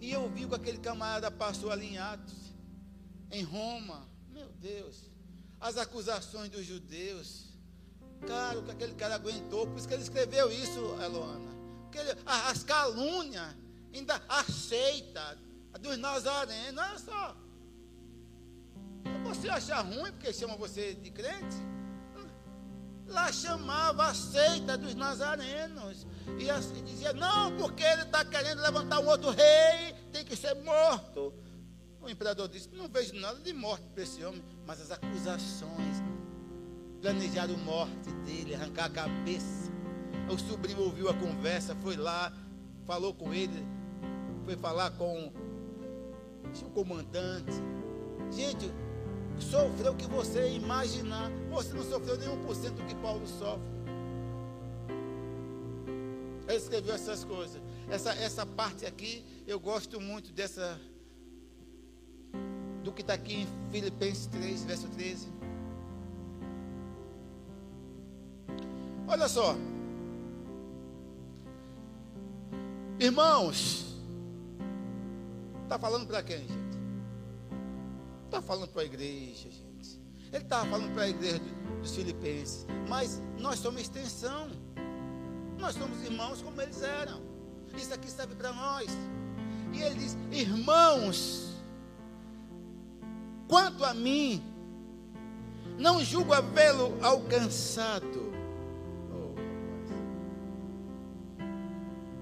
e 0.00 0.12
eu 0.12 0.28
vi 0.30 0.46
que 0.46 0.54
aquele 0.54 0.78
camarada 0.78 1.30
passou 1.30 1.70
ali 1.70 1.86
em 1.86 1.98
Atos, 1.98 2.54
em 3.30 3.42
Roma. 3.42 4.08
Meu 4.30 4.48
Deus, 4.52 5.10
as 5.60 5.76
acusações 5.76 6.50
dos 6.50 6.64
judeus. 6.64 7.46
Cara, 8.26 8.58
o 8.58 8.64
que 8.64 8.70
aquele 8.70 8.94
cara 8.94 9.14
aguentou, 9.14 9.66
por 9.66 9.78
isso 9.78 9.86
que 9.86 9.94
ele 9.94 10.02
escreveu 10.02 10.50
isso, 10.50 10.80
Eloana 11.02 11.58
as 12.26 12.62
calúnias 12.62 13.54
ainda 13.94 14.20
aceita 14.28 15.38
dos 15.80 15.96
nazarenos. 15.96 16.82
Olha 16.82 16.98
só. 16.98 17.36
Você 19.24 19.48
acha 19.48 19.80
ruim 19.80 20.12
porque 20.12 20.32
chama 20.32 20.56
você 20.56 20.94
de 20.94 21.10
crente? 21.10 21.56
Lá 23.06 23.32
chamava 23.32 24.08
a 24.08 24.14
seita 24.14 24.76
dos 24.76 24.94
nazarenos. 24.94 26.06
E, 26.38 26.50
assim, 26.50 26.84
dizia, 26.84 27.14
não, 27.14 27.56
porque 27.56 27.82
ele 27.82 28.02
está 28.02 28.22
querendo 28.22 28.60
levantar 28.60 29.00
um 29.00 29.06
outro 29.06 29.30
rei, 29.30 29.94
tem 30.12 30.24
que 30.24 30.36
ser 30.36 30.54
morto. 30.56 31.32
O 32.08 32.10
imperador 32.10 32.48
disse, 32.48 32.70
não 32.72 32.88
vejo 32.88 33.14
nada 33.16 33.38
de 33.38 33.52
morte 33.52 33.86
para 33.92 34.02
esse 34.02 34.24
homem, 34.24 34.42
mas 34.66 34.80
as 34.80 34.90
acusações 34.90 36.02
planejaram 37.02 37.52
a 37.52 37.58
morte 37.58 38.10
dele, 38.24 38.54
arrancar 38.54 38.86
a 38.86 38.88
cabeça. 38.88 39.70
O 40.32 40.38
sobrinho 40.38 40.80
ouviu 40.80 41.10
a 41.10 41.14
conversa, 41.14 41.74
foi 41.76 41.96
lá, 41.96 42.32
falou 42.86 43.12
com 43.12 43.34
ele, 43.34 43.62
foi 44.46 44.56
falar 44.56 44.90
com 44.92 45.30
o 46.62 46.70
comandante. 46.70 47.52
Gente, 48.32 48.72
sofreu 49.38 49.92
o 49.92 49.96
que 49.96 50.06
você 50.06 50.48
imaginar. 50.48 51.30
Você 51.50 51.74
não 51.74 51.84
sofreu 51.84 52.16
nenhum 52.16 52.42
por 52.42 52.56
cento 52.56 52.76
do 52.76 52.86
que 52.86 52.94
Paulo 52.94 53.26
sofre. 53.26 53.68
Ele 56.48 56.56
escreveu 56.56 56.94
essas 56.94 57.22
coisas. 57.22 57.60
Essa, 57.90 58.14
essa 58.14 58.46
parte 58.46 58.86
aqui, 58.86 59.22
eu 59.46 59.60
gosto 59.60 60.00
muito 60.00 60.32
dessa. 60.32 60.80
Do 62.88 62.92
que 62.92 63.02
está 63.02 63.12
aqui 63.12 63.42
em 63.42 63.70
Filipenses 63.70 64.26
3, 64.28 64.64
verso 64.64 64.88
13. 64.88 65.28
Olha 69.06 69.28
só. 69.28 69.54
Irmãos, 72.98 73.94
está 75.64 75.78
falando 75.78 76.06
para 76.06 76.22
quem, 76.22 76.38
gente? 76.38 76.78
Está 78.24 78.40
falando 78.40 78.70
para 78.70 78.80
a 78.80 78.86
igreja, 78.86 79.50
gente. 79.50 80.00
Ele 80.32 80.42
estava 80.42 80.70
falando 80.70 80.94
para 80.94 81.02
a 81.02 81.08
igreja 81.10 81.42
dos 81.82 81.94
filipenses. 81.94 82.66
Mas 82.88 83.20
nós 83.38 83.58
somos 83.58 83.82
extensão. 83.82 84.48
Nós 85.58 85.74
somos 85.74 86.02
irmãos 86.04 86.40
como 86.40 86.58
eles 86.62 86.80
eram. 86.82 87.20
Isso 87.76 87.92
aqui 87.92 88.10
serve 88.10 88.34
para 88.34 88.50
nós. 88.54 88.88
E 89.74 89.82
ele 89.82 89.96
diz: 89.96 90.16
Irmãos, 90.32 91.47
quanto 93.48 93.84
a 93.84 93.92
mim, 93.94 94.42
não 95.76 96.04
julgo 96.04 96.32
havê-lo 96.32 96.96
alcançado 97.02 98.28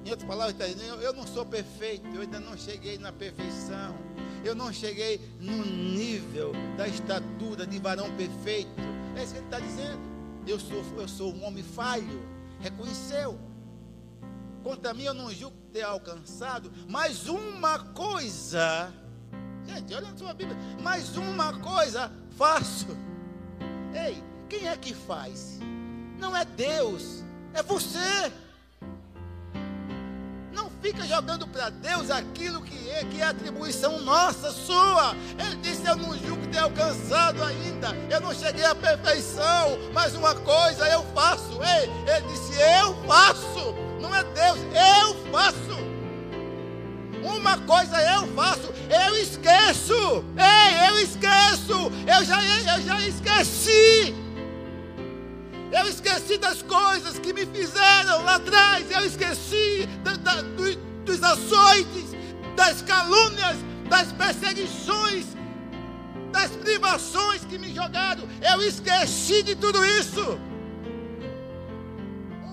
Em 0.06 0.10
outras 0.10 0.28
palavras, 0.28 0.56
tá 0.56 0.64
eu 1.02 1.12
não 1.12 1.26
sou 1.26 1.44
perfeito, 1.44 2.06
eu 2.14 2.20
ainda 2.20 2.38
não 2.38 2.56
cheguei 2.56 2.96
na 2.96 3.10
perfeição. 3.10 3.92
Eu 4.44 4.54
não 4.54 4.72
cheguei 4.72 5.20
no 5.40 5.64
nível 5.64 6.52
da 6.76 6.86
estatura 6.86 7.66
de 7.66 7.80
varão 7.80 8.16
perfeito. 8.16 8.70
É 9.16 9.24
isso 9.24 9.32
que 9.32 9.38
ele 9.40 9.46
está 9.46 9.58
dizendo. 9.58 9.98
Eu 10.46 10.60
sou, 10.60 10.84
eu 10.96 11.08
sou 11.08 11.34
um 11.34 11.44
homem 11.44 11.64
falho. 11.64 12.22
Reconheceu. 12.60 13.36
Contra 14.62 14.94
mim 14.94 15.02
eu 15.02 15.14
não 15.14 15.28
julgo 15.32 15.56
ter 15.72 15.82
alcançado. 15.82 16.70
Mas 16.88 17.26
uma 17.26 17.80
coisa. 17.92 18.94
Gente, 19.66 19.94
olha 19.94 20.10
na 20.10 20.16
sua 20.16 20.34
Bíblia. 20.34 20.56
Mas 20.82 21.16
uma 21.16 21.52
coisa 21.58 22.10
faço. 22.36 22.86
Ei, 23.94 24.22
quem 24.48 24.68
é 24.68 24.76
que 24.76 24.94
faz? 24.94 25.58
Não 26.18 26.36
é 26.36 26.44
Deus, 26.44 27.22
é 27.52 27.62
você 27.62 28.32
fica 30.86 31.04
jogando 31.04 31.48
para 31.48 31.68
Deus 31.68 32.10
aquilo 32.10 32.62
que 32.62 32.90
é, 32.90 33.04
que 33.04 33.20
é 33.20 33.24
atribuição 33.24 34.00
nossa, 34.02 34.52
sua. 34.52 35.16
Ele 35.38 35.56
disse: 35.56 35.84
Eu 35.84 35.96
não 35.96 36.16
julgo 36.16 36.46
ter 36.46 36.58
alcançado 36.58 37.42
ainda, 37.42 37.88
eu 38.08 38.20
não 38.20 38.32
cheguei 38.32 38.64
à 38.64 38.74
perfeição, 38.74 39.78
mas 39.92 40.14
uma 40.14 40.34
coisa 40.34 40.88
eu 40.88 41.02
faço. 41.14 41.58
Ei, 41.62 41.90
ele 42.14 42.28
disse: 42.28 42.52
Eu 42.60 42.94
faço, 43.06 43.74
não 44.00 44.14
é 44.14 44.22
Deus, 44.22 44.58
eu 44.58 45.32
faço. 45.32 45.75
Uma 47.26 47.58
coisa 47.58 48.00
eu 48.00 48.28
faço, 48.34 48.72
eu 48.88 49.16
esqueço. 49.16 50.24
Ei, 50.38 50.88
eu 50.88 50.98
esqueço. 51.00 51.90
Eu 52.06 52.24
já, 52.24 52.40
eu 52.76 52.82
já 52.82 53.00
esqueci. 53.00 54.14
Eu 55.72 55.88
esqueci 55.88 56.38
das 56.38 56.62
coisas 56.62 57.18
que 57.18 57.32
me 57.32 57.44
fizeram 57.44 58.22
lá 58.22 58.36
atrás. 58.36 58.88
Eu 58.92 59.04
esqueci 59.04 59.88
da, 60.04 60.12
da, 60.12 60.42
do, 60.42 60.76
dos 61.04 61.20
açoites, 61.20 62.14
das 62.54 62.80
calúnias, 62.82 63.56
das 63.90 64.12
perseguições, 64.12 65.26
das 66.30 66.52
privações 66.52 67.44
que 67.44 67.58
me 67.58 67.74
jogaram. 67.74 68.22
Eu 68.40 68.62
esqueci 68.62 69.42
de 69.42 69.56
tudo 69.56 69.84
isso. 69.84 70.38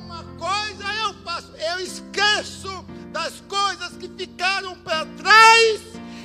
Uma 0.04 0.24
coisa 0.40 0.84
eu 1.04 1.14
faço, 1.24 1.52
eu 1.58 1.80
esqueço 1.80 2.84
das 3.14 3.42
coisas 3.48 3.96
que 4.00 4.10
ficaram 4.10 4.76
para 4.80 5.06
trás 5.06 5.82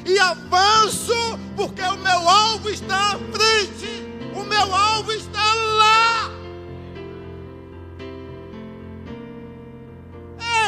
e 0.06 0.18
avanço, 0.18 1.12
porque 1.54 1.82
o 1.82 1.98
meu 1.98 2.28
alvo 2.28 2.70
está 2.70 3.12
à 3.12 3.18
frente, 3.18 4.06
o 4.34 4.42
meu 4.42 4.74
alvo 4.74 5.12
está 5.12 5.54
lá. 5.54 6.30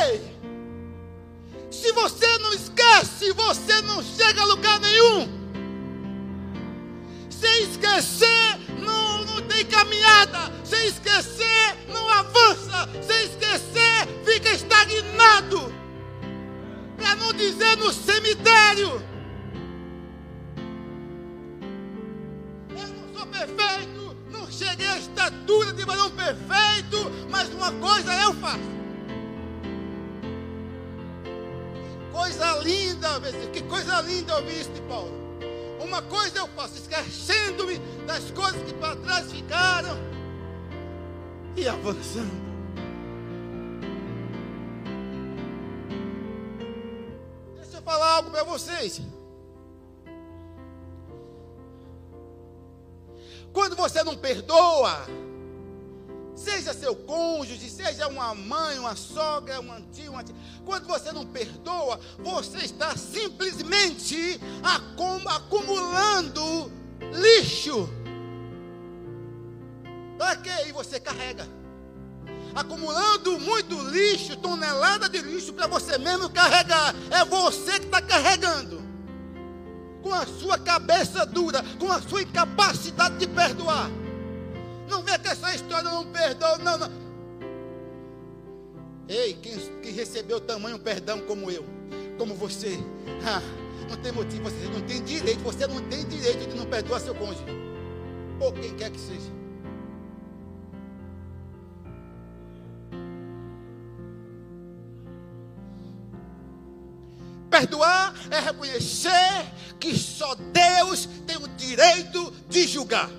Ei, 0.03 0.37
se 1.71 1.91
você 1.93 2.39
não 2.39 2.53
esquece, 2.53 3.33
você 3.33 3.81
não 3.81 4.03
chega 4.03 4.43
a 4.43 4.45
lugar 4.45 4.79
nenhum. 4.79 5.41
Sem 7.31 7.63
esquecer, 7.63 8.59
não, 8.79 9.25
não 9.25 9.41
tem 9.49 9.65
caminhada. 9.65 10.53
Sem 10.65 10.87
esquecer, 10.87 11.79
não 11.89 12.07
avança. 12.11 12.91
Sem 13.01 13.25
esquecer, 13.25 14.07
fica 14.27 14.51
estagnado. 14.51 15.80
Para 17.01 17.17
não 17.17 17.33
dizer 17.33 17.77
no 17.77 17.93
cemitério. 17.93 19.03
Eu 22.71 22.89
não 22.89 23.15
sou 23.15 23.27
perfeito, 23.27 24.17
não 24.31 24.51
cheguei 24.51 24.87
à 24.87 24.99
estatura 24.99 25.73
de 25.73 25.85
varão 25.85 26.11
perfeito, 26.11 27.11
mas 27.31 27.49
uma 27.49 27.73
coisa 27.73 28.13
eu 28.23 28.35
faço. 28.35 28.81
coisa 32.21 32.59
linda, 32.63 33.21
que 33.53 33.63
coisa 33.63 34.01
linda 34.03 34.37
ouvir 34.37 34.61
isso 34.61 34.71
de 34.71 34.81
Paulo. 34.83 35.13
Uma 35.81 36.03
coisa 36.03 36.39
eu 36.39 36.49
faço, 36.49 36.75
esquecendo-me 36.77 37.79
das 38.07 38.31
coisas 38.31 38.63
que 38.63 38.75
para 38.75 38.97
trás 38.97 39.33
ficaram 39.33 39.99
e 41.57 41.67
avançando. 41.67 42.50
Falar 47.91 48.13
algo 48.17 48.31
para 48.31 48.45
vocês. 48.45 49.01
Quando 53.53 53.75
você 53.75 54.05
não 54.05 54.17
perdoa, 54.17 55.07
Seja 56.33 56.73
seu 56.73 56.97
cônjuge, 56.97 57.69
seja 57.69 58.09
uma 58.09 58.35
mãe, 58.35 58.79
uma 58.79 58.97
sogra, 58.97 59.61
uma 59.61 59.79
tia, 59.93 60.11
uma 60.11 60.25
tia. 60.25 60.35
Quando 60.65 60.87
você 60.87 61.13
não 61.13 61.27
perdoa, 61.27 62.01
você 62.19 62.65
está 62.65 62.97
simplesmente 62.97 64.41
acumulando 65.27 66.73
lixo. 67.13 67.91
Para 70.17 70.37
quê? 70.37 70.69
E 70.69 70.73
você 70.73 70.99
carrega. 70.99 71.47
Acumulando 72.55 73.39
muito 73.39 73.81
lixo, 73.91 74.37
tonelada 74.37 75.09
de 75.09 75.21
lixo 75.21 75.53
para 75.53 75.67
você 75.67 75.99
mesmo 75.99 76.31
carregar. 76.31 76.95
É 77.11 77.25
você 77.25 77.79
que 77.79 77.87
está 77.87 78.03
carregando. 78.03 78.81
Com 80.03 80.13
a 80.15 80.27
sua 80.27 80.59
cabeça 80.59 81.27
dura, 81.27 81.63
com 81.79 81.91
a 81.91 82.01
sua 82.01 82.23
incapacidade 82.23 83.19
de 83.19 83.27
perdoar. 83.27 83.91
Não 84.89 85.03
vê 85.03 85.19
que 85.19 85.29
essa 85.29 85.55
história 85.55 85.89
não 85.89 86.07
perdoa, 86.07 86.59
não, 86.59 86.79
não. 86.79 86.91
Ei, 89.09 89.35
quem, 89.35 89.59
quem 89.83 89.93
recebeu 89.93 90.41
tamanho 90.41 90.79
perdão 90.79 91.21
como 91.21 91.51
eu, 91.51 91.65
como 92.17 92.35
você, 92.35 92.79
não 93.89 93.97
tem 93.97 94.13
motivo, 94.13 94.45
você 94.45 94.69
não 94.73 94.81
tem 94.83 95.03
direito, 95.03 95.41
você 95.41 95.67
não 95.67 95.81
tem 95.89 96.05
direito 96.07 96.49
de 96.49 96.57
não 96.57 96.65
perdoar 96.65 97.01
seu 97.01 97.15
cônjuge, 97.15 97.45
ou 98.39 98.53
quem 98.53 98.75
quer 98.77 98.91
que 98.91 99.01
seja. 99.01 99.40
Perdoar 107.61 108.15
é 108.31 108.41
reconhecer 108.41 109.53
que 109.79 109.95
só 109.95 110.35
Deus 110.35 111.05
tem 111.27 111.37
o 111.37 111.47
direito 111.49 112.33
de 112.49 112.67
julgar. 112.67 113.11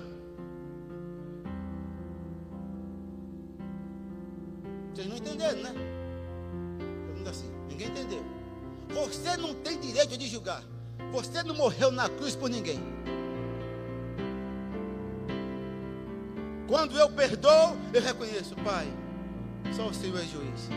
Vocês 4.92 5.06
não 5.06 5.16
entenderam, 5.16 5.62
né? 5.62 5.72
Assim, 7.30 7.48
ninguém 7.68 7.86
entendeu. 7.86 8.24
Você 8.88 9.36
não 9.36 9.54
tem 9.54 9.78
direito 9.78 10.18
de 10.18 10.26
julgar. 10.26 10.64
Você 11.12 11.44
não 11.44 11.54
morreu 11.54 11.92
na 11.92 12.08
cruz 12.08 12.34
por 12.34 12.50
ninguém. 12.50 12.80
Quando 16.66 16.98
eu 16.98 17.08
perdoo, 17.10 17.76
eu 17.94 18.02
reconheço, 18.02 18.56
Pai, 18.56 18.92
só 19.76 19.86
o 19.86 19.94
Senhor 19.94 20.18
é 20.18 20.24
juiz. 20.24 20.68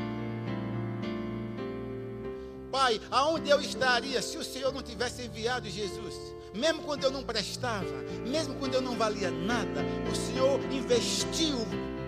Pai, 2.75 2.99
aonde 3.09 3.49
eu 3.49 3.61
estaria 3.61 4.21
se 4.21 4.37
o 4.37 4.43
Senhor 4.43 4.73
não 4.73 4.81
tivesse 4.81 5.21
enviado 5.21 5.69
Jesus? 5.69 6.13
Mesmo 6.53 6.83
quando 6.83 7.05
eu 7.05 7.09
não 7.09 7.23
prestava, 7.23 7.85
mesmo 8.27 8.53
quando 8.55 8.73
eu 8.73 8.81
não 8.81 8.97
valia 8.97 9.31
nada, 9.31 9.79
o 10.11 10.13
Senhor 10.13 10.59
investiu 10.69 11.55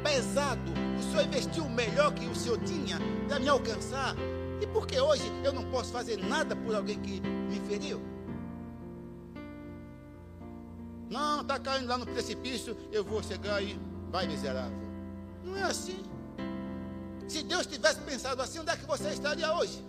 pesado. 0.03 0.69
O 0.99 1.03
Senhor 1.03 1.25
investiu 1.25 1.63
o 1.63 1.69
melhor 1.69 2.13
que 2.13 2.25
o 2.25 2.35
Senhor 2.35 2.59
tinha 2.65 2.99
para 3.29 3.39
me 3.39 3.47
alcançar. 3.47 4.13
E 4.61 4.67
por 4.67 4.85
que 4.85 4.99
hoje 4.99 5.23
eu 5.41 5.53
não 5.53 5.63
posso 5.71 5.89
fazer 5.89 6.17
nada 6.17 6.53
por 6.53 6.75
alguém 6.75 6.99
que 6.99 7.21
me 7.21 7.61
feriu? 7.61 8.01
Não, 11.09 11.43
está 11.43 11.57
caindo 11.59 11.87
lá 11.87 11.97
no 11.97 12.05
precipício, 12.05 12.75
eu 12.91 13.05
vou 13.05 13.23
chegar 13.23 13.63
e 13.63 13.79
vai 14.11 14.27
miserável. 14.27 14.77
Não 15.45 15.55
é 15.55 15.63
assim. 15.63 16.03
Se 17.25 17.41
Deus 17.43 17.65
tivesse 17.65 18.01
pensado 18.01 18.41
assim, 18.41 18.59
onde 18.59 18.71
é 18.71 18.75
que 18.75 18.85
você 18.85 19.07
estaria 19.11 19.55
hoje? 19.55 19.87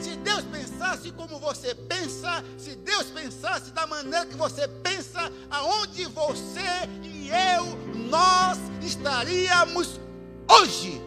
Se 0.00 0.16
Deus 0.16 0.42
pensasse 0.44 1.10
como 1.12 1.38
você 1.38 1.74
pensa, 1.74 2.44
se 2.58 2.74
Deus 2.76 3.04
pensasse 3.04 3.70
da 3.72 3.86
maneira 3.86 4.26
que 4.26 4.36
você 4.36 4.66
pensa, 4.66 5.20
aonde 5.50 6.06
você 6.06 6.60
e 7.02 7.28
eu, 7.28 7.64
nós 8.08 8.58
estaríamos 8.82 10.00
hoje. 10.50 11.00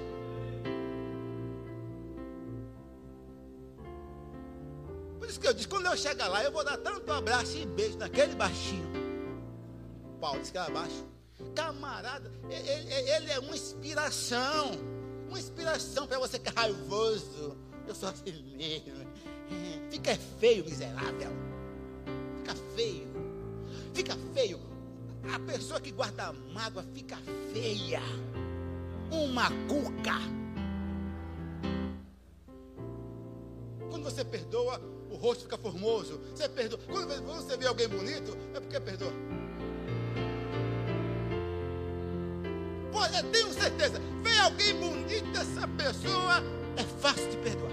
Por 5.20 5.30
isso 5.30 5.40
que 5.40 5.48
eu 5.48 5.54
disse, 5.54 5.68
quando 5.68 5.88
eu 5.88 5.98
chegar 5.98 6.28
lá, 6.28 6.44
eu 6.44 6.52
vou 6.52 6.64
dar 6.64 6.78
tanto 6.78 7.12
abraço 7.12 7.58
e 7.58 7.66
beijo 7.66 7.98
naquele 7.98 8.36
baixinho. 8.36 8.88
Paulo 10.22 10.40
disse 10.40 10.52
que 10.52 10.58
era 10.58 10.70
baixo. 10.70 11.06
Camarada, 11.54 12.32
ele, 12.50 12.94
ele 12.94 13.32
é 13.32 13.40
uma 13.40 13.56
inspiração. 13.56 14.72
Uma 15.28 15.40
inspiração 15.40 16.08
para 16.08 16.20
você 16.20 16.40
que 16.40 16.50
é 16.50 16.52
raivoso 16.52 17.58
eu 17.88 17.96
sou 17.96 18.10
assim 18.10 18.56
mesmo. 18.58 19.06
Fica 19.90 20.16
feio, 20.40 20.66
miserável. 20.66 21.32
Fica 22.38 22.56
feio. 22.76 23.08
Fica 23.94 24.18
feio. 24.34 24.60
A 25.34 25.40
pessoa 25.40 25.80
que 25.80 25.92
guarda 25.92 26.34
mágoa 26.54 26.84
fica 26.94 27.18
feia. 27.54 28.02
Uma 29.12 29.50
cuca. 29.68 30.20
Quando 33.90 34.04
você 34.04 34.24
perdoa, 34.26 34.82
o 35.10 35.16
rosto 35.16 35.44
fica 35.44 35.58
formoso. 35.58 36.20
Você 36.34 36.50
perdoa. 36.50 36.80
Quando 36.88 37.26
você 37.26 37.58
vê 37.58 37.68
alguém 37.68 37.88
bonito, 37.88 38.38
é 38.54 38.60
porque 38.60 38.80
perdoa. 38.80 39.14
Pode, 42.92 43.16
eu 43.16 43.32
tenho 43.32 43.54
certeza. 43.54 44.00
Vê 44.22 44.38
alguém 44.40 44.74
bonito, 44.76 45.38
essa 45.38 45.68
pessoa 45.68 46.42
fácil 47.06 47.30
de 47.30 47.38
perdoar. 47.38 47.72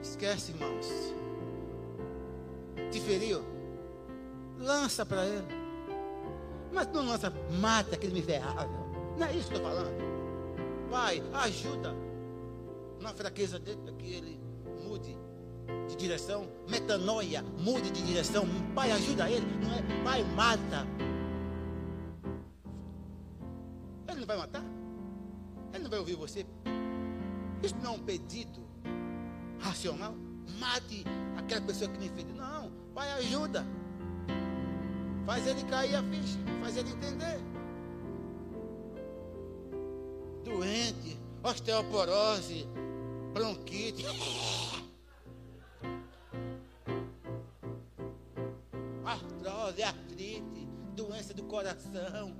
Esquece, 0.00 0.52
irmãos. 0.52 0.86
Te 2.92 3.00
feriu? 3.00 3.42
Lança 4.60 5.04
para 5.04 5.26
ele. 5.26 5.46
Mas 6.72 6.86
não 6.92 7.04
lança, 7.04 7.32
mata 7.60 7.96
aquele 7.96 8.12
miserável. 8.12 8.70
Não 9.18 9.26
é 9.26 9.32
isso 9.34 9.48
que 9.48 9.54
eu 9.54 9.58
estou 9.58 9.72
falando. 9.72 9.92
Pai, 10.88 11.20
ajuda 11.32 11.92
na 13.00 13.12
fraqueza 13.12 13.58
dele 13.58 13.80
para 13.82 13.92
que 13.94 14.06
ele 14.06 14.40
mude 14.86 15.18
de 15.88 15.96
direção. 15.96 16.48
Metanoia, 16.68 17.42
mude 17.58 17.90
de 17.90 18.02
direção. 18.02 18.46
Pai, 18.72 18.92
ajuda 18.92 19.28
ele. 19.28 19.46
Não 19.60 19.74
é? 19.74 20.04
Pai, 20.04 20.22
mata. 20.22 20.86
Ouvir 26.02 26.16
você? 26.16 26.44
Isso 27.62 27.76
não 27.82 27.92
é 27.92 27.96
um 27.96 28.02
pedido 28.02 28.60
racional? 29.60 30.14
Mate 30.58 31.04
aquela 31.36 31.60
pessoa 31.62 31.90
que 31.90 31.98
me 31.98 32.08
fez. 32.08 32.26
Não, 32.34 32.70
Pai, 32.92 33.10
ajuda. 33.12 33.64
Faz 35.24 35.46
ele 35.46 35.62
cair 35.64 35.94
a 35.94 36.02
ficha, 36.02 36.38
faz 36.60 36.76
ele 36.76 36.90
entender. 36.90 37.38
Doente, 40.44 41.18
osteoporose, 41.44 42.66
bronquite. 43.32 44.04
Artrose, 49.04 49.82
artrite, 49.82 50.68
doença 50.96 51.32
do 51.32 51.44
coração 51.44 52.34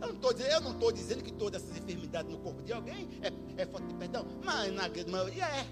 eu 0.00 0.60
não 0.60 0.72
estou 0.72 0.92
dizendo, 0.92 1.22
que 1.22 1.32
todas 1.32 1.62
essas 1.62 1.76
enfermidades 1.76 2.30
no 2.30 2.38
corpo 2.38 2.62
de 2.62 2.72
alguém 2.72 3.08
é, 3.22 3.62
é 3.62 3.66
falta 3.66 3.86
de 3.86 3.94
perdão, 3.94 4.26
mas 4.44 4.72
na 4.72 4.88
grande 4.88 5.10
maioria 5.10 5.44
é. 5.44 5.66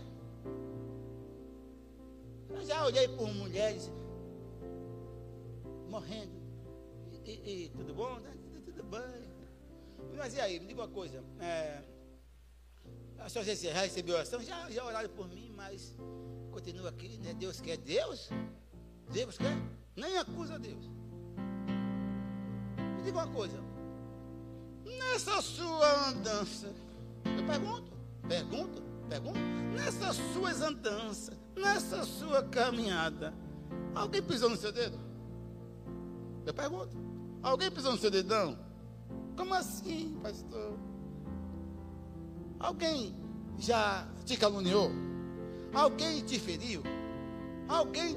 Eu 2.50 2.64
já 2.64 2.84
olhei 2.84 3.08
por 3.08 3.32
mulheres 3.32 3.90
morrendo. 5.88 6.32
E, 7.24 7.64
e, 7.64 7.68
tudo 7.70 7.94
bom? 7.94 8.20
Tudo, 8.52 8.72
tudo 8.72 8.82
bem. 8.84 9.36
Mas 10.16 10.34
e 10.34 10.40
aí, 10.40 10.60
me 10.60 10.66
diga 10.66 10.82
uma 10.82 10.88
coisa. 10.88 11.22
É, 11.40 11.82
A 13.18 13.28
senhora 13.28 13.54
já 13.54 13.80
recebeu 13.80 14.14
oração? 14.14 14.42
Já, 14.42 14.70
já 14.70 14.84
oraram 14.84 15.08
por 15.10 15.28
mim, 15.28 15.52
mas 15.54 15.94
continua 16.50 16.90
aqui, 16.90 17.18
né? 17.18 17.34
Deus 17.34 17.60
quer 17.60 17.76
Deus? 17.76 18.30
Deus 19.10 19.36
quer? 19.36 19.56
Nem 19.94 20.16
acusa 20.18 20.58
Deus. 20.58 20.86
Me 22.96 23.02
diga 23.02 23.18
uma 23.18 23.28
coisa. 23.32 23.75
Nessa 24.98 25.40
sua 25.40 26.08
andança, 26.08 26.72
eu 27.24 27.46
pergunto, 27.46 27.92
pergunto, 28.28 28.82
pergunto, 29.08 29.38
nessas 29.74 30.16
suas 30.32 30.60
andanças, 30.62 31.36
nessa 31.56 32.04
sua 32.04 32.42
caminhada, 32.42 33.34
alguém 33.94 34.22
pisou 34.22 34.50
no 34.50 34.56
seu 34.56 34.72
dedo? 34.72 34.98
Eu 36.44 36.54
pergunto, 36.54 36.96
alguém 37.42 37.70
pisou 37.70 37.92
no 37.92 37.98
seu 37.98 38.10
dedão? 38.10 38.58
Como 39.36 39.52
assim, 39.54 40.18
pastor? 40.22 40.78
Alguém 42.58 43.14
já 43.58 44.06
te 44.24 44.36
caluniou? 44.36 44.90
Alguém 45.74 46.24
te 46.24 46.38
feriu? 46.38 46.82
Alguém 47.68 48.16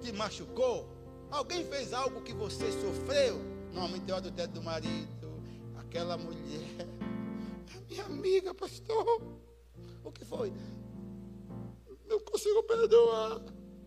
te 0.00 0.12
machucou? 0.12 0.88
Alguém 1.30 1.64
fez 1.66 1.92
algo 1.92 2.22
que 2.22 2.32
você 2.32 2.70
sofreu? 2.72 3.40
Normalmente 3.72 4.10
é 4.10 4.14
o 4.14 4.16
adultério 4.16 4.52
do 4.54 4.62
marido, 4.62 5.08
aquela 5.94 6.16
mulher, 6.16 6.88
minha 7.88 8.04
amiga, 8.06 8.52
pastor. 8.52 9.22
O 10.02 10.10
que 10.10 10.24
foi? 10.24 10.52
Não 12.08 12.18
consigo 12.18 12.64
perdoar. 12.64 13.40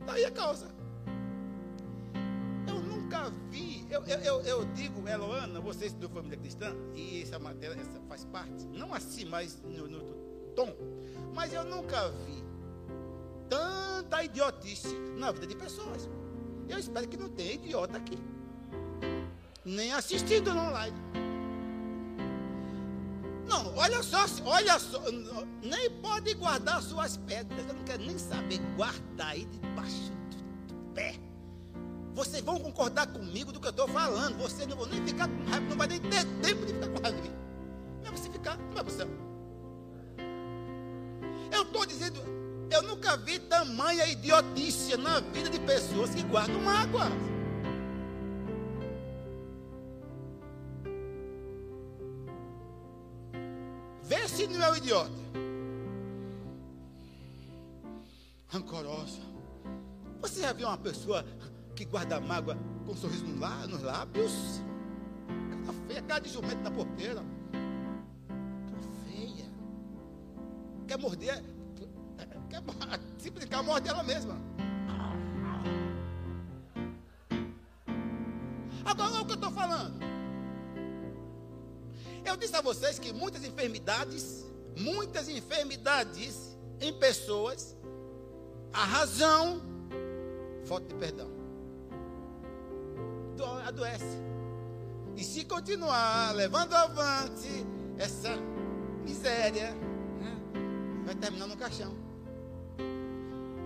Daí 0.06 0.24
a 0.24 0.32
causa. 0.32 0.70
Eu 2.66 2.80
nunca 2.82 3.30
vi, 3.50 3.86
eu, 3.92 4.06
eu, 4.06 4.20
eu, 4.20 4.42
eu 4.44 4.66
digo, 4.74 5.06
Eloana, 5.06 5.60
você 5.60 5.88
estudou 5.88 6.10
família 6.10 6.38
cristã, 6.38 6.74
e 6.96 7.24
essa 7.24 7.38
matéria 7.38 7.74
essa 7.74 8.00
faz 8.08 8.24
parte, 8.24 8.66
não 8.68 8.94
assim, 8.94 9.26
mas 9.26 9.62
no, 9.62 9.88
no 9.90 10.00
tom, 10.56 10.74
mas 11.34 11.52
eu 11.52 11.66
nunca 11.66 12.10
vi 12.26 12.42
tanta 13.50 14.24
idiotice 14.24 14.96
na 15.18 15.34
vida 15.34 15.46
de 15.46 15.58
pessoas. 15.58 16.10
Eu 16.70 16.80
espero 16.80 17.06
que 17.08 17.18
não 17.18 17.28
tenha 17.28 17.54
idiota 17.54 17.98
aqui. 17.98 18.18
Nem 19.66 19.92
assistindo 19.92 20.54
no 20.54 20.62
online. 20.62 21.27
Não, 23.48 23.76
olha 23.78 24.04
só, 24.04 24.26
olha 24.46 24.78
só, 24.78 25.02
nem 25.64 25.90
pode 26.02 26.34
guardar 26.34 26.82
suas 26.82 27.18
pedras. 27.18 27.66
Eu 27.68 27.74
não 27.74 27.84
quero 27.84 28.04
nem 28.04 28.18
saber 28.18 28.60
guardar 28.76 29.30
aí 29.30 29.46
debaixo 29.46 30.12
do 30.68 30.76
pé. 30.94 31.16
Vocês 32.14 32.44
vão 32.44 32.60
concordar 32.60 33.08
comigo 33.08 33.52
do 33.52 33.60
que 33.60 33.68
eu 33.68 33.72
estou 33.72 33.88
falando. 33.88 34.38
Vocês 34.38 34.68
não 34.68 34.76
vão 34.76 34.88
nem 34.88 35.06
ficar 35.06 35.28
com 35.28 35.44
raiva, 35.50 35.66
não 35.70 35.78
vai 35.78 35.88
nem 35.88 36.00
ter 36.00 36.26
tempo 36.42 36.66
de 36.66 36.74
ficar 36.74 36.88
com 36.90 37.02
raiva 37.02 37.22
de 37.22 37.30
mim. 37.30 37.36
Não 38.04 38.10
é 38.10 38.12
você 38.12 38.30
ficar, 38.30 38.58
não 38.58 38.82
é 38.82 38.84
você. 38.84 39.08
Eu 41.52 41.62
estou 41.62 41.86
dizendo, 41.86 42.20
eu 42.70 42.82
nunca 42.84 43.16
vi 43.18 43.40
tamanha 43.40 44.06
idiotice 44.08 44.98
na 44.98 45.22
vida 45.22 45.50
de 45.50 45.60
pessoas 45.60 46.14
que 46.14 46.24
guardam 46.24 46.60
mágoa. 46.62 47.08
Idiota. 54.88 55.12
Rancorosa. 58.48 59.20
Você 60.22 60.42
já 60.42 60.54
viu 60.54 60.68
uma 60.68 60.78
pessoa 60.78 61.26
que 61.76 61.84
guarda 61.84 62.22
mágoa 62.22 62.58
com 62.86 62.94
um 62.94 62.96
sorriso 62.96 63.26
nos 63.26 63.82
lábios? 63.82 64.62
Cara 65.66 65.74
feia, 65.88 66.02
cara 66.02 66.22
de 66.22 66.30
jumento 66.30 66.62
na 66.64 66.72
porteira. 66.72 67.22
Cara 67.52 68.82
feia. 69.06 69.46
Quer 70.88 70.98
morder? 70.98 71.44
Quer 72.50 72.64
simplificar 73.18 73.60
a 73.60 73.64
morte 73.64 73.84
dela 73.84 74.04
mesma. 74.04 74.38
Agora 78.86 79.12
olha 79.12 79.22
o 79.22 79.26
que 79.26 79.32
eu 79.32 79.36
estou 79.36 79.52
falando. 79.52 80.00
Eu 82.24 82.38
disse 82.38 82.56
a 82.56 82.62
vocês 82.62 82.98
que 82.98 83.12
muitas 83.12 83.44
enfermidades, 83.44 84.47
muitas 84.80 85.28
enfermidades 85.28 86.58
em 86.80 86.94
pessoas, 86.94 87.76
a 88.74 88.84
razão, 88.84 89.62
falta 90.66 90.88
de 90.88 90.96
perdão. 90.96 91.30
Adoece. 93.66 94.18
E 95.16 95.24
se 95.24 95.46
continuar 95.46 96.34
levando 96.36 96.74
avante 96.74 97.50
essa 97.98 98.30
miséria, 99.04 99.72
né, 99.72 100.38
vai 101.06 101.16
terminar 101.16 101.48
no 101.48 101.58
caixão. 101.58 101.96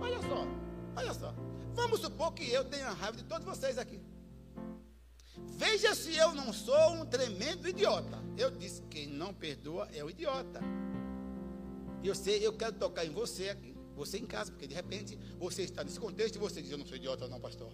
Olha 0.00 0.20
só, 0.20 0.46
olha 0.96 1.14
só. 1.14 1.34
Vamos 1.74 2.00
supor 2.00 2.32
que 2.32 2.50
eu 2.50 2.64
tenha 2.64 2.90
raiva 2.90 3.16
de 3.16 3.24
todos 3.24 3.44
vocês 3.44 3.78
aqui. 3.78 4.00
Veja 5.56 5.94
se 5.94 6.16
eu 6.16 6.34
não 6.34 6.52
sou 6.52 6.92
um 6.94 7.06
tremendo 7.06 7.68
idiota. 7.68 8.18
Eu 8.36 8.50
disse: 8.50 8.82
quem 8.90 9.06
não 9.06 9.32
perdoa 9.32 9.88
é 9.92 10.02
o 10.02 10.10
idiota. 10.10 10.60
E 12.02 12.08
eu 12.08 12.14
sei, 12.14 12.44
eu 12.44 12.52
quero 12.52 12.72
tocar 12.72 13.04
em 13.04 13.10
você 13.10 13.50
aqui, 13.50 13.76
você 13.94 14.18
em 14.18 14.26
casa, 14.26 14.50
porque 14.50 14.66
de 14.66 14.74
repente 14.74 15.18
você 15.38 15.62
está 15.62 15.84
nesse 15.84 16.00
contexto 16.00 16.36
e 16.36 16.38
você 16.38 16.60
diz: 16.60 16.70
Eu 16.70 16.78
não 16.78 16.86
sou 16.86 16.96
idiota, 16.96 17.28
não, 17.28 17.40
pastor. 17.40 17.72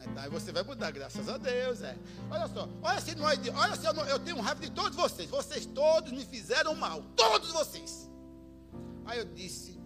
Então 0.00 0.22
aí 0.22 0.30
você 0.30 0.52
vai 0.52 0.62
mudar, 0.62 0.90
graças 0.92 1.28
a 1.28 1.36
Deus. 1.36 1.82
É. 1.82 1.96
Olha 2.30 2.48
só, 2.48 2.68
olha 2.82 3.00
se 3.00 3.14
não 3.14 3.28
é 3.28 3.34
idiota, 3.34 3.58
olha 3.58 3.76
se 3.76 3.86
eu, 3.86 3.92
não, 3.92 4.06
eu 4.06 4.18
tenho 4.18 4.40
raiva 4.40 4.60
de 4.60 4.70
todos 4.70 4.96
vocês. 4.96 5.28
Vocês 5.28 5.66
todos 5.66 6.12
me 6.12 6.24
fizeram 6.24 6.74
mal, 6.74 7.02
todos 7.16 7.50
vocês. 7.50 8.08
Aí 9.04 9.18
eu 9.18 9.24
disse: 9.24 9.78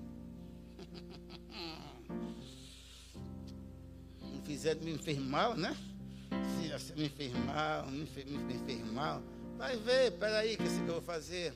fizeram 4.44 4.82
me 4.82 4.92
enfermar, 4.92 5.56
né? 5.56 5.74
Se 6.78 6.92
me 6.94 7.06
enfermar, 7.06 7.90
me, 7.90 8.06
me 8.24 8.54
enfermar. 8.54 9.22
Vai 9.56 9.76
ver, 9.76 10.12
peraí, 10.12 10.54
o 10.54 10.58
que, 10.58 10.64
é 10.64 10.66
que 10.66 10.78
eu 10.80 10.94
vou 10.94 11.02
fazer? 11.02 11.54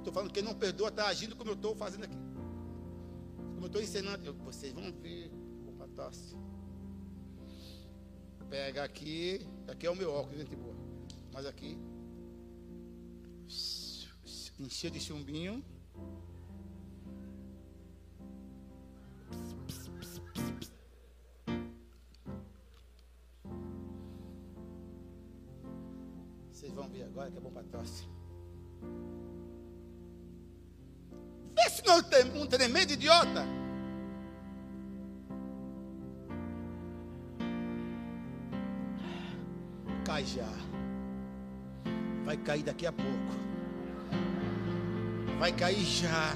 Eu 0.00 0.02
estou 0.02 0.14
falando 0.14 0.28
que 0.28 0.40
quem 0.40 0.42
não 0.42 0.54
perdoa 0.54 0.88
está 0.88 1.08
agindo 1.08 1.36
como 1.36 1.50
eu 1.50 1.54
estou 1.54 1.76
fazendo 1.76 2.04
aqui. 2.04 2.16
Como 3.54 3.60
eu 3.60 3.66
estou 3.66 3.82
ensinando. 3.82 4.24
Eu, 4.24 4.32
vocês 4.32 4.72
vão 4.72 4.90
ver. 4.90 5.30
Opa, 5.68 5.86
tosse. 5.94 6.34
Pega 8.48 8.82
aqui. 8.82 9.46
Aqui 9.68 9.86
é 9.86 9.90
o 9.90 9.94
meu 9.94 10.10
óculos, 10.10 10.38
gente 10.38 10.56
boa. 10.56 10.74
Mas 11.34 11.44
aqui. 11.44 11.76
Encheu 14.58 14.90
de 14.90 15.00
chumbinho. 15.00 15.62
agora 27.10 27.30
que 27.30 27.36
é 27.36 27.40
bom 27.40 27.50
para 27.50 27.64
tosse. 27.64 28.19
Um 32.34 32.46
tremendo 32.46 32.92
idiota. 32.92 33.46
Cai 40.04 40.24
já. 40.24 40.48
Vai 42.24 42.36
cair 42.36 42.62
daqui 42.62 42.86
a 42.86 42.92
pouco. 42.92 43.40
Vai 45.38 45.52
cair 45.52 45.84
já. 45.84 46.34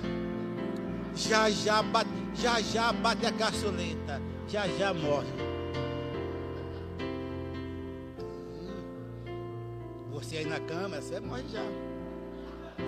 Já 1.14 1.50
já 1.50 1.82
bate, 1.82 2.10
já 2.34 2.60
já 2.60 2.92
bate 2.92 3.26
a 3.26 3.32
caçoleta. 3.32 4.20
Já 4.48 4.66
já 4.68 4.92
morre. 4.92 5.26
Você 10.10 10.38
aí 10.38 10.44
na 10.44 10.60
cama, 10.60 11.00
você 11.00 11.20
morre 11.20 11.44
já. 11.52 11.64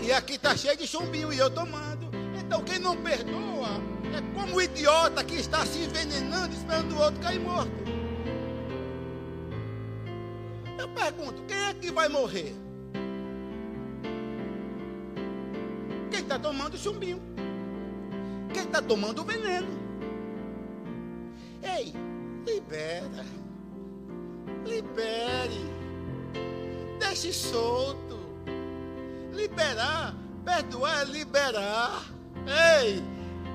E 0.02 0.12
aqui 0.12 0.34
está 0.34 0.56
cheio 0.56 0.76
de 0.76 0.86
chumbinho 0.86 1.32
e 1.32 1.38
eu 1.38 1.50
tomando. 1.50 2.05
Então 2.46 2.62
quem 2.62 2.78
não 2.78 2.96
perdoa 2.96 3.80
é 4.16 4.22
como 4.32 4.56
o 4.56 4.62
idiota 4.62 5.24
que 5.24 5.34
está 5.34 5.66
se 5.66 5.80
envenenando 5.80 6.54
esperando 6.54 6.92
o 6.94 7.02
outro 7.02 7.20
cair 7.20 7.40
morto. 7.40 7.72
Eu 10.78 10.88
pergunto, 10.88 11.42
quem 11.42 11.56
é 11.56 11.74
que 11.74 11.90
vai 11.90 12.08
morrer? 12.08 12.54
Quem 16.08 16.20
está 16.20 16.38
tomando 16.38 16.78
chumbinho? 16.78 17.20
Quem 18.54 18.62
está 18.62 18.80
tomando 18.80 19.24
veneno? 19.24 19.68
Ei, 21.64 21.92
libera. 22.46 23.26
Libere. 24.64 25.76
Deixe 27.00 27.32
solto. 27.32 28.20
Liberar, 29.32 30.14
perdoar 30.44 31.02
é 31.02 31.04
liberar. 31.04 32.15
Ei, 32.46 33.02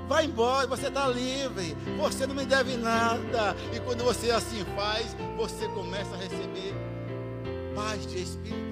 vai 0.08 0.26
embora, 0.26 0.68
você 0.68 0.88
está 0.88 1.08
livre. 1.08 1.76
Você 1.98 2.28
não 2.28 2.36
me 2.36 2.46
deve 2.46 2.78
nada. 2.78 3.56
E 3.74 3.80
quando 3.80 4.04
você 4.04 4.32
assim 4.32 4.64
faz, 4.76 5.16
você 5.38 5.68
começa 5.70 6.14
a 6.14 6.18
receber 6.18 6.74
paz 7.74 8.06
de 8.06 8.22
espírito. 8.22 8.72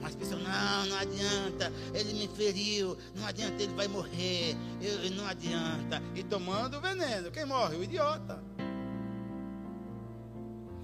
Mas 0.00 0.14
precisa 0.14 0.38
Não, 0.38 0.86
não 0.86 0.98
adianta, 0.98 1.72
ele 1.92 2.14
me 2.14 2.28
feriu, 2.28 2.96
não 3.14 3.26
adianta, 3.26 3.62
ele 3.62 3.74
vai 3.74 3.88
morrer, 3.88 4.56
eu, 4.80 5.10
não 5.10 5.26
adianta. 5.26 6.02
E 6.14 6.22
tomando 6.22 6.80
veneno, 6.80 7.30
quem 7.30 7.44
morre? 7.44 7.76
O 7.76 7.84
idiota. 7.84 8.42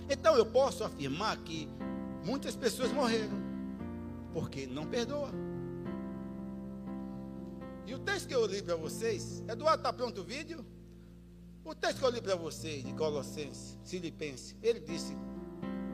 Então 0.08 0.36
eu 0.36 0.44
posso 0.44 0.84
afirmar 0.84 1.36
que 1.38 1.68
muitas 2.24 2.54
pessoas 2.54 2.92
morreram, 2.92 3.42
porque 4.32 4.66
não 4.66 4.84
perdoa. 4.84 5.30
E 7.86 7.94
o 7.94 7.98
texto 7.98 8.28
que 8.28 8.34
eu 8.34 8.46
li 8.46 8.62
para 8.62 8.76
vocês, 8.76 9.42
Eduardo, 9.48 9.80
está 9.80 9.92
pronto 9.92 10.22
o 10.22 10.24
vídeo? 10.24 10.64
O 11.64 11.74
texto 11.74 11.98
que 11.98 12.04
eu 12.04 12.10
li 12.10 12.20
para 12.20 12.34
vocês, 12.34 12.84
de 12.84 12.92
Colossenses, 12.92 13.78
Filipenses, 13.84 14.56
ele 14.62 14.80
disse: 14.80 15.16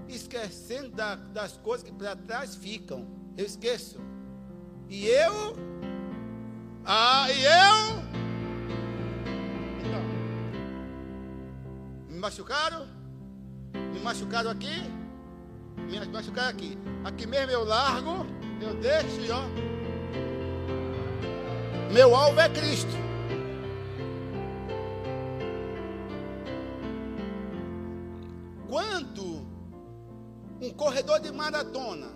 esquecendo 0.08 0.90
da, 0.90 1.16
das 1.16 1.56
coisas 1.56 1.84
que 1.86 1.92
para 1.92 2.14
trás 2.16 2.54
ficam, 2.54 3.06
eu 3.36 3.44
esqueço. 3.44 3.98
E 4.88 5.06
eu, 5.06 5.56
ah, 6.84 7.26
e 7.30 7.44
eu, 7.44 8.00
então, 9.78 10.02
me 12.08 12.18
machucaram, 12.18 12.86
me 13.92 14.00
machucaram 14.00 14.50
aqui, 14.50 14.82
me 15.76 16.06
machucaram 16.08 16.48
aqui. 16.50 16.76
Aqui 17.04 17.26
mesmo 17.26 17.52
eu 17.52 17.64
largo, 17.64 18.26
eu 18.60 18.74
deixo 18.74 19.20
e 19.20 19.30
ó. 19.30 19.79
Meu 21.92 22.14
alvo 22.14 22.38
é 22.38 22.48
Cristo. 22.48 22.92
Quando 28.68 29.44
um 30.60 30.70
corredor 30.70 31.18
de 31.18 31.32
maratona, 31.32 32.12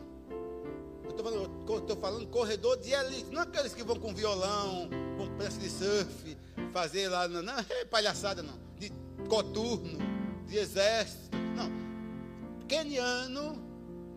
eu 1.02 1.78
estou 1.78 1.96
falando, 1.96 2.28
corredor 2.28 2.76
de 2.76 2.92
elite, 2.92 3.32
não 3.32 3.42
aqueles 3.42 3.74
que 3.74 3.82
vão 3.82 3.96
com 3.96 4.14
violão, 4.14 4.88
com 5.18 5.26
prancha 5.36 5.58
de 5.58 5.68
surf, 5.68 6.36
fazer 6.72 7.08
lá, 7.08 7.26
não, 7.26 7.42
não 7.42 7.58
é 7.58 7.84
palhaçada 7.84 8.44
não, 8.44 8.54
de 8.78 8.92
coturno, 9.28 9.98
de 10.46 10.56
exército, 10.56 11.36
não. 11.56 12.64
Keniano, 12.68 13.56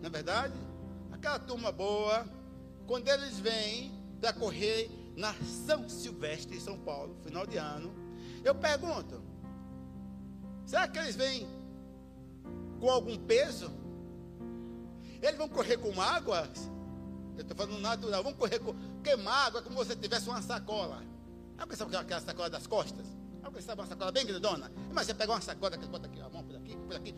na 0.00 0.06
é 0.06 0.10
verdade, 0.10 0.54
aquela 1.10 1.40
turma 1.40 1.72
boa, 1.72 2.24
quando 2.86 3.08
eles 3.08 3.40
vêm 3.40 3.92
para 4.20 4.32
correr 4.32 4.88
na 5.18 5.34
São 5.66 5.88
Silvestre, 5.88 6.56
em 6.56 6.60
São 6.60 6.78
Paulo, 6.78 7.16
final 7.24 7.44
de 7.44 7.56
ano, 7.56 7.92
eu 8.44 8.54
pergunto, 8.54 9.20
será 10.64 10.86
que 10.86 10.96
eles 10.96 11.16
vêm 11.16 11.46
com 12.78 12.88
algum 12.88 13.18
peso? 13.18 13.68
Eles 15.20 15.36
vão 15.36 15.48
correr 15.48 15.76
com 15.76 16.00
água? 16.00 16.48
Eu 17.36 17.42
estou 17.42 17.56
falando 17.56 17.80
natural. 17.80 18.22
Vão 18.22 18.32
correr 18.32 18.60
com. 18.60 18.72
Queimar 19.02 19.48
água 19.48 19.62
como 19.62 19.84
se 19.84 19.96
tivesse 19.96 20.28
uma 20.28 20.40
sacola. 20.40 21.02
Alguém 21.58 21.76
sabe 21.76 21.96
aquela 21.96 22.20
sacola 22.20 22.48
das 22.48 22.68
costas? 22.68 23.04
Alguém 23.42 23.60
sabe 23.60 23.80
uma 23.80 23.88
sacola 23.88 24.12
bem 24.12 24.24
grandona? 24.24 24.70
Mas 24.92 25.06
você 25.06 25.14
pega 25.14 25.32
uma 25.32 25.40
sacola 25.40 25.76
que 25.76 25.86
bota 25.86 26.06
aqui, 26.06 26.20
a 26.20 26.28
mão 26.28 26.44
por 26.44 26.54
aqui, 26.54 26.76
por 26.76 26.94
aqui. 26.94 27.12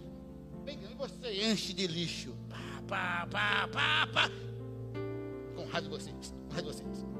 Bem 0.64 0.78
grande, 0.78 0.94
e 0.94 0.96
você 0.96 1.44
enche 1.44 1.74
de 1.74 1.86
lixo. 1.86 2.34
Pá, 2.48 2.82
pá, 2.88 3.28
pá, 3.30 3.68
pá, 3.68 4.06
pá. 4.10 4.30
Com 5.54 5.66
raiva 5.66 5.82
de 5.82 5.88
você. 5.88 6.10
Com 6.10 6.54
raiva 6.54 6.72
de 6.72 6.82
você. 6.82 7.19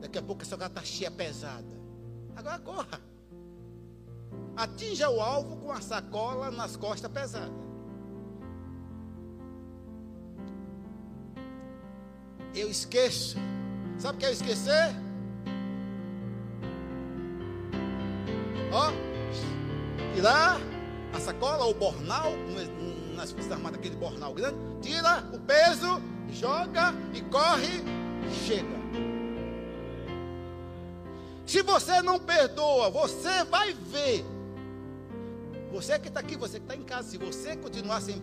Daqui 0.00 0.18
a 0.18 0.22
pouco 0.22 0.42
essa 0.42 0.50
sacola 0.50 0.68
está 0.68 0.82
cheia, 0.82 1.10
pesada. 1.10 1.80
Agora 2.34 2.58
corra. 2.58 3.00
Atinja 4.56 5.10
o 5.10 5.20
alvo 5.20 5.56
com 5.56 5.70
a 5.70 5.80
sacola 5.80 6.50
nas 6.50 6.76
costas 6.76 7.10
pesada. 7.10 7.52
Eu 12.54 12.68
esqueço. 12.70 13.38
Sabe 13.98 14.16
o 14.16 14.18
que 14.18 14.26
é 14.26 14.32
esquecer? 14.32 14.94
Ó, 18.72 18.90
tirar 20.14 20.58
a 21.12 21.20
sacola, 21.20 21.66
o 21.66 21.74
bornal, 21.74 22.32
nas 23.14 23.32
forças 23.32 23.52
armadas, 23.52 23.78
aquele 23.78 23.96
bornal 23.96 24.32
grande, 24.32 24.56
tira 24.80 25.24
o 25.32 25.38
peso, 25.40 26.00
joga 26.30 26.94
e 27.12 27.20
corre, 27.22 27.82
chega. 28.46 28.79
Se 31.50 31.62
você 31.62 32.00
não 32.00 32.16
perdoa, 32.16 32.90
você 32.90 33.42
vai 33.42 33.74
ver 33.74 34.24
você 35.72 35.98
que 35.98 36.06
está 36.06 36.20
aqui, 36.20 36.36
você 36.36 36.60
que 36.60 36.64
está 36.64 36.76
em 36.76 36.84
casa, 36.84 37.08
se 37.10 37.18
você 37.18 37.56
continuar 37.56 38.00
sem, 38.00 38.22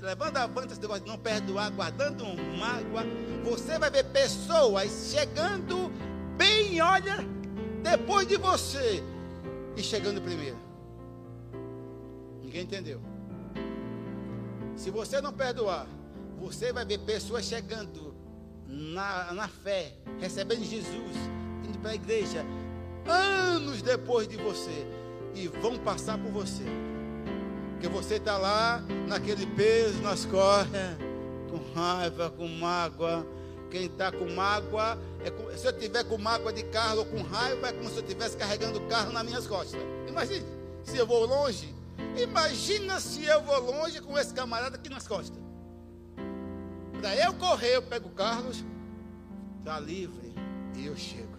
levando 0.00 0.36
avante 0.36 0.72
esse 0.72 0.80
negócio 0.80 1.04
de 1.04 1.08
não 1.08 1.18
perdoar, 1.18 1.70
guardando 1.70 2.24
mágoa, 2.58 3.04
você 3.44 3.78
vai 3.78 3.90
ver 3.92 4.06
pessoas 4.06 5.12
chegando 5.12 5.88
bem, 6.36 6.80
olha, 6.80 7.18
depois 7.80 8.26
de 8.26 8.36
você 8.36 9.04
e 9.76 9.82
chegando 9.84 10.20
primeiro. 10.20 10.58
Ninguém 12.42 12.62
entendeu. 12.62 13.00
Se 14.74 14.90
você 14.90 15.20
não 15.20 15.32
perdoar, 15.32 15.86
você 16.40 16.72
vai 16.72 16.84
ver 16.84 16.98
pessoas 16.98 17.44
chegando 17.44 18.12
na, 18.66 19.32
na 19.32 19.46
fé, 19.46 19.94
recebendo 20.18 20.64
Jesus, 20.64 21.16
para 21.76 21.92
a 21.92 21.94
igreja, 21.94 22.44
anos 23.06 23.82
depois 23.82 24.26
de 24.26 24.36
você 24.36 24.86
e 25.34 25.48
vão 25.48 25.78
passar 25.78 26.18
por 26.18 26.30
você. 26.30 26.64
Porque 27.72 27.88
você 27.88 28.14
está 28.14 28.38
lá 28.38 28.82
naquele 29.06 29.46
peso 29.46 30.00
nas 30.00 30.24
costas, 30.24 30.96
com 31.50 31.78
raiva, 31.78 32.30
com 32.30 32.48
mágoa. 32.48 33.26
Quem 33.70 33.86
está 33.86 34.12
com 34.12 34.30
mágoa, 34.30 34.96
é 35.24 35.56
se 35.56 35.66
eu 35.66 35.72
tiver 35.76 36.04
com 36.04 36.16
mágoa 36.16 36.52
de 36.52 36.62
carro 36.64 37.00
ou 37.00 37.06
com 37.06 37.20
raiva, 37.22 37.68
é 37.68 37.72
como 37.72 37.90
se 37.90 37.96
eu 37.96 38.02
estivesse 38.02 38.36
carregando 38.36 38.78
o 38.78 38.86
carro 38.86 39.12
nas 39.12 39.24
minhas 39.24 39.46
costas. 39.46 39.80
Imagine 40.08 40.46
se 40.84 40.96
eu 40.96 41.06
vou 41.06 41.26
longe. 41.26 41.74
Imagina 42.16 43.00
se 43.00 43.24
eu 43.24 43.42
vou 43.42 43.60
longe 43.60 44.00
com 44.00 44.16
esse 44.16 44.32
camarada 44.32 44.76
aqui 44.76 44.88
nas 44.88 45.06
costas. 45.06 45.38
Para 47.00 47.14
eu 47.16 47.34
correr, 47.34 47.76
eu 47.76 47.82
pego 47.82 48.08
o 48.08 48.12
Carlos, 48.12 48.64
está 49.58 49.78
livre 49.80 50.32
e 50.74 50.86
eu 50.86 50.96
chego 50.96 51.36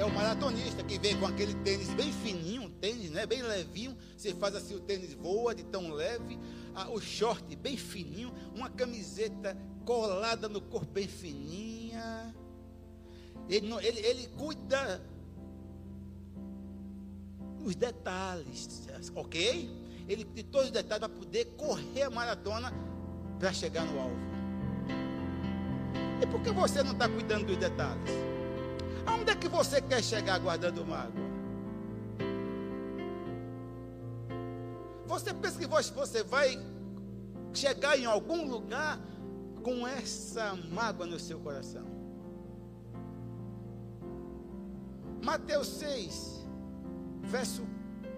é 0.00 0.04
o 0.04 0.10
maratonista 0.10 0.82
que 0.82 0.98
vem 0.98 1.18
com 1.18 1.26
aquele 1.26 1.52
tênis 1.56 1.92
bem 1.92 2.10
fininho, 2.10 2.62
um 2.62 2.70
tênis 2.70 3.10
né, 3.10 3.26
bem 3.26 3.42
levinho. 3.42 3.94
Você 4.16 4.32
faz 4.34 4.54
assim, 4.54 4.74
o 4.74 4.80
tênis 4.80 5.12
voa 5.12 5.54
de 5.54 5.62
tão 5.64 5.90
leve. 5.90 6.38
Ah, 6.74 6.88
o 6.88 6.98
short 6.98 7.54
bem 7.56 7.76
fininho, 7.76 8.32
uma 8.54 8.70
camiseta 8.70 9.54
colada 9.84 10.48
no 10.48 10.60
corpo 10.60 10.90
bem 10.90 11.06
fininha. 11.06 12.34
Ele, 13.46 13.70
ele, 13.82 14.00
ele 14.00 14.26
cuida 14.38 15.02
os 17.62 17.74
detalhes, 17.74 18.88
ok? 19.14 19.70
Ele 20.08 20.24
de 20.24 20.42
todos 20.44 20.68
os 20.68 20.72
detalhes 20.72 21.06
para 21.06 21.14
poder 21.14 21.44
correr 21.58 22.04
a 22.04 22.10
maratona 22.10 22.72
para 23.38 23.52
chegar 23.52 23.84
no 23.84 24.00
alvo. 24.00 24.30
E 26.22 26.26
por 26.26 26.40
que 26.40 26.50
você 26.50 26.82
não 26.82 26.92
está 26.92 27.06
cuidando 27.06 27.46
dos 27.46 27.58
detalhes? 27.58 28.29
Aonde 29.10 29.32
é 29.32 29.34
que 29.34 29.48
você 29.48 29.80
quer 29.80 30.02
chegar 30.02 30.38
guardando 30.38 30.86
mágoa? 30.86 31.28
Você 35.06 35.34
pensa 35.34 35.58
que 35.58 35.66
você 35.66 36.22
vai 36.22 36.56
chegar 37.52 37.98
em 37.98 38.04
algum 38.04 38.48
lugar 38.48 39.00
com 39.64 39.86
essa 39.86 40.54
mágoa 40.70 41.06
no 41.06 41.18
seu 41.18 41.40
coração? 41.40 41.84
Mateus 45.24 45.66
6, 45.66 46.46
verso 47.22 47.66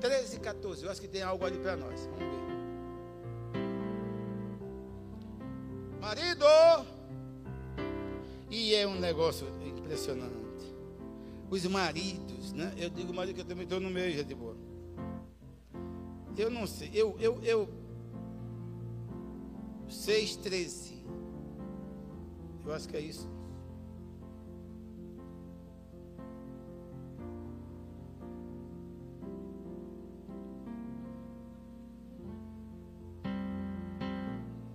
13 0.00 0.36
e 0.36 0.40
14. 0.40 0.84
Eu 0.84 0.90
acho 0.90 1.00
que 1.00 1.08
tem 1.08 1.22
algo 1.22 1.44
ali 1.46 1.58
para 1.58 1.76
nós. 1.76 2.06
Vamos 2.06 2.36
ver. 2.36 2.42
Marido! 6.00 6.44
E 8.50 8.74
é 8.74 8.86
um 8.86 9.00
negócio 9.00 9.48
impressionante 9.66 10.41
os 11.52 11.66
maridos, 11.66 12.54
né? 12.54 12.72
Eu 12.78 12.88
digo 12.88 13.12
marido 13.12 13.34
que 13.34 13.42
eu 13.42 13.44
também 13.44 13.64
estou 13.64 13.78
no 13.78 13.90
meio, 13.90 14.10
gente 14.10 14.34
boa. 14.34 14.56
Eu 16.34 16.50
não 16.50 16.66
sei, 16.66 16.90
eu, 16.94 17.14
eu, 17.20 17.38
eu, 17.42 17.68
6, 19.86 20.36
13. 20.36 21.04
Eu 22.64 22.72
acho 22.72 22.88
que 22.88 22.96
é 22.96 23.00
isso. 23.00 23.28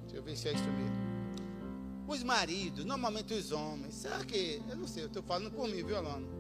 Deixa 0.04 0.16
eu 0.16 0.22
ver 0.22 0.38
se 0.38 0.48
é 0.48 0.54
isso 0.54 0.64
mesmo. 0.64 1.08
Os 2.08 2.22
maridos, 2.22 2.86
normalmente 2.86 3.34
os 3.34 3.52
homens, 3.52 3.96
será 3.96 4.24
que, 4.24 4.62
eu 4.70 4.76
não 4.76 4.86
sei, 4.86 5.02
eu 5.02 5.08
estou 5.08 5.24
falando 5.24 5.50
por 5.50 5.68
mim, 5.68 5.84
viu, 5.84 5.98
Alano? 5.98 6.37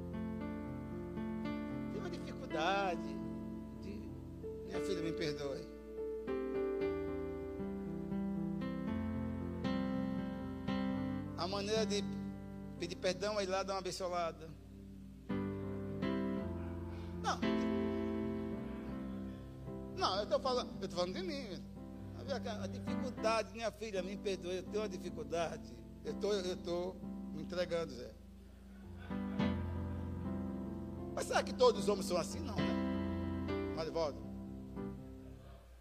Dificuldade. 2.47 3.15
De... 3.81 4.01
Minha 4.67 4.79
filha, 4.81 5.01
me 5.01 5.11
perdoe. 5.11 5.77
maneira 11.47 11.85
de 11.85 12.03
pedir 12.77 12.97
perdão 12.97 13.39
é 13.39 13.43
ir 13.43 13.47
lá 13.47 13.63
dar 13.63 13.73
uma 13.73 13.79
abençoada. 13.79 14.47
Não. 17.23 17.39
Não, 19.97 20.17
eu 20.17 20.23
estou 20.23 20.39
falando, 20.39 20.69
eu 20.81 20.89
falando 20.89 21.13
de 21.13 21.23
mim. 21.23 21.63
A 22.61 22.67
dificuldade, 22.67 23.53
minha 23.53 23.71
filha, 23.71 24.03
me 24.03 24.17
perdoe, 24.17 24.57
eu 24.57 24.63
tenho 24.63 24.83
uma 24.83 24.89
dificuldade. 24.89 25.73
Eu 26.03 26.13
tô, 26.15 26.33
estou 26.33 26.95
me 27.33 27.41
entregando, 27.41 27.93
Zé. 27.93 28.16
Mas 31.18 31.26
será 31.26 31.41
que 31.41 31.51
todos 31.51 31.82
os 31.82 31.89
homens 31.89 32.05
são 32.05 32.15
assim? 32.15 32.39
Não, 32.41 32.53
né? 32.53 33.74
Mas. 33.76 33.89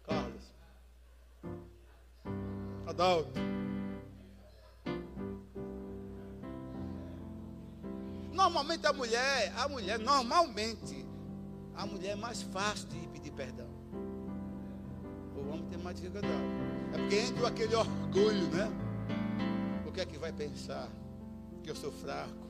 Carlos. 0.03 0.55
Adalto. 2.87 3.29
Normalmente 8.33 8.87
a 8.87 8.93
mulher, 8.93 9.53
a 9.55 9.67
mulher, 9.67 9.99
normalmente, 9.99 11.05
a 11.75 11.85
mulher 11.85 12.13
é 12.13 12.15
mais 12.15 12.41
fácil 12.41 12.87
de 12.87 13.07
pedir 13.09 13.31
perdão. 13.31 13.69
O 15.35 15.49
homem 15.51 15.67
tem 15.69 15.77
mais 15.77 15.97
dificuldade. 15.97 16.33
É 16.93 16.97
porque 16.97 17.15
entra 17.15 17.47
aquele 17.47 17.75
orgulho, 17.75 18.47
né? 18.47 18.71
O 19.87 19.91
que 19.91 20.01
é 20.01 20.05
que 20.07 20.17
vai 20.17 20.33
pensar? 20.33 20.89
Que 21.61 21.69
eu 21.69 21.75
sou 21.75 21.91
fraco. 21.91 22.47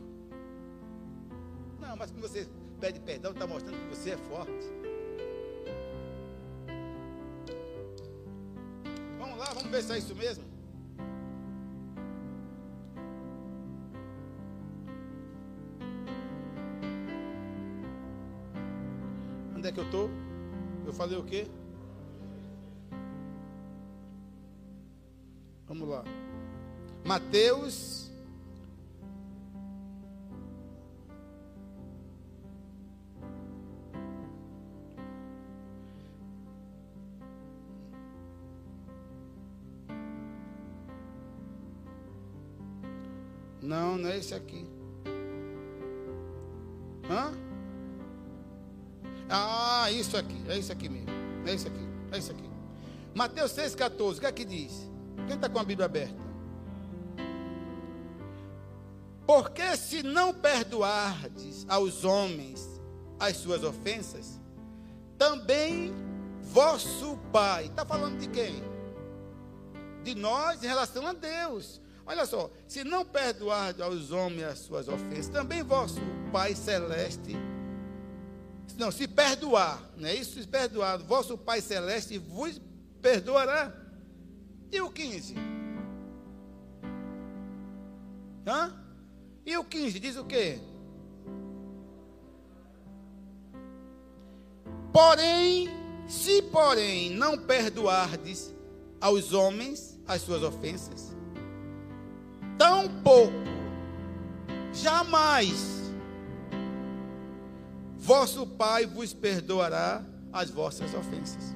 Não, 1.81 1.97
mas 1.97 2.11
quando 2.11 2.21
você 2.21 2.47
pede 2.79 2.99
perdão, 2.99 3.31
está 3.31 3.47
mostrando 3.47 3.77
que 3.77 3.95
você 3.95 4.11
é 4.11 4.17
forte. 4.17 4.51
Vamos 9.17 9.37
lá, 9.37 9.45
vamos 9.53 9.69
ver 9.69 9.83
se 9.83 9.93
é 9.93 9.97
isso 9.97 10.15
mesmo. 10.15 10.43
Onde 19.55 19.67
é 19.67 19.71
que 19.71 19.79
eu 19.79 19.85
estou? 19.85 20.09
Eu 20.85 20.93
falei 20.93 21.17
o 21.17 21.23
quê? 21.23 21.47
Vamos 25.67 25.89
lá. 25.89 26.03
Mateus 27.03 28.06
Não, 43.67 43.97
não 43.97 44.09
é 44.09 44.17
esse 44.17 44.33
aqui. 44.33 44.65
Hã? 47.09 47.33
Ah, 49.29 49.91
isso 49.91 50.15
aqui. 50.15 50.41
É 50.47 50.57
isso 50.57 50.71
aqui 50.71 50.87
mesmo. 50.87 51.09
É 51.45 51.53
isso 51.53 51.67
aqui. 51.67 51.87
É 52.13 52.17
isso 52.17 52.31
aqui. 52.31 52.49
Mateus 53.13 53.51
6,14. 53.51 54.17
O 54.17 54.19
que 54.21 54.25
é 54.25 54.31
que 54.31 54.45
diz? 54.45 54.89
Quem 55.27 55.35
está 55.35 55.49
com 55.49 55.59
a 55.59 55.65
Bíblia 55.65 55.85
aberta? 55.85 56.15
Porque 59.25 59.75
se 59.75 60.01
não 60.01 60.33
perdoardes 60.33 61.65
aos 61.67 62.05
homens 62.05 62.65
as 63.19 63.35
suas 63.35 63.65
ofensas, 63.65 64.39
também 65.17 65.93
vosso 66.41 67.17
Pai. 67.33 67.65
Está 67.65 67.85
falando 67.85 68.17
de 68.17 68.29
quem? 68.29 68.63
De 70.05 70.15
nós 70.15 70.63
em 70.63 70.67
relação 70.67 71.05
a 71.05 71.11
Deus. 71.11 71.81
Olha 72.07 72.25
só, 72.25 72.49
se 72.65 72.85
não 72.85 73.03
perdoar 73.03 73.75
aos 73.81 74.11
homens 74.11 74.43
as 74.45 74.59
suas 74.59 74.87
ofensas, 74.87 75.27
também 75.27 75.61
vosso 75.61 75.99
Pai 76.31 76.55
Celeste, 76.55 77.35
não, 78.77 78.91
se 78.91 79.09
perdoar, 79.09 79.81
não 79.97 80.07
é 80.07 80.15
isso? 80.15 80.41
Se 80.41 80.47
perdoar, 80.47 80.97
vosso 80.99 81.37
Pai 81.37 81.59
Celeste 81.59 82.17
vos 82.17 82.61
perdoará. 83.01 83.75
E 84.71 84.79
o 84.79 84.89
15? 84.89 85.35
Hã? 88.47 88.73
E 89.45 89.57
o 89.57 89.65
15 89.65 89.99
diz 89.99 90.15
o 90.15 90.23
quê? 90.23 90.59
Porém, 94.93 95.67
se 96.07 96.41
porém 96.43 97.09
não 97.09 97.37
perdoardes 97.37 98.53
aos 99.01 99.33
homens 99.33 99.99
as 100.07 100.21
suas 100.21 100.41
ofensas, 100.41 101.16
tão 102.57 102.89
pouco, 103.01 103.33
jamais, 104.73 105.91
vosso 107.95 108.47
Pai 108.47 108.85
vos 108.85 109.13
perdoará 109.13 110.03
as 110.31 110.49
vossas 110.49 110.93
ofensas. 110.93 111.55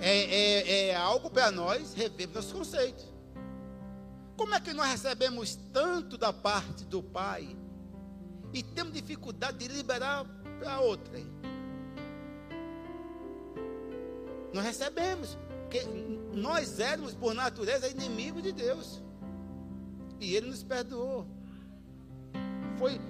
É, 0.00 0.18
é, 0.18 0.88
é 0.88 0.96
algo 0.96 1.30
para 1.30 1.50
nós 1.50 1.94
rever 1.94 2.28
nossos 2.28 2.52
conceitos. 2.52 3.06
Como 4.36 4.54
é 4.54 4.60
que 4.60 4.74
nós 4.74 4.88
recebemos 4.90 5.56
tanto 5.72 6.18
da 6.18 6.32
parte 6.32 6.84
do 6.84 7.02
Pai 7.02 7.56
e 8.52 8.62
temos 8.62 8.92
dificuldade 8.92 9.58
de 9.58 9.68
liberar 9.68 10.26
para 10.60 10.80
outra? 10.80 11.18
Nós 14.52 14.64
recebemos, 14.64 15.38
porque 15.76 15.86
nós 16.32 16.78
éramos, 16.80 17.14
por 17.14 17.34
natureza, 17.34 17.88
inimigos 17.88 18.42
de 18.42 18.52
Deus. 18.52 19.02
E 20.20 20.34
Ele 20.34 20.48
nos 20.50 20.62
perdoou. 20.62 21.26
Foi 22.78 23.00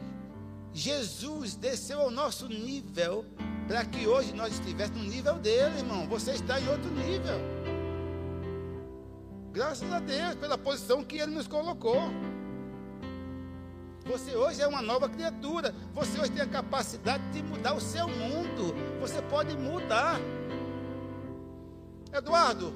Jesus 0.73 1.55
desceu 1.55 2.01
ao 2.01 2.11
nosso 2.11 2.49
nível 2.49 3.25
para 3.67 3.85
que 3.85 4.07
hoje 4.07 4.35
nós 4.35 4.53
estivéssemos 4.53 5.03
no 5.03 5.09
nível 5.09 5.39
dele, 5.39 5.79
irmão. 5.79 6.07
Você 6.09 6.33
está 6.33 6.61
em 6.61 6.69
outro 6.69 6.91
nível. 6.91 7.39
Graças 9.53 9.91
a 9.91 10.01
Deus 10.01 10.35
pela 10.35 10.59
posição 10.59 11.03
que 11.03 11.17
Ele 11.17 11.33
nos 11.33 11.49
colocou. 11.49 12.01
Você 14.05 14.37
hoje 14.37 14.61
é 14.61 14.67
uma 14.67 14.83
nova 14.83 15.09
criatura. 15.09 15.75
Você 15.95 16.21
hoje 16.21 16.33
tem 16.33 16.43
a 16.43 16.47
capacidade 16.47 17.23
de 17.33 17.43
mudar 17.43 17.75
o 17.75 17.81
seu 17.81 18.07
mundo. 18.07 18.75
Você 19.01 19.21
pode 19.23 19.57
mudar. 19.57 20.21
Eduardo, 22.17 22.73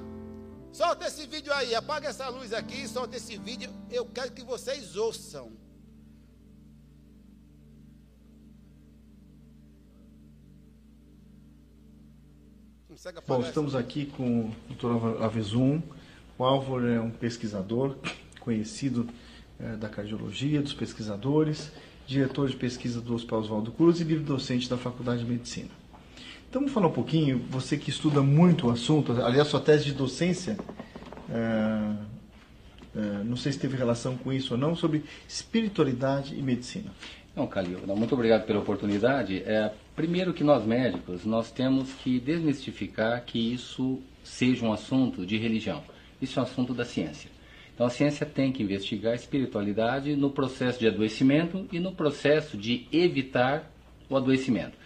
solta 0.71 1.07
esse 1.07 1.25
vídeo 1.25 1.51
aí, 1.53 1.73
apaga 1.73 2.09
essa 2.09 2.29
luz 2.29 2.53
aqui, 2.53 2.87
solta 2.87 3.17
esse 3.17 3.37
vídeo. 3.37 3.71
Eu 3.89 4.05
quero 4.05 4.31
que 4.31 4.43
vocês 4.43 4.95
ouçam. 4.95 5.51
Bom, 13.27 13.41
estamos 13.41 13.73
aqui 13.73 14.05
com 14.05 14.41
o 14.41 14.55
doutor 14.69 15.23
Avezum. 15.23 15.81
O 16.37 16.43
Álvaro 16.43 16.87
é 16.87 17.01
um 17.01 17.09
pesquisador 17.09 17.95
conhecido 18.39 19.09
é, 19.59 19.75
da 19.75 19.89
cardiologia, 19.89 20.61
dos 20.61 20.73
pesquisadores, 20.73 21.71
diretor 22.05 22.47
de 22.47 22.55
pesquisa 22.55 23.01
do 23.01 23.15
Hospital 23.15 23.39
Oswaldo 23.39 23.71
Cruz 23.71 23.99
e 23.99 24.03
livre 24.03 24.23
docente 24.23 24.69
da 24.69 24.77
Faculdade 24.77 25.23
de 25.23 25.31
Medicina. 25.31 25.80
Então, 26.51 26.59
vamos 26.59 26.73
falar 26.73 26.87
um 26.87 26.91
pouquinho, 26.91 27.41
você 27.49 27.77
que 27.77 27.89
estuda 27.89 28.21
muito 28.21 28.67
o 28.67 28.71
assunto, 28.71 29.13
aliás, 29.23 29.47
sua 29.47 29.61
tese 29.61 29.85
de 29.85 29.93
docência, 29.93 30.57
é, 31.29 31.93
é, 32.93 33.23
não 33.23 33.37
sei 33.37 33.53
se 33.53 33.57
teve 33.57 33.77
relação 33.77 34.17
com 34.17 34.33
isso 34.33 34.55
ou 34.55 34.59
não, 34.59 34.75
sobre 34.75 35.05
espiritualidade 35.29 36.35
e 36.37 36.41
medicina. 36.41 36.91
Não, 37.33 37.47
Calil, 37.47 37.79
muito 37.95 38.13
obrigado 38.13 38.45
pela 38.45 38.59
oportunidade. 38.59 39.41
É, 39.45 39.71
primeiro 39.95 40.33
que 40.33 40.43
nós 40.43 40.65
médicos, 40.65 41.23
nós 41.23 41.49
temos 41.49 41.93
que 41.93 42.19
desmistificar 42.19 43.23
que 43.23 43.53
isso 43.53 44.01
seja 44.21 44.65
um 44.65 44.73
assunto 44.73 45.25
de 45.25 45.37
religião. 45.37 45.81
Isso 46.21 46.37
é 46.37 46.41
um 46.41 46.45
assunto 46.45 46.73
da 46.73 46.83
ciência. 46.83 47.31
Então 47.73 47.87
a 47.87 47.89
ciência 47.89 48.25
tem 48.25 48.51
que 48.51 48.61
investigar 48.61 49.13
a 49.13 49.15
espiritualidade 49.15 50.17
no 50.17 50.29
processo 50.29 50.77
de 50.77 50.87
adoecimento 50.89 51.65
e 51.71 51.79
no 51.79 51.93
processo 51.93 52.57
de 52.57 52.87
evitar 52.91 53.71
o 54.09 54.17
adoecimento. 54.17 54.80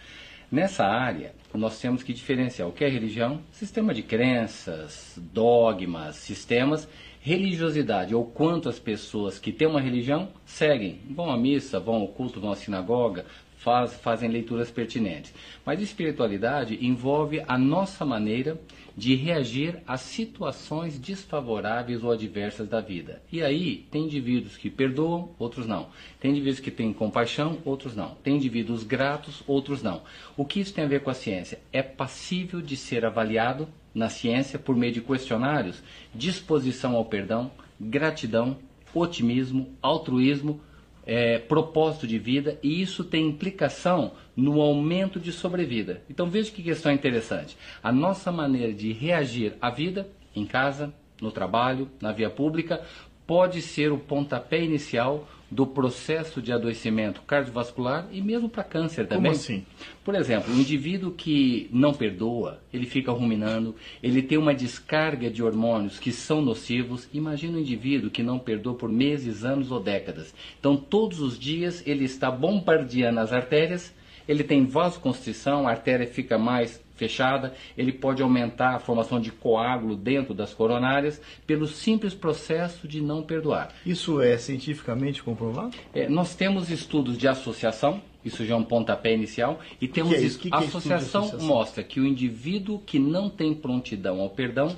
Nessa 0.50 0.84
área, 0.84 1.34
nós 1.52 1.80
temos 1.80 2.04
que 2.04 2.12
diferenciar 2.12 2.68
o 2.68 2.72
que 2.72 2.84
é 2.84 2.88
religião, 2.88 3.40
sistema 3.50 3.92
de 3.92 4.02
crenças, 4.02 5.18
dogmas, 5.32 6.16
sistemas, 6.16 6.88
religiosidade, 7.20 8.14
ou 8.14 8.24
quantas 8.24 8.78
pessoas 8.78 9.40
que 9.40 9.50
têm 9.50 9.66
uma 9.66 9.80
religião 9.80 10.28
seguem, 10.44 11.00
vão 11.10 11.32
à 11.32 11.36
missa, 11.36 11.80
vão 11.80 11.96
ao 11.96 12.08
culto, 12.08 12.40
vão 12.40 12.52
à 12.52 12.56
sinagoga, 12.56 13.26
faz, 13.58 13.94
fazem 13.94 14.30
leituras 14.30 14.70
pertinentes. 14.70 15.34
Mas 15.64 15.82
espiritualidade 15.82 16.78
envolve 16.80 17.42
a 17.48 17.58
nossa 17.58 18.04
maneira 18.04 18.56
de 18.96 19.14
reagir 19.14 19.82
a 19.86 19.98
situações 19.98 20.98
desfavoráveis 20.98 22.02
ou 22.02 22.10
adversas 22.10 22.66
da 22.66 22.80
vida. 22.80 23.22
E 23.30 23.42
aí, 23.42 23.86
tem 23.90 24.04
indivíduos 24.04 24.56
que 24.56 24.70
perdoam, 24.70 25.30
outros 25.38 25.66
não. 25.66 25.88
Tem 26.18 26.30
indivíduos 26.30 26.60
que 26.60 26.70
têm 26.70 26.92
compaixão, 26.94 27.58
outros 27.64 27.94
não. 27.94 28.14
Tem 28.22 28.36
indivíduos 28.36 28.82
gratos, 28.82 29.42
outros 29.46 29.82
não. 29.82 30.02
O 30.36 30.46
que 30.46 30.60
isso 30.60 30.72
tem 30.72 30.84
a 30.84 30.88
ver 30.88 31.02
com 31.02 31.10
a 31.10 31.14
ciência? 31.14 31.60
É 31.70 31.82
passível 31.82 32.62
de 32.62 32.76
ser 32.76 33.04
avaliado 33.04 33.68
na 33.94 34.08
ciência 34.08 34.58
por 34.58 34.74
meio 34.74 34.92
de 34.92 35.02
questionários, 35.02 35.82
disposição 36.14 36.96
ao 36.96 37.04
perdão, 37.04 37.50
gratidão, 37.78 38.56
otimismo, 38.94 39.68
altruísmo, 39.82 40.60
é, 41.06 41.38
propósito 41.38 42.06
de 42.06 42.18
vida 42.18 42.58
e 42.62 42.82
isso 42.82 43.04
tem 43.04 43.28
implicação 43.28 44.12
no 44.36 44.60
aumento 44.60 45.20
de 45.20 45.32
sobrevida. 45.32 46.02
Então 46.10 46.28
veja 46.28 46.50
que 46.50 46.62
questão 46.62 46.92
interessante. 46.92 47.56
A 47.82 47.92
nossa 47.92 48.32
maneira 48.32 48.72
de 48.72 48.92
reagir 48.92 49.54
à 49.60 49.70
vida, 49.70 50.08
em 50.34 50.44
casa, 50.44 50.92
no 51.20 51.30
trabalho, 51.30 51.88
na 52.00 52.12
via 52.12 52.28
pública, 52.28 52.82
pode 53.26 53.62
ser 53.62 53.92
o 53.92 53.98
pontapé 53.98 54.62
inicial 54.62 55.28
do 55.50 55.66
processo 55.66 56.42
de 56.42 56.52
adoecimento 56.52 57.22
cardiovascular 57.22 58.08
e 58.10 58.20
mesmo 58.20 58.48
para 58.48 58.64
câncer 58.64 59.06
também. 59.06 59.32
Como 59.32 59.34
assim? 59.34 59.64
Por 60.04 60.14
exemplo, 60.14 60.52
um 60.52 60.58
indivíduo 60.58 61.12
que 61.12 61.68
não 61.72 61.94
perdoa, 61.94 62.60
ele 62.72 62.86
fica 62.86 63.12
ruminando, 63.12 63.74
ele 64.02 64.22
tem 64.22 64.38
uma 64.38 64.54
descarga 64.54 65.30
de 65.30 65.42
hormônios 65.42 65.98
que 65.98 66.12
são 66.12 66.42
nocivos. 66.42 67.08
Imagina 67.12 67.58
um 67.58 67.60
indivíduo 67.60 68.10
que 68.10 68.22
não 68.22 68.38
perdoa 68.38 68.74
por 68.74 68.90
meses, 68.90 69.44
anos 69.44 69.70
ou 69.70 69.80
décadas. 69.80 70.34
Então, 70.58 70.76
todos 70.76 71.20
os 71.20 71.38
dias 71.38 71.82
ele 71.86 72.04
está 72.04 72.30
bombardeando 72.30 73.20
as 73.20 73.32
artérias, 73.32 73.94
ele 74.28 74.42
tem 74.42 74.66
vasoconstrição, 74.66 75.68
a 75.68 75.70
artéria 75.70 76.06
fica 76.06 76.36
mais 76.36 76.84
fechada, 76.96 77.54
ele 77.76 77.92
pode 77.92 78.22
aumentar 78.22 78.74
a 78.74 78.78
formação 78.78 79.20
de 79.20 79.30
coágulo 79.30 79.94
dentro 79.94 80.34
das 80.34 80.52
coronárias 80.52 81.20
pelo 81.46 81.66
simples 81.66 82.14
processo 82.14 82.88
de 82.88 83.00
não 83.00 83.22
perdoar. 83.22 83.72
Isso 83.84 84.20
é 84.20 84.36
cientificamente 84.38 85.22
comprovado? 85.22 85.76
É, 85.94 86.08
nós 86.08 86.34
temos 86.34 86.70
estudos 86.70 87.16
de 87.16 87.28
associação, 87.28 88.02
isso 88.24 88.44
já 88.44 88.54
é 88.54 88.56
um 88.56 88.64
pontapé 88.64 89.14
inicial, 89.14 89.60
e 89.80 89.86
temos 89.86 90.14
que 90.14 90.18
é 90.18 90.22
isso? 90.22 90.38
Que 90.38 90.50
que 90.50 90.56
é 90.56 90.58
associação, 90.58 91.22
associação 91.22 91.46
mostra 91.46 91.84
que 91.84 92.00
o 92.00 92.06
indivíduo 92.06 92.80
que 92.80 92.98
não 92.98 93.28
tem 93.30 93.54
prontidão 93.54 94.20
ao 94.20 94.30
perdão 94.30 94.76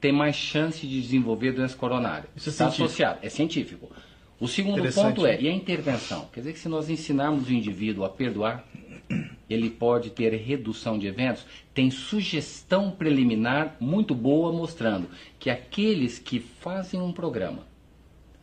tem 0.00 0.12
mais 0.12 0.34
chance 0.34 0.86
de 0.86 1.00
desenvolver 1.00 1.52
doença 1.52 1.76
coronária. 1.76 2.28
Isso 2.34 2.48
é 2.48 2.52
Está 2.52 2.66
associado, 2.66 3.18
é 3.22 3.28
científico. 3.28 3.90
O 4.40 4.48
segundo 4.48 4.82
ponto 4.94 5.26
é, 5.26 5.38
e 5.38 5.48
a 5.48 5.52
intervenção? 5.52 6.26
Quer 6.32 6.40
dizer 6.40 6.52
que 6.54 6.58
se 6.58 6.68
nós 6.68 6.88
ensinarmos 6.88 7.46
o 7.46 7.52
indivíduo 7.52 8.06
a 8.06 8.08
perdoar, 8.08 8.64
ele 9.50 9.68
pode 9.68 10.10
ter 10.10 10.32
redução 10.34 10.98
de 10.98 11.08
eventos, 11.08 11.44
tem 11.74 11.90
sugestão 11.90 12.90
preliminar 12.90 13.76
muito 13.80 14.14
boa 14.14 14.52
mostrando 14.52 15.08
que 15.38 15.50
aqueles 15.50 16.18
que 16.18 16.38
fazem 16.38 17.00
um 17.00 17.12
programa 17.12 17.68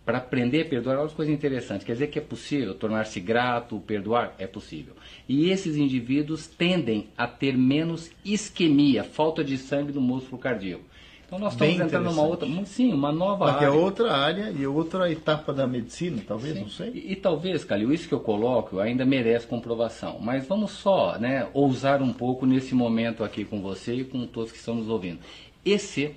para 0.07 0.19
aprender 0.19 0.61
a 0.61 0.65
perdoar, 0.65 0.99
olha 0.99 1.09
que 1.09 1.15
coisa 1.15 1.33
interessante, 1.33 1.83
quer 1.83 1.91
dizer 1.91 2.07
que 2.07 2.17
é 2.17 2.21
possível 2.21 2.73
tornar-se 2.73 3.19
grato, 3.19 3.77
perdoar? 3.81 4.33
É 4.39 4.47
possível. 4.47 4.93
E 5.27 5.49
esses 5.49 5.75
indivíduos 5.75 6.47
tendem 6.47 7.09
a 7.17 7.27
ter 7.27 7.57
menos 7.57 8.09
isquemia, 8.23 9.03
falta 9.03 9.43
de 9.43 9.57
sangue 9.57 9.91
no 9.91 9.99
músculo 9.99 10.41
cardíaco. 10.41 10.85
Então 11.27 11.37
nós 11.37 11.53
estamos 11.53 11.77
entrando 11.77 12.05
numa 12.05 12.21
outra, 12.21 12.47
sim, 12.65 12.93
uma 12.93 13.11
nova 13.11 13.51
Porque 13.51 13.65
área. 13.65 13.75
é 13.75 13.77
outra 13.77 14.13
área 14.15 14.49
e 14.49 14.65
outra 14.65 15.11
etapa 15.11 15.51
da 15.51 15.67
medicina, 15.67 16.21
talvez, 16.25 16.53
sim. 16.53 16.61
não 16.61 16.69
sei. 16.69 16.91
E, 16.91 17.11
e, 17.11 17.15
talvez, 17.17 17.65
Calil, 17.65 17.91
isso 17.91 18.07
que 18.07 18.13
eu 18.13 18.21
coloco 18.21 18.79
ainda 18.79 19.05
merece 19.05 19.45
comprovação. 19.45 20.19
Mas 20.21 20.47
vamos 20.47 20.71
só 20.71 21.19
né, 21.19 21.49
ousar 21.53 22.01
um 22.01 22.13
pouco 22.13 22.45
nesse 22.45 22.73
momento 22.73 23.25
aqui 23.25 23.43
com 23.43 23.61
você 23.61 23.95
e 23.95 24.03
com 24.05 24.25
todos 24.25 24.53
que 24.53 24.57
estão 24.57 24.75
nos 24.75 24.87
ouvindo. 24.87 25.19
Esse, 25.65 26.15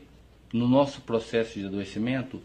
no 0.52 0.68
nosso 0.68 1.00
processo 1.00 1.58
de 1.58 1.66
adoecimento, 1.66 2.40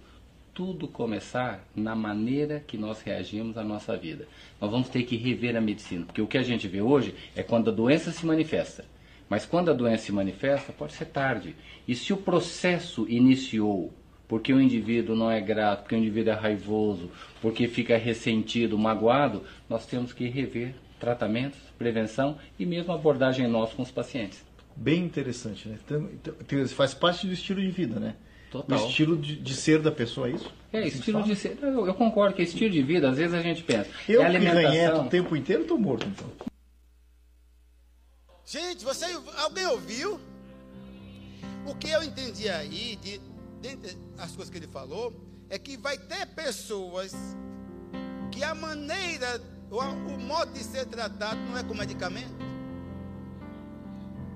tudo 0.51 0.87
começar 0.87 1.63
na 1.75 1.93
maneira 1.93 2.63
que 2.65 2.79
nós 2.79 2.99
reagimos 3.01 3.59
à 3.59 3.63
nossa 3.63 3.95
vida. 3.95 4.27
Nós 4.59 4.71
vamos 4.71 4.89
ter 4.89 5.03
que 5.03 5.15
rever 5.15 5.55
a 5.55 5.61
medicina, 5.61 6.03
porque 6.03 6.21
o 6.21 6.27
que 6.27 6.37
a 6.37 6.43
gente 6.43 6.67
vê 6.67 6.81
hoje 6.81 7.13
é 7.35 7.43
quando 7.43 7.69
a 7.69 7.73
doença 7.73 8.11
se 8.11 8.25
manifesta. 8.25 8.85
Mas 9.29 9.45
quando 9.45 9.71
a 9.71 9.73
doença 9.73 10.05
se 10.05 10.11
manifesta, 10.11 10.71
pode 10.71 10.93
ser 10.93 11.05
tarde. 11.05 11.55
E 11.87 11.95
se 11.95 12.13
o 12.13 12.17
processo 12.17 13.05
iniciou 13.09 13.93
porque 14.27 14.51
o 14.53 14.59
indivíduo 14.59 15.15
não 15.15 15.29
é 15.29 15.39
grato, 15.39 15.81
porque 15.81 15.95
o 15.95 15.97
indivíduo 15.97 16.33
é 16.33 16.35
raivoso, 16.35 17.11
porque 17.41 17.67
fica 17.67 17.97
ressentido, 17.97 18.77
magoado, 18.77 19.43
nós 19.69 19.85
temos 19.85 20.13
que 20.13 20.27
rever 20.27 20.73
tratamentos, 20.99 21.59
prevenção 21.77 22.37
e 22.57 22.65
mesmo 22.65 22.93
abordagem 22.93 23.47
nossa 23.47 23.75
com 23.75 23.83
os 23.83 23.91
pacientes. 23.91 24.43
Bem 24.75 25.03
interessante, 25.03 25.69
né? 25.69 25.77
Então, 25.85 26.09
então, 26.41 26.67
faz 26.69 26.93
parte 26.93 27.27
do 27.27 27.33
estilo 27.33 27.61
de 27.61 27.69
vida, 27.69 27.99
né? 27.99 28.15
Total. 28.51 28.79
O 28.79 28.87
estilo 28.87 29.17
de, 29.17 29.35
de 29.35 29.53
ser 29.53 29.79
da 29.79 29.91
pessoa, 29.91 30.27
é 30.27 30.31
isso? 30.31 30.53
É, 30.71 30.79
assim 30.79 30.87
estilo 30.87 31.23
de 31.23 31.35
ser. 31.35 31.57
Eu, 31.61 31.87
eu, 31.87 31.93
concordo 31.93 32.35
que 32.35 32.41
estilo 32.41 32.69
de 32.69 32.81
vida, 32.81 33.09
às 33.09 33.17
vezes 33.17 33.33
a 33.33 33.41
gente 33.41 33.63
pensa. 33.63 33.89
Eu 34.07 34.21
é 34.21 34.25
alimentação... 34.25 35.05
o 35.05 35.09
tempo 35.09 35.35
inteiro 35.35 35.63
estou 35.63 35.77
morto, 35.77 36.07
então. 36.07 36.29
Gente, 38.45 38.85
você, 38.85 39.05
alguém 39.37 39.65
ouviu? 39.65 40.19
O 41.65 41.73
que 41.73 41.89
eu 41.89 42.03
entendi 42.03 42.47
aí, 42.47 42.95
de, 42.97 43.19
dentre 43.59 43.97
as 44.19 44.35
coisas 44.35 44.51
que 44.51 44.57
ele 44.57 44.67
falou, 44.67 45.11
é 45.49 45.57
que 45.57 45.75
vai 45.75 45.97
ter 45.97 46.27
pessoas 46.27 47.11
que 48.31 48.43
a 48.43 48.53
maneira, 48.53 49.41
o, 49.71 49.79
o 49.79 50.19
modo 50.19 50.53
de 50.53 50.63
ser 50.63 50.85
tratado 50.85 51.39
não 51.41 51.57
é 51.57 51.63
com 51.63 51.73
medicamento. 51.73 52.45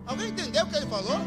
Alguém 0.08 0.30
entendeu 0.30 0.66
o 0.66 0.70
que 0.70 0.78
ele 0.78 0.88
falou? 0.88 1.20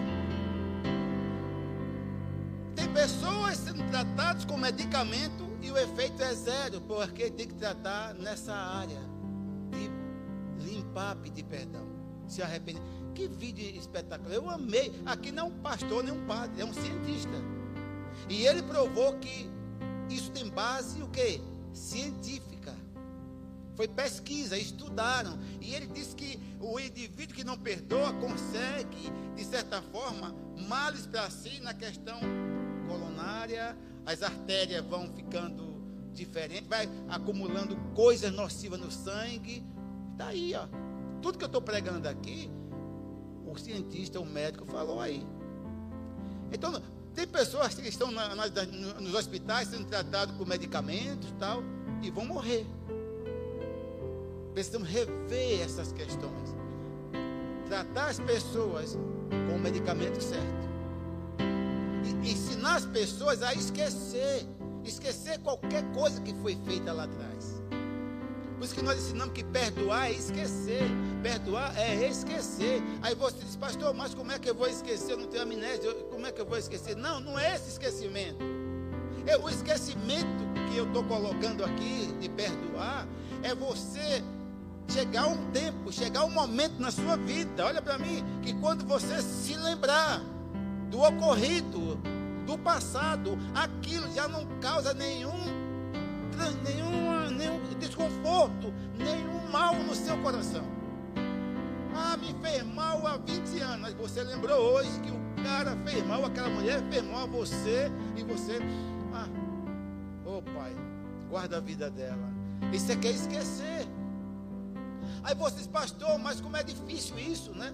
Tem 2.75 2.93
pessoas 2.93 3.59
sendo 3.59 3.89
tratadas 3.93 4.45
com 4.45 4.57
medicamento 4.57 5.57
e 5.61 5.71
o 5.71 5.79
efeito 5.79 6.21
é 6.21 6.35
zero, 6.35 6.81
porque 6.81 7.31
tem 7.31 7.47
que 7.47 7.55
tratar 7.55 8.13
nessa 8.15 8.53
área 8.53 8.99
de 9.71 9.89
limpar, 10.65 11.15
pedir 11.15 11.45
perdão 11.45 11.92
se 12.33 12.43
arrepender. 12.43 12.83
Que 13.15 13.29
vídeo 13.29 13.65
espetacular. 13.79 14.35
Eu 14.35 14.49
amei. 14.49 14.93
Aqui 15.05 15.31
não 15.31 15.45
é 15.45 15.47
um 15.47 15.61
pastor 15.61 16.03
nem 16.03 16.13
um 16.13 16.27
padre, 16.27 16.61
é 16.61 16.65
um 16.65 16.73
cientista. 16.73 17.31
E 18.29 18.47
ele 18.47 18.63
provou 18.63 19.19
que 19.19 19.51
isso 20.09 20.31
tem 20.31 20.49
base 20.49 21.03
o 21.03 21.09
quê? 21.09 21.41
Científica. 21.73 22.75
Foi 23.75 23.87
pesquisa, 23.87 24.57
estudaram. 24.57 25.39
E 25.61 25.75
ele 25.75 25.87
disse 25.87 26.15
que 26.15 26.39
o 26.61 26.79
indivíduo 26.79 27.35
que 27.35 27.45
não 27.45 27.57
perdoa 27.57 28.13
consegue, 28.15 29.13
de 29.35 29.45
certa 29.45 29.83
forma, 29.83 30.35
males 30.69 31.07
para 31.07 31.29
si 31.31 31.61
na 31.61 31.75
questão 31.75 32.21
coronária, 32.89 33.77
as 34.07 34.23
artérias 34.23 34.85
vão 34.85 35.13
ficando 35.15 35.73
diferentes, 36.13 36.69
vai 36.69 36.89
acumulando 37.09 37.77
coisas 37.95 38.33
nocivas 38.33 38.81
no 38.81 38.91
sangue. 38.91 39.65
Está 40.13 40.29
aí, 40.29 40.55
ó. 40.55 40.92
Tudo 41.23 41.39
que 41.39 41.45
eu 41.45 41.47
estou 41.47 41.63
pregando 41.63 42.09
aqui, 42.09 42.51
o 43.47 43.57
cientista, 43.57 44.19
o 44.19 44.27
médico 44.27 44.67
falou 44.67 45.01
aí. 45.01 45.25
Então, 46.53 46.83
tem 47.15 47.27
pessoas 47.27 47.75
que 47.75 47.89
estão 47.89 48.11
na, 48.11 48.35
na, 48.35 48.47
nos 49.01 49.15
hospitais 49.15 49.69
sendo 49.69 49.87
tratados 49.87 50.37
com 50.37 50.45
medicamentos 50.45 51.29
e 51.29 51.35
tal, 51.35 51.63
e 52.03 52.11
vão 52.11 52.27
morrer. 52.27 52.67
Precisamos 54.53 54.89
rever 54.89 55.63
essas 55.63 55.93
questões. 55.93 56.55
Tratar 57.69 58.09
as 58.09 58.19
pessoas 58.19 58.99
com 59.49 59.57
o 59.57 59.59
medicamento 59.59 60.21
certo. 60.23 60.63
E 62.05 62.31
ensinar 62.31 62.77
as 62.77 62.87
pessoas 62.87 63.43
a 63.43 63.55
esquecer. 63.55 64.47
Esquecer 64.85 65.39
qualquer 65.39 65.85
coisa 65.93 66.21
que 66.21 66.35
foi 66.35 66.57
feita 66.67 66.93
lá 66.93 67.05
atrás. 67.05 67.52
Por 68.63 68.67
isso 68.67 68.77
que 68.77 68.83
nós 68.83 68.97
ensinamos 68.97 69.35
que 69.35 69.43
perdoar 69.43 70.07
é 70.07 70.13
esquecer. 70.13 70.89
Perdoar 71.21 71.77
é 71.77 72.09
esquecer. 72.09 72.81
Aí 73.03 73.13
você 73.13 73.39
diz, 73.39 73.57
pastor, 73.57 73.93
mas 73.93 74.15
como 74.15 74.31
é 74.31 74.39
que 74.39 74.49
eu 74.49 74.55
vou 74.55 74.69
esquecer? 74.69 75.15
Eu 75.15 75.19
não 75.19 75.27
tenho 75.27 75.43
amnésia. 75.43 75.93
Como 76.13 76.25
é 76.25 76.31
que 76.31 76.41
eu 76.41 76.47
vou 76.47 76.57
esquecer? 76.57 76.95
Não, 76.95 77.19
não 77.19 77.37
é 77.37 77.57
esse 77.57 77.71
esquecimento. 77.71 78.39
É 79.27 79.37
o 79.37 79.49
esquecimento 79.49 80.45
que 80.71 80.77
eu 80.77 80.87
estou 80.87 81.03
colocando 81.03 81.65
aqui 81.65 82.15
de 82.21 82.29
perdoar. 82.29 83.09
É 83.43 83.53
você 83.53 84.23
chegar 84.87 85.27
um 85.27 85.51
tempo, 85.51 85.93
chegar 85.93 86.25
um 86.25 86.31
momento 86.31 86.79
na 86.79 86.93
sua 86.93 87.17
vida. 87.17 87.67
Olha 87.67 87.83
para 87.83 87.99
mim, 87.99 88.25
que 88.43 88.55
quando 88.61 88.87
você 88.87 89.21
se 89.23 89.57
lembrar 89.57 90.23
do 90.89 91.01
ocorrido, 91.01 92.01
do 92.47 92.57
passado, 92.57 93.37
aquilo 93.57 94.09
já 94.15 94.29
não 94.29 94.47
causa 94.61 94.95
nenhum 94.95 95.63
nenhuma, 96.65 97.31
nenhum 97.31 97.61
desconforto, 97.93 98.73
nenhum 98.97 99.51
mal 99.51 99.75
no 99.75 99.95
seu 99.95 100.17
coração. 100.23 100.65
Ah, 101.95 102.17
me 102.17 102.33
fez 102.43 102.65
mal 102.65 103.07
há 103.07 103.19
20 103.19 103.61
anos. 103.61 103.93
Você 103.95 104.23
lembrou 104.23 104.59
hoje 104.75 104.91
que 105.01 105.11
o 105.11 105.45
cara 105.45 105.77
fez 105.85 106.07
mal, 106.07 106.25
aquela 106.25 106.49
mulher 106.49 106.83
fez 106.91 107.05
mal 107.05 107.25
a 107.25 107.27
você 107.27 107.91
e 108.17 108.23
você. 108.23 108.59
Ah, 109.13 109.29
ô 110.25 110.39
oh, 110.39 110.43
pai, 110.43 110.75
guarda 111.29 111.59
a 111.59 111.61
vida 111.61 111.91
dela. 111.91 112.33
E 112.73 112.79
você 112.79 112.97
quer 112.97 113.11
esquecer. 113.11 113.87
Aí 115.23 115.35
você 115.35 115.57
diz, 115.57 115.67
pastor, 115.67 116.19
mas 116.19 116.41
como 116.41 116.57
é 116.57 116.63
difícil 116.63 117.19
isso, 117.19 117.53
né? 117.53 117.73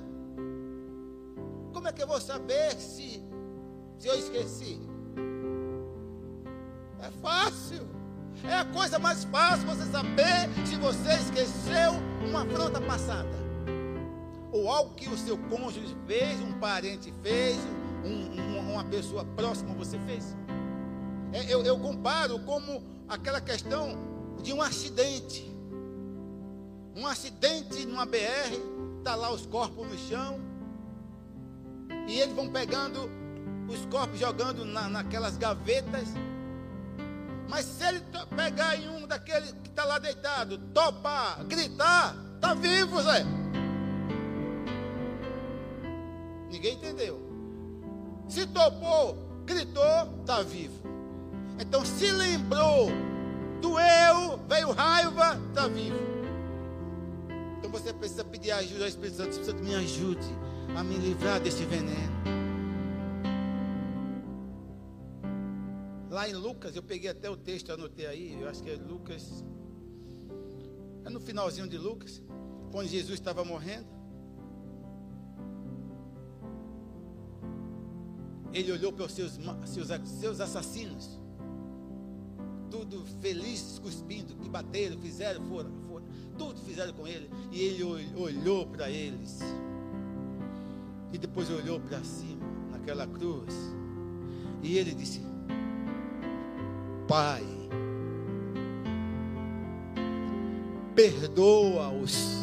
Como 1.73 1.87
é 1.87 1.93
que 1.93 2.03
eu 2.03 2.09
vou 2.09 2.21
saber 2.21 2.73
se, 2.73 3.23
se 3.99 4.09
eu 4.09 4.19
esqueci? 4.19 4.81
É 7.01 7.11
fácil. 7.23 7.98
É 8.45 8.55
a 8.55 8.65
coisa 8.65 8.99
mais 8.99 9.25
fácil 9.25 9.67
você 9.67 9.85
saber 9.91 10.49
se 10.65 10.77
você 10.77 11.15
esqueceu 11.15 11.93
uma 12.29 12.43
afronta 12.43 12.81
passada. 12.81 13.29
Ou 14.53 14.71
algo 14.71 14.95
que 14.95 15.09
o 15.09 15.17
seu 15.17 15.37
cônjuge 15.37 15.97
fez, 16.07 16.41
um 16.41 16.53
parente 16.55 17.13
fez, 17.23 17.59
um, 18.05 18.41
um, 18.41 18.73
uma 18.73 18.85
pessoa 18.85 19.25
próxima 19.25 19.75
você 19.75 19.99
fez. 20.01 20.37
É, 21.33 21.53
eu, 21.53 21.63
eu 21.63 21.79
comparo 21.79 22.39
como 22.41 22.83
aquela 23.09 23.41
questão 23.41 23.99
de 24.43 24.53
um 24.53 24.63
acidente. 24.63 25.55
Um 26.97 27.07
acidente 27.07 27.87
numa 27.87 28.07
BR, 28.07 28.19
está 28.99 29.15
lá 29.15 29.31
os 29.31 29.47
corpos 29.47 29.87
no 29.87 29.99
chão, 29.99 30.41
e 32.09 32.19
eles 32.21 32.35
vão 32.35 32.49
pegando 32.49 33.11
os 33.69 33.85
corpos, 33.87 34.19
jogando 34.19 34.65
na, 34.65 34.89
naquelas 34.89 35.37
gavetas. 35.37 36.09
Mas 37.49 37.65
se 37.65 37.83
ele 37.85 38.03
pegar 38.37 38.77
em 38.77 38.89
um 38.91 39.07
daqueles 39.07 39.53
que 39.63 39.71
está 39.71 39.85
lá 39.85 39.99
deitado, 39.99 40.59
topar, 40.75 41.43
gritar, 41.45 42.15
está 42.35 42.53
vivo, 42.53 43.03
Zé. 43.03 43.25
Ninguém 46.51 46.75
entendeu. 46.75 47.21
Se 48.29 48.47
topou, 48.47 49.17
gritou, 49.47 50.21
está 50.21 50.43
vivo. 50.43 50.87
Então 51.59 51.85
se 51.85 52.11
lembrou, 52.13 52.91
doeu, 53.63 54.39
veio 54.47 54.71
raiva, 54.73 55.41
está 55.49 55.67
vivo. 55.67 55.99
Então 57.59 57.71
você 57.71 57.93
precisa 57.93 58.25
pedir 58.25 58.51
ajuda 58.53 58.85
ao 58.85 58.89
Espírito 58.89 59.17
Santo. 59.17 59.31
Espírito 59.31 59.53
Santo, 59.53 59.65
me 59.65 59.75
ajude 59.75 60.29
a 60.77 60.85
me 60.85 60.97
livrar 60.97 61.41
desse 61.41 61.65
veneno. 61.65 62.38
Lá 66.11 66.29
em 66.29 66.33
Lucas, 66.33 66.75
eu 66.75 66.83
peguei 66.83 67.11
até 67.11 67.29
o 67.29 67.37
texto, 67.37 67.71
anotei 67.71 68.07
aí, 68.07 68.41
eu 68.41 68.49
acho 68.49 68.63
que 68.63 68.71
é 68.71 68.77
Lucas. 68.77 69.45
É 71.05 71.11
no 71.11 71.21
finalzinho 71.21 71.69
de 71.69 71.77
Lucas, 71.77 72.23
quando 72.73 72.89
Jesus 72.89 73.15
estava 73.15 73.45
morrendo. 73.45 73.87
Ele 78.53 78.73
olhou 78.73 78.93
para 78.93 79.05
os 79.05 79.13
seus, 79.13 79.39
seus, 79.67 79.89
seus 80.09 80.41
assassinos, 80.41 81.21
tudo 82.71 83.05
feliz, 83.21 83.79
cuspindo, 83.79 84.35
que 84.37 84.49
bateram, 84.49 84.99
fizeram, 84.99 85.47
foram, 85.47 85.71
foram, 85.87 86.07
tudo 86.39 86.59
fizeram 86.61 86.95
com 86.95 87.07
ele. 87.07 87.29
E 87.53 87.61
ele 87.61 87.85
olhou 88.17 88.67
para 88.67 88.91
eles. 88.91 89.41
E 91.13 91.19
depois 91.19 91.51
olhou 91.51 91.79
para 91.81 92.03
cima, 92.03 92.47
naquela 92.71 93.07
cruz. 93.07 93.55
E 94.63 94.79
ele 94.79 94.95
disse: 94.95 95.28
Pai, 97.09 97.43
perdoa-os. 100.95 102.37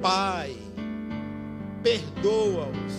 Pai, 0.00 0.56
perdoa-os, 1.82 2.92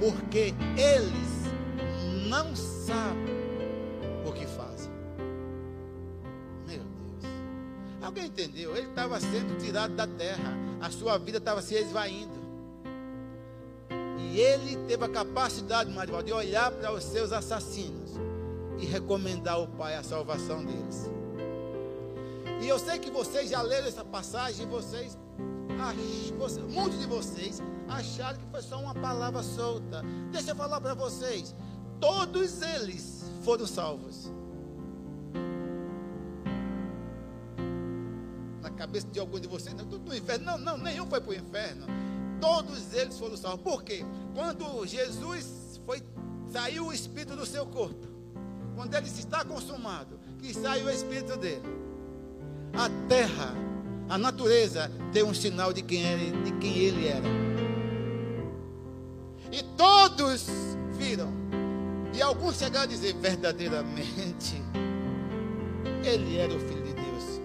porque 0.00 0.52
eles 0.76 2.28
não 2.28 2.56
sabem 2.56 3.22
o 4.26 4.32
que 4.32 4.44
fazem. 4.44 4.90
Meu 6.66 6.78
Deus. 6.78 7.32
Alguém 8.02 8.26
entendeu? 8.26 8.76
Ele 8.76 8.88
estava 8.88 9.20
sendo 9.20 9.56
tirado 9.58 9.94
da 9.94 10.08
terra, 10.08 10.58
a 10.80 10.90
sua 10.90 11.18
vida 11.18 11.38
estava 11.38 11.62
se 11.62 11.76
esvaindo. 11.76 12.43
E 14.34 14.40
ele 14.40 14.76
teve 14.88 15.04
a 15.04 15.08
capacidade, 15.08 15.92
Marival, 15.92 16.20
de 16.20 16.32
olhar 16.32 16.68
para 16.72 16.92
os 16.92 17.04
seus 17.04 17.30
assassinos 17.30 18.10
e 18.80 18.84
recomendar 18.84 19.54
ao 19.54 19.68
Pai 19.68 19.94
a 19.94 20.02
salvação 20.02 20.64
deles. 20.64 21.08
E 22.60 22.68
eu 22.68 22.76
sei 22.80 22.98
que 22.98 23.12
vocês 23.12 23.48
já 23.48 23.62
leram 23.62 23.86
essa 23.86 24.04
passagem, 24.04 24.66
vocês, 24.66 25.16
muitos 26.68 26.98
de 26.98 27.06
vocês 27.06 27.62
acharam 27.88 28.36
que 28.36 28.46
foi 28.50 28.60
só 28.60 28.80
uma 28.80 28.92
palavra 28.92 29.40
solta. 29.40 30.02
Deixa 30.32 30.50
eu 30.50 30.56
falar 30.56 30.80
para 30.80 30.94
vocês: 30.94 31.54
todos 32.00 32.60
eles 32.60 33.22
foram 33.44 33.68
salvos. 33.68 34.32
Na 38.60 38.70
cabeça 38.70 39.06
de 39.12 39.20
algum 39.20 39.38
de 39.38 39.46
vocês, 39.46 39.76
não, 39.76 39.84
no 39.84 40.12
inferno. 40.12 40.44
Não, 40.44 40.58
não, 40.58 40.76
nenhum 40.76 41.06
foi 41.06 41.20
para 41.20 41.30
o 41.30 41.34
inferno. 41.34 41.86
Todos 42.44 42.92
eles 42.92 43.18
foram 43.18 43.38
salvos. 43.38 43.62
Por 43.62 43.82
quê? 43.82 44.04
Quando 44.34 44.86
Jesus 44.86 45.80
foi, 45.86 46.02
saiu 46.52 46.88
o 46.88 46.92
espírito 46.92 47.34
do 47.34 47.46
seu 47.46 47.64
corpo, 47.64 48.06
quando 48.76 48.94
ele 48.94 49.06
está 49.06 49.42
consumado, 49.46 50.20
que 50.38 50.52
saiu 50.52 50.84
o 50.84 50.90
espírito 50.90 51.38
dele, 51.38 51.62
a 52.74 52.90
terra, 53.08 53.54
a 54.10 54.18
natureza 54.18 54.90
deu 55.10 55.26
um 55.26 55.32
sinal 55.32 55.72
de 55.72 55.80
quem, 55.80 56.04
era, 56.04 56.42
de 56.42 56.52
quem 56.58 56.76
ele 56.76 57.08
era. 57.08 57.26
E 59.50 59.62
todos 59.78 60.46
viram. 60.98 61.32
E 62.12 62.20
alguns 62.20 62.58
chegaram 62.58 62.84
a 62.84 62.86
dizer: 62.86 63.14
verdadeiramente, 63.14 64.62
ele 66.04 66.36
era 66.36 66.54
o 66.54 66.60
filho 66.60 66.82
de 66.82 66.92
Deus. 66.92 67.40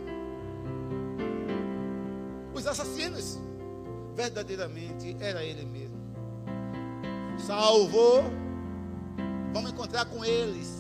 Os 2.54 2.68
assassinos, 2.68 3.40
verdadeiramente, 4.20 5.16
era 5.22 5.42
ele 5.42 5.66
mesmo. 5.66 5.98
Salvou. 7.40 8.26
Vamos 9.54 9.72
encontrar 9.72 10.06
com 10.08 10.26
eles. 10.26 10.78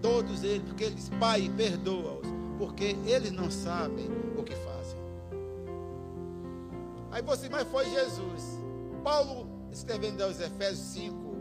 Todos 0.00 0.42
eles, 0.42 0.62
porque 0.66 0.84
eles, 0.84 1.10
Pai, 1.20 1.50
perdoa-os, 1.54 2.26
porque 2.58 2.96
eles 3.04 3.32
não 3.32 3.50
sabem 3.50 4.06
o 4.34 4.42
que 4.42 4.54
fazem. 4.54 4.98
Aí 7.10 7.20
você, 7.20 7.50
mas 7.50 7.68
foi 7.68 7.84
Jesus. 7.90 8.58
Paulo 9.02 9.46
escrevendo 9.70 10.22
aos 10.22 10.40
Efésios 10.40 10.86
5, 10.88 11.36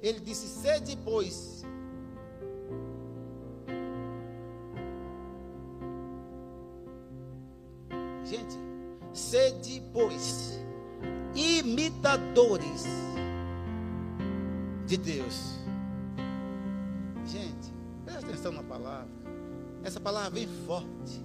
ele 0.00 0.20
disse: 0.20 0.48
Sede, 0.48 0.96
pois, 1.04 1.62
gente, 8.24 8.67
sede, 9.12 9.82
pois, 9.92 10.60
imitadores 11.34 12.84
de 14.86 14.96
Deus. 14.96 15.58
Gente, 17.26 17.72
presta 18.04 18.26
atenção 18.26 18.52
na 18.52 18.62
palavra. 18.62 19.08
Essa 19.84 20.00
palavra 20.00 20.30
vem 20.30 20.48
forte. 20.66 21.24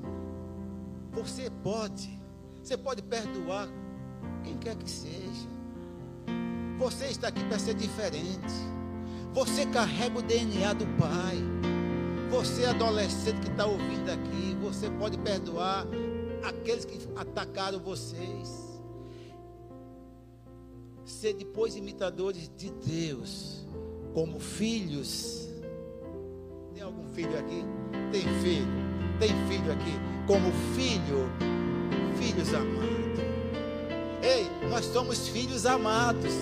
Você 1.14 1.50
pode, 1.64 2.20
você 2.62 2.76
pode 2.76 3.02
perdoar 3.02 3.68
quem 4.44 4.58
quer 4.58 4.76
que 4.76 4.90
seja. 4.90 5.48
Você 6.78 7.06
está 7.06 7.30
aqui 7.30 7.44
para 7.46 7.60
ser 7.60 7.76
diferente. 7.76 8.54
Você 9.34 9.66
carrega 9.68 10.20
o 10.20 10.22
DNA 10.22 10.74
do 10.74 10.86
Pai. 10.98 11.38
Você, 12.30 12.66
adolescente 12.66 13.40
que 13.42 13.52
está 13.52 13.66
ouvindo 13.66 14.10
aqui, 14.10 14.58
você 14.62 14.90
pode 14.90 15.18
perdoar 15.20 15.86
aqueles 16.44 16.86
que 16.86 17.00
atacaram 17.16 17.80
vocês. 17.80 18.82
Ser 21.06 21.34
depois 21.34 21.76
imitadores 21.76 22.50
de 22.56 22.72
Deus, 22.72 23.66
como 24.14 24.40
filhos. 24.40 25.50
Tem 26.74 26.84
algum 26.84 27.08
filho 27.10 27.38
aqui? 27.38 27.64
Tem 28.12 28.22
filho. 28.42 28.68
Tem 29.20 29.30
filho 29.48 29.72
aqui. 29.72 29.94
Como 30.28 30.52
filho, 30.76 31.30
filhos 32.18 32.54
amados. 32.54 32.94
Ei, 34.22 34.48
nós 34.70 34.86
somos 34.86 35.28
filhos 35.28 35.66
amados. 35.66 36.34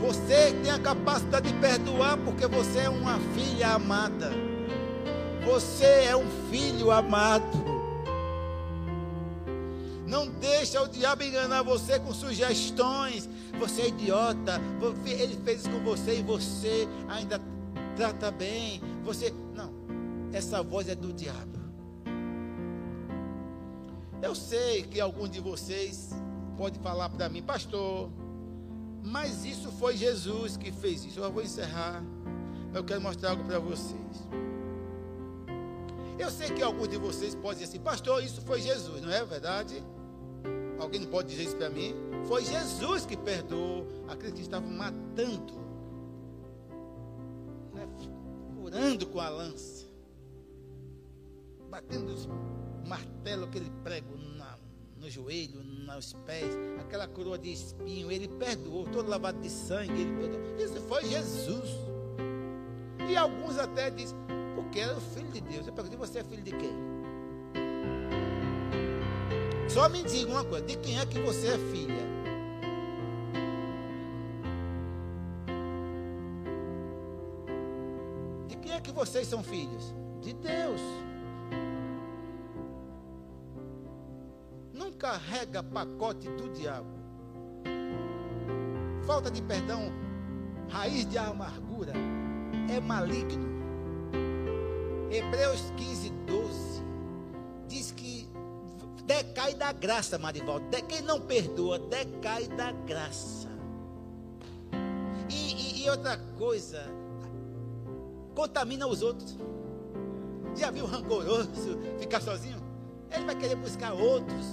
Você 0.00 0.52
tem 0.62 0.70
a 0.70 0.78
capacidade 0.78 1.50
de 1.50 1.58
perdoar 1.58 2.18
porque 2.18 2.46
você 2.46 2.80
é 2.80 2.88
uma 2.90 3.18
filha 3.34 3.70
amada. 3.70 4.30
Você 5.46 5.84
é 5.84 6.16
um 6.16 6.28
filho 6.50 6.90
amado. 6.90 7.73
Não 10.06 10.28
deixa 10.28 10.82
o 10.82 10.88
diabo 10.88 11.22
enganar 11.22 11.62
você 11.62 11.98
com 11.98 12.12
sugestões. 12.12 13.28
Você 13.58 13.82
é 13.82 13.88
idiota. 13.88 14.60
Ele 15.06 15.36
fez 15.44 15.60
isso 15.60 15.70
com 15.70 15.82
você 15.82 16.18
e 16.18 16.22
você 16.22 16.86
ainda 17.08 17.40
trata 17.96 18.30
bem. 18.30 18.80
Você 19.02 19.32
não. 19.54 19.72
Essa 20.32 20.62
voz 20.62 20.88
é 20.88 20.94
do 20.94 21.12
diabo. 21.12 21.58
Eu 24.22 24.34
sei 24.34 24.82
que 24.82 25.00
algum 25.00 25.28
de 25.28 25.40
vocês 25.40 26.10
pode 26.56 26.78
falar 26.78 27.08
para 27.08 27.28
mim, 27.28 27.42
pastor. 27.42 28.10
Mas 29.02 29.44
isso 29.44 29.70
foi 29.72 29.96
Jesus 29.96 30.56
que 30.56 30.72
fez 30.72 31.04
isso. 31.04 31.20
Eu 31.20 31.30
vou 31.30 31.42
encerrar. 31.42 32.02
Eu 32.72 32.82
quero 32.82 33.00
mostrar 33.00 33.30
algo 33.30 33.44
para 33.44 33.58
vocês. 33.58 34.28
Eu 36.18 36.30
sei 36.30 36.50
que 36.50 36.62
alguns 36.62 36.88
de 36.88 36.96
vocês 36.96 37.34
podem 37.34 37.58
dizer 37.58 37.64
assim, 37.70 37.80
pastor, 37.80 38.22
isso 38.22 38.40
foi 38.42 38.60
Jesus, 38.60 39.02
não 39.02 39.10
é 39.10 39.24
verdade? 39.24 39.82
Alguém 40.78 41.00
não 41.00 41.08
pode 41.08 41.28
dizer 41.28 41.44
isso 41.44 41.56
para 41.56 41.70
mim? 41.70 41.94
Foi 42.26 42.44
Jesus 42.44 43.06
que 43.06 43.16
perdoou 43.16 43.86
aqueles 44.08 44.34
que 44.34 44.40
estavam 44.40 44.70
matando, 44.70 45.54
né? 47.72 47.88
furando 48.54 49.06
com 49.06 49.20
a 49.20 49.28
lança, 49.28 49.86
batendo 51.70 52.12
os 52.12 52.28
martelo, 52.86 53.44
aquele 53.44 53.70
prego 53.82 54.16
na, 54.36 54.58
no 54.98 55.08
joelho, 55.08 55.62
nos 55.62 56.12
pés, 56.26 56.56
aquela 56.80 57.06
coroa 57.06 57.38
de 57.38 57.52
espinho, 57.52 58.10
ele 58.10 58.28
perdoou, 58.28 58.86
todo 58.86 59.08
lavado 59.08 59.40
de 59.40 59.50
sangue, 59.50 59.92
ele 59.92 60.16
perdoou. 60.16 60.56
Isso 60.58 60.80
foi 60.88 61.04
Jesus. 61.04 61.70
E 63.08 63.16
alguns 63.16 63.58
até 63.58 63.90
dizem, 63.90 64.16
porque 64.54 64.80
era 64.80 64.96
o 64.96 65.00
filho 65.00 65.30
de 65.30 65.40
Deus. 65.40 65.66
Eu 65.66 65.72
perguntei, 65.72 65.98
você 65.98 66.18
é 66.20 66.24
filho 66.24 66.42
de 66.42 66.50
quem? 66.52 66.93
Só 69.68 69.88
me 69.88 70.02
diga 70.02 70.30
uma 70.30 70.44
coisa, 70.44 70.64
de 70.64 70.76
quem 70.76 70.98
é 70.98 71.06
que 71.06 71.18
você 71.20 71.48
é 71.48 71.58
filha? 71.58 72.04
De 78.46 78.56
quem 78.56 78.72
é 78.72 78.80
que 78.80 78.92
vocês 78.92 79.26
são 79.26 79.42
filhos? 79.42 79.94
De 80.20 80.32
Deus. 80.34 80.80
Não 84.72 84.92
carrega 84.92 85.62
pacote 85.62 86.28
do 86.30 86.50
diabo. 86.50 86.94
Falta 89.06 89.30
de 89.30 89.42
perdão, 89.42 89.92
raiz 90.68 91.08
de 91.08 91.18
amargura, 91.18 91.92
é 92.74 92.80
maligno. 92.80 93.54
Hebreus 95.10 95.72
15, 95.76 96.10
12 96.26 96.84
diz 97.68 97.92
decai 99.06 99.54
da 99.54 99.72
graça, 99.72 100.18
Marivaldo. 100.18 100.68
De 100.68 100.82
quem 100.82 101.02
não 101.02 101.20
perdoa, 101.20 101.78
decai 101.78 102.48
da 102.48 102.72
graça. 102.72 103.48
E, 105.28 105.80
e, 105.80 105.84
e 105.84 105.90
outra 105.90 106.16
coisa, 106.36 106.84
contamina 108.34 108.86
os 108.86 109.02
outros. 109.02 109.36
Já 110.56 110.70
viu 110.70 110.86
rancoroso 110.86 111.78
ficar 111.98 112.20
sozinho? 112.20 112.62
Ele 113.10 113.24
vai 113.24 113.34
querer 113.34 113.56
buscar 113.56 113.92
outros 113.92 114.46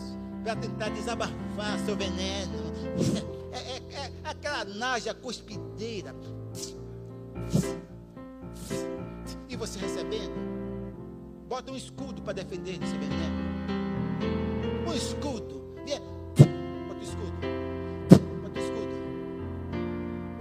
para 0.43 0.55
tentar 0.55 0.89
desabafar 0.89 1.79
seu 1.85 1.95
veneno. 1.95 2.71
É, 3.53 3.57
é, 3.57 4.05
é 4.05 4.11
aquela 4.23 4.63
naja 4.63 5.13
cuspideira. 5.13 6.15
E 9.49 9.57
você 9.57 9.77
recebendo, 9.77 10.31
bota 11.49 11.69
um 11.69 11.75
escudo 11.75 12.21
para 12.21 12.31
defender 12.31 12.79
desse 12.79 12.97
veneno. 12.97 13.50
Um 14.91 14.95
escudo. 14.95 15.61
Bota 16.85 16.99
o 16.99 17.03
escudo. 17.03 17.31
Bota 18.41 18.59
o 18.59 18.63
escudo. 18.63 18.93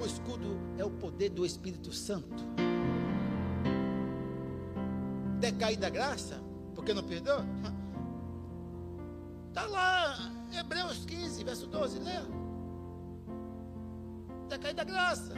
O 0.03 0.07
escudo 0.07 0.59
é 0.76 0.84
o 0.84 0.90
poder 0.90 1.28
do 1.28 1.46
Espírito 1.46 1.92
Santo. 1.92 2.44
Decair 5.38 5.78
da 5.78 5.88
graça, 5.88 6.42
porque 6.74 6.92
não 6.92 7.05
perdoa? 7.05 7.46
Está 9.48 9.66
lá, 9.66 10.16
Hebreus 10.53 11.05
15, 11.05 11.44
verso 11.44 11.68
12, 11.68 12.01
leia. 12.01 12.26
Decair 14.48 14.74
da 14.74 14.82
graça 14.82 15.32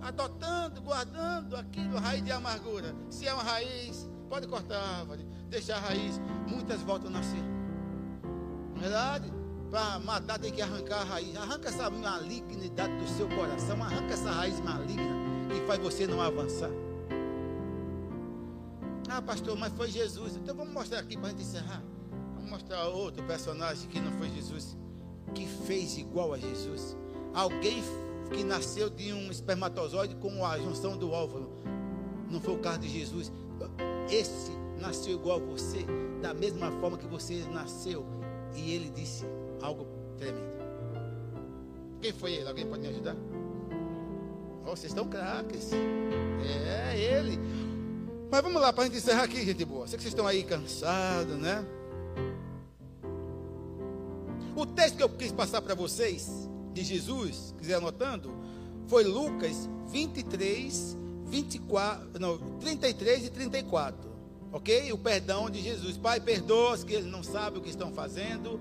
adotando, 0.00 0.80
guardando 0.80 1.56
aquilo, 1.56 1.98
raiz 1.98 2.24
de 2.24 2.30
amargura. 2.30 2.94
Se 3.10 3.26
é 3.26 3.34
uma 3.34 3.42
raiz, 3.42 4.08
pode 4.28 4.46
cortar 4.46 4.78
a 4.78 4.98
árvore, 5.00 5.26
deixar 5.48 5.78
raiz. 5.78 6.20
Muitas 6.46 6.80
voltam 6.82 7.08
a 7.08 7.14
nascer. 7.14 7.42
Não 8.70 8.78
é 8.78 8.80
verdade? 8.80 9.32
Para 9.70 9.98
matar 9.98 10.38
tem 10.38 10.52
que 10.52 10.62
arrancar 10.62 11.00
a 11.00 11.04
raiz. 11.04 11.36
Arranca 11.36 11.68
essa 11.68 11.90
malignidade 11.90 12.96
do 12.96 13.08
seu 13.08 13.28
coração, 13.28 13.82
arranca 13.82 14.14
essa 14.14 14.30
raiz 14.30 14.60
maligna 14.60 15.28
que 15.48 15.66
faz 15.66 15.80
você 15.80 16.06
não 16.06 16.20
avançar. 16.20 16.70
Ah, 19.10 19.22
pastor, 19.22 19.56
mas 19.56 19.72
foi 19.72 19.90
Jesus. 19.90 20.36
Então 20.36 20.54
vamos 20.54 20.72
mostrar 20.72 20.98
aqui 21.00 21.16
para 21.16 21.28
a 21.28 21.30
gente 21.30 21.42
encerrar. 21.42 21.82
Vamos 22.34 22.50
mostrar 22.50 22.84
outro 22.88 23.24
personagem 23.24 23.88
que 23.88 23.98
não 24.00 24.12
foi 24.12 24.28
Jesus, 24.30 24.76
que 25.34 25.46
fez 25.46 25.96
igual 25.96 26.34
a 26.34 26.38
Jesus. 26.38 26.96
Alguém 27.34 27.82
que 28.30 28.44
nasceu 28.44 28.90
de 28.90 29.12
um 29.12 29.30
espermatozoide 29.30 30.14
com 30.16 30.44
a 30.44 30.58
junção 30.58 30.96
do 30.96 31.10
óvulo. 31.10 31.50
Não 32.30 32.40
foi 32.40 32.54
o 32.54 32.58
caso 32.58 32.80
de 32.80 32.88
Jesus. 32.88 33.32
Esse 34.10 34.52
nasceu 34.78 35.14
igual 35.14 35.40
a 35.40 35.44
você, 35.44 35.84
da 36.20 36.32
mesma 36.32 36.70
forma 36.80 36.96
que 36.96 37.06
você 37.06 37.44
nasceu. 37.52 38.04
E 38.54 38.72
ele 38.72 38.90
disse 38.90 39.24
algo 39.60 39.86
tremendo. 40.16 40.58
Quem 42.00 42.12
foi 42.12 42.34
ele? 42.34 42.48
Alguém 42.48 42.66
pode 42.66 42.82
me 42.82 42.88
ajudar? 42.88 43.16
Oh, 44.64 44.70
vocês 44.70 44.92
estão 44.92 45.08
craques. 45.08 45.70
É 45.72 46.98
ele. 46.98 47.38
Mas 48.30 48.42
vamos 48.42 48.60
lá 48.60 48.72
para 48.72 48.84
a 48.84 48.86
gente 48.86 48.98
encerrar 48.98 49.24
aqui, 49.24 49.44
gente 49.44 49.64
boa. 49.64 49.86
Sei 49.86 49.96
que 49.96 50.02
vocês 50.02 50.12
estão 50.12 50.26
aí 50.26 50.44
cansados, 50.44 51.36
né? 51.38 51.66
O 54.54 54.66
texto 54.66 54.96
que 54.96 55.02
eu 55.02 55.08
quis 55.08 55.32
passar 55.32 55.62
para 55.62 55.74
vocês 55.74 56.48
de 56.72 56.82
Jesus, 56.82 57.54
quiser 57.58 57.74
anotando, 57.74 58.32
foi 58.86 59.04
Lucas 59.04 59.68
23, 59.88 60.96
24, 61.26 62.18
não, 62.18 62.38
33 62.58 63.26
e 63.26 63.30
34. 63.30 64.07
Ok? 64.52 64.92
O 64.92 64.98
perdão 64.98 65.50
de 65.50 65.60
Jesus. 65.60 65.96
Pai, 65.96 66.20
perdoa-os 66.20 66.84
que 66.84 66.94
eles 66.94 67.10
não 67.10 67.22
sabem 67.22 67.60
o 67.60 67.62
que 67.62 67.70
estão 67.70 67.92
fazendo. 67.92 68.60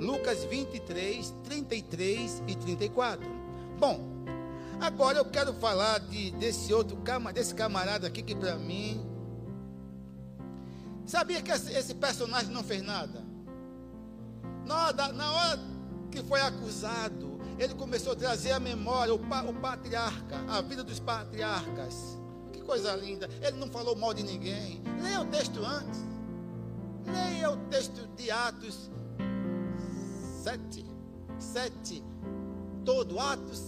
Lucas 0.00 0.44
23, 0.44 1.34
33 1.44 2.42
e 2.46 2.54
34. 2.54 3.28
Bom, 3.78 4.00
agora 4.80 5.18
eu 5.18 5.24
quero 5.24 5.52
falar 5.54 6.00
de, 6.00 6.30
desse 6.32 6.72
outro 6.72 6.96
desse 7.32 7.54
camarada 7.54 8.06
aqui 8.06 8.22
que 8.22 8.34
para 8.34 8.56
mim. 8.56 9.06
Sabia 11.04 11.42
que 11.42 11.50
esse 11.50 11.94
personagem 11.94 12.50
não 12.50 12.62
fez 12.62 12.82
nada? 12.82 13.24
Na 14.64 14.86
hora, 14.86 15.12
na 15.12 15.32
hora 15.32 15.60
que 16.10 16.22
foi 16.22 16.40
acusado, 16.40 17.40
ele 17.58 17.74
começou 17.74 18.12
a 18.12 18.16
trazer 18.16 18.52
à 18.52 18.60
memória 18.60 19.12
o, 19.12 19.18
o 19.18 19.54
patriarca, 19.54 20.38
a 20.48 20.60
vida 20.62 20.82
dos 20.82 21.00
patriarcas. 21.00 22.19
Que 22.60 22.66
coisa 22.66 22.94
linda. 22.94 23.28
Ele 23.40 23.56
não 23.56 23.68
falou 23.68 23.96
mal 23.96 24.12
de 24.12 24.22
ninguém. 24.22 24.82
Leia 25.02 25.22
o 25.22 25.26
texto 25.26 25.64
antes. 25.64 26.00
Leia 27.06 27.50
o 27.50 27.56
texto 27.68 28.06
de 28.16 28.30
Atos 28.30 28.90
7. 30.42 30.84
7. 31.38 32.04
Todo. 32.84 33.18
Atos, 33.18 33.62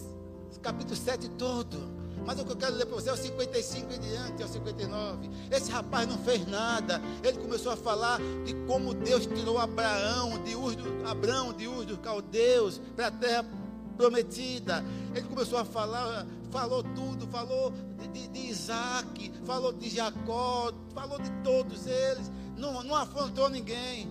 capítulo 0.60 0.96
7 0.96 1.28
todo. 1.30 1.90
Mas 2.24 2.38
o 2.38 2.44
que 2.44 2.52
eu 2.52 2.56
quero 2.56 2.76
ler 2.76 2.86
para 2.86 2.94
você 2.94 3.08
é 3.08 3.12
o 3.12 3.16
55 3.16 3.94
em 3.94 3.98
diante, 3.98 4.42
é 4.42 4.44
o 4.44 4.48
59. 4.48 5.28
Esse 5.50 5.72
rapaz 5.72 6.06
não 6.06 6.18
fez 6.18 6.46
nada. 6.46 7.00
Ele 7.22 7.38
começou 7.38 7.72
a 7.72 7.76
falar 7.76 8.20
de 8.44 8.54
como 8.66 8.94
Deus 8.94 9.26
tirou 9.26 9.58
Abraão 9.58 10.40
de 10.44 10.54
Ur, 10.54 10.74
Abraão 11.04 11.52
de 11.52 11.66
Ur 11.66 11.84
dos 11.84 11.98
caldeus 11.98 12.80
para 12.94 13.08
a 13.08 13.10
terra 13.10 13.44
prometida. 13.92 14.84
Ele 15.14 15.26
começou 15.26 15.58
a 15.58 15.64
falar, 15.64 16.26
falou 16.50 16.82
tudo, 16.82 17.26
falou 17.28 17.72
de, 18.12 18.28
de, 18.28 18.38
Isaac, 18.48 19.32
falou 19.44 19.72
de 19.72 19.88
Jacó, 19.88 20.72
falou 20.94 21.18
de 21.18 21.30
todos 21.42 21.86
eles. 21.86 22.30
Não, 22.56 22.82
não 22.82 22.94
afrontou 22.94 23.48
ninguém. 23.48 24.08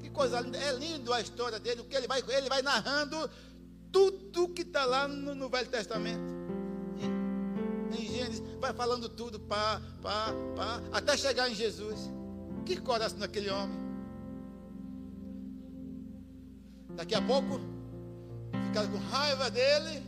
Que 0.00 0.10
coisa 0.10 0.40
linda. 0.40 0.58
É 0.58 0.72
lindo 0.72 1.12
a 1.12 1.20
história 1.20 1.58
dele, 1.58 1.82
porque 1.82 1.96
ele 1.96 2.06
vai, 2.06 2.22
ele 2.28 2.48
vai 2.48 2.62
narrando 2.62 3.30
tudo 3.92 4.48
que 4.48 4.62
está 4.62 4.84
lá 4.84 5.06
no, 5.08 5.34
no, 5.34 5.48
Velho 5.48 5.68
Testamento. 5.68 6.40
Em 7.92 8.06
Gênesis, 8.06 8.42
vai 8.60 8.72
falando 8.72 9.08
tudo, 9.08 9.40
pá, 9.40 9.82
pá, 10.00 10.32
pá, 10.54 10.80
até 10.92 11.16
chegar 11.16 11.50
em 11.50 11.54
Jesus. 11.54 12.10
Que 12.64 12.76
coração 12.76 13.18
daquele 13.18 13.50
homem. 13.50 13.78
Daqui 16.94 17.14
a 17.14 17.22
pouco 17.22 17.60
ficaram 18.66 18.88
com 18.88 18.98
raiva 19.10 19.50
dele. 19.50 20.02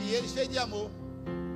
E 0.00 0.14
ele 0.14 0.28
cheio 0.28 0.48
de 0.48 0.58
amor. 0.58 0.90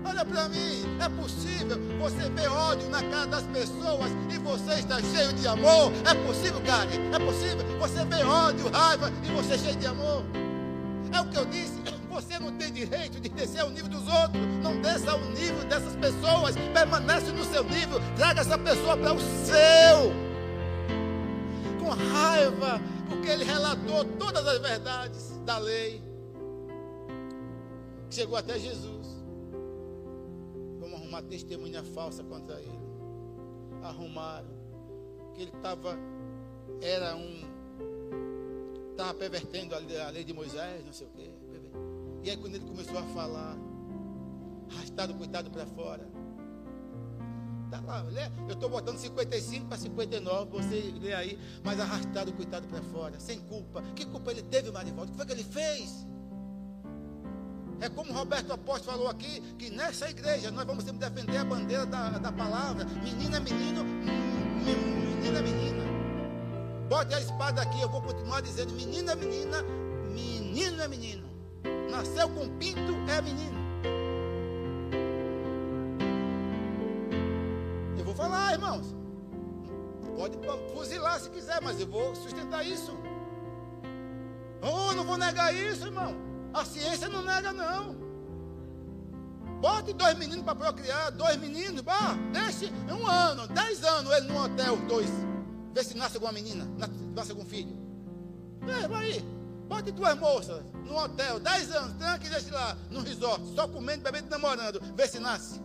Olha 0.07 0.25
para 0.25 0.49
mim, 0.51 0.85
é 1.01 1.09
possível 1.09 1.79
você 1.99 2.29
ver 2.29 2.49
ódio 2.49 2.89
na 2.91 3.03
cara 3.03 3.27
das 3.27 3.45
pessoas 3.45 4.13
e 4.31 4.39
você 4.39 4.75
está 4.75 5.01
cheio 5.01 5.33
de 5.33 5.49
amor? 5.49 5.91
É 6.05 6.15
possível, 6.27 6.61
cara? 6.61 6.91
É 6.93 7.19
possível 7.19 7.65
você 7.79 8.05
ver 8.05 8.27
ódio, 8.27 8.71
raiva 8.71 9.11
e 9.23 9.33
você 9.33 9.59
cheio 9.59 9.77
de 9.77 9.87
amor? 9.87 10.23
É 11.11 11.21
o 11.21 11.25
que 11.27 11.39
eu 11.39 11.47
disse. 11.47 11.83
Você 12.11 12.39
não 12.39 12.53
tem 12.53 12.73
direito 12.73 13.21
de 13.21 13.29
descer 13.29 13.61
ao 13.61 13.71
nível 13.71 13.89
dos 13.89 14.07
outros. 14.07 14.43
Não 14.63 14.81
desça 14.81 15.13
ao 15.13 15.21
nível 15.21 15.65
dessas 15.65 15.97
pessoas. 15.97 16.55
Permanece 16.73 17.33
no 17.33 17.45
seu 17.45 17.65
nível. 17.65 18.01
Traga 18.17 18.41
essa 18.41 18.59
pessoa 18.59 18.97
para 18.97 19.15
o 19.15 19.21
seu. 19.21 20.13
Com 21.81 21.89
raiva, 21.91 22.81
porque 23.09 23.29
ele 23.29 23.45
relatou 23.45 24.05
todas 24.19 24.47
as 24.47 24.59
verdades 24.59 25.39
da 25.45 25.59
lei. 25.59 26.03
Chegou 28.11 28.37
até 28.37 28.59
Jesus. 28.59 29.07
Vamos 30.81 31.01
arrumar 31.01 31.23
testemunha 31.23 31.83
falsa 31.83 32.23
contra 32.23 32.61
ele. 32.61 32.85
Arrumaram. 33.83 34.55
Que 35.35 35.43
ele 35.43 35.53
estava, 35.55 35.99
era 36.81 37.17
um, 37.17 37.43
estava 38.93 39.15
pervertendo 39.15 39.75
a 39.75 40.11
lei 40.11 40.23
de 40.23 40.33
Moisés, 40.33 40.85
não 40.85 40.93
sei 40.93 41.07
o 41.07 41.11
quê. 41.11 41.31
E 42.23 42.31
aí 42.31 42.37
quando 42.37 42.55
ele 42.55 42.65
começou 42.65 42.97
a 42.97 43.03
falar, 43.03 43.57
arrastado, 44.71 45.15
coitado 45.15 45.51
para 45.51 45.67
fora. 45.67 46.09
Tá 47.71 47.81
lá, 47.81 48.05
eu 48.49 48.55
estou 48.55 48.69
botando 48.69 48.99
55 48.99 49.67
para 49.67 49.79
59, 49.79 50.51
você 50.51 50.95
lê 51.01 51.13
aí, 51.15 51.39
mas 51.63 51.81
arrastado, 51.81 52.33
coitado 52.33 52.67
para 52.69 52.83
fora, 52.83 53.19
sem 53.19 53.41
culpa. 53.41 53.83
Que 53.95 54.05
culpa 54.05 54.31
ele 54.31 54.43
teve, 54.43 54.71
Marivaldo? 54.71 55.11
O 55.11 55.13
que 55.13 55.17
foi 55.17 55.27
que 55.27 55.33
ele 55.33 55.45
fez? 55.45 56.07
É 57.81 57.89
como 57.89 58.13
Roberto 58.13 58.53
Apóstolo 58.53 58.97
falou 58.97 59.11
aqui, 59.11 59.41
que 59.59 59.71
nessa 59.71 60.09
igreja 60.09 60.51
nós 60.51 60.65
vamos 60.65 60.85
sempre 60.85 61.09
defender 61.09 61.39
a 61.39 61.45
bandeira 61.45 61.85
da, 61.85 62.11
da 62.11 62.33
palavra. 62.33 62.85
Menina, 63.03 63.41
menino, 63.41 63.85
menina, 63.85 65.43
menina. 65.43 65.85
Bote 66.89 67.15
a 67.15 67.21
espada 67.21 67.63
aqui, 67.63 67.81
eu 67.81 67.89
vou 67.89 68.03
continuar 68.03 68.41
dizendo: 68.41 68.73
menina, 68.75 69.15
menina, 69.15 69.63
menino 70.13 70.81
é 70.81 70.89
menino. 70.89 71.29
Nasceu 71.91 72.29
com 72.29 72.49
pinto 72.57 72.93
é 73.09 73.21
menino. 73.21 73.64
Falar, 78.25 78.53
irmãos. 78.53 78.87
Pode 80.17 80.39
fuzilar 80.73 81.21
se 81.21 81.29
quiser, 81.31 81.61
mas 81.61 81.81
eu 81.81 81.87
vou 81.87 82.15
sustentar 82.15 82.65
isso. 82.65 82.97
Oh, 84.63 84.93
não 84.95 85.05
vou 85.05 85.19
negar 85.19 85.55
isso, 85.55 85.87
irmão. 85.87 86.15
A 86.53 86.65
ciência 86.65 87.09
não 87.09 87.23
nega, 87.23 87.53
não. 87.53 87.97
Bote 89.61 89.93
dois 89.93 90.17
meninos 90.17 90.45
para 90.45 90.55
procriar, 90.55 91.11
dois 91.13 91.37
meninos, 91.39 91.81
bah, 91.81 92.15
deixe 92.33 92.73
um 92.91 93.07
ano, 93.07 93.47
dez 93.49 93.83
anos 93.83 94.13
ele 94.13 94.29
num 94.29 94.39
hotel, 94.39 94.77
dois. 94.89 95.11
Vê 95.73 95.83
se 95.83 95.97
nasce 95.97 96.17
alguma 96.17 96.33
menina, 96.33 96.69
nasce 97.15 97.31
algum 97.33 97.45
filho. 97.45 97.77
É, 98.63 98.87
vai 98.87 99.07
aí. 99.07 99.21
Bote 99.69 99.91
duas 99.91 100.17
moças 100.19 100.63
num 100.85 100.97
hotel, 100.97 101.41
dez 101.41 101.75
anos, 101.75 101.97
tranque 101.97 102.27
e 102.27 102.31
deixe 102.31 102.51
lá, 102.51 102.77
no 102.91 103.01
resort, 103.01 103.43
só 103.55 103.67
comendo, 103.67 104.03
bebendo, 104.03 104.29
namorando. 104.29 104.81
Vê 104.95 105.09
se 105.09 105.19
nasce. 105.19 105.61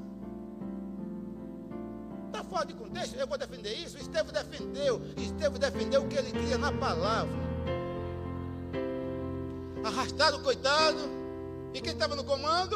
Está 2.30 2.43
fora 2.43 2.65
de 2.65 2.73
contexto? 2.73 3.15
Eu 3.15 3.27
vou 3.27 3.38
defender 3.38 3.73
isso? 3.73 3.97
Estevão 3.97 4.32
defendeu. 4.32 5.01
Estevão 5.17 5.59
defendeu 5.59 6.03
o 6.03 6.07
que 6.07 6.15
ele 6.15 6.32
cria 6.32 6.57
na 6.57 6.71
palavra 6.71 7.49
arrastado, 9.84 10.39
coitado. 10.39 10.99
E 11.73 11.82
quem 11.82 11.93
estava 11.93 12.15
no 12.15 12.23
comando? 12.23 12.75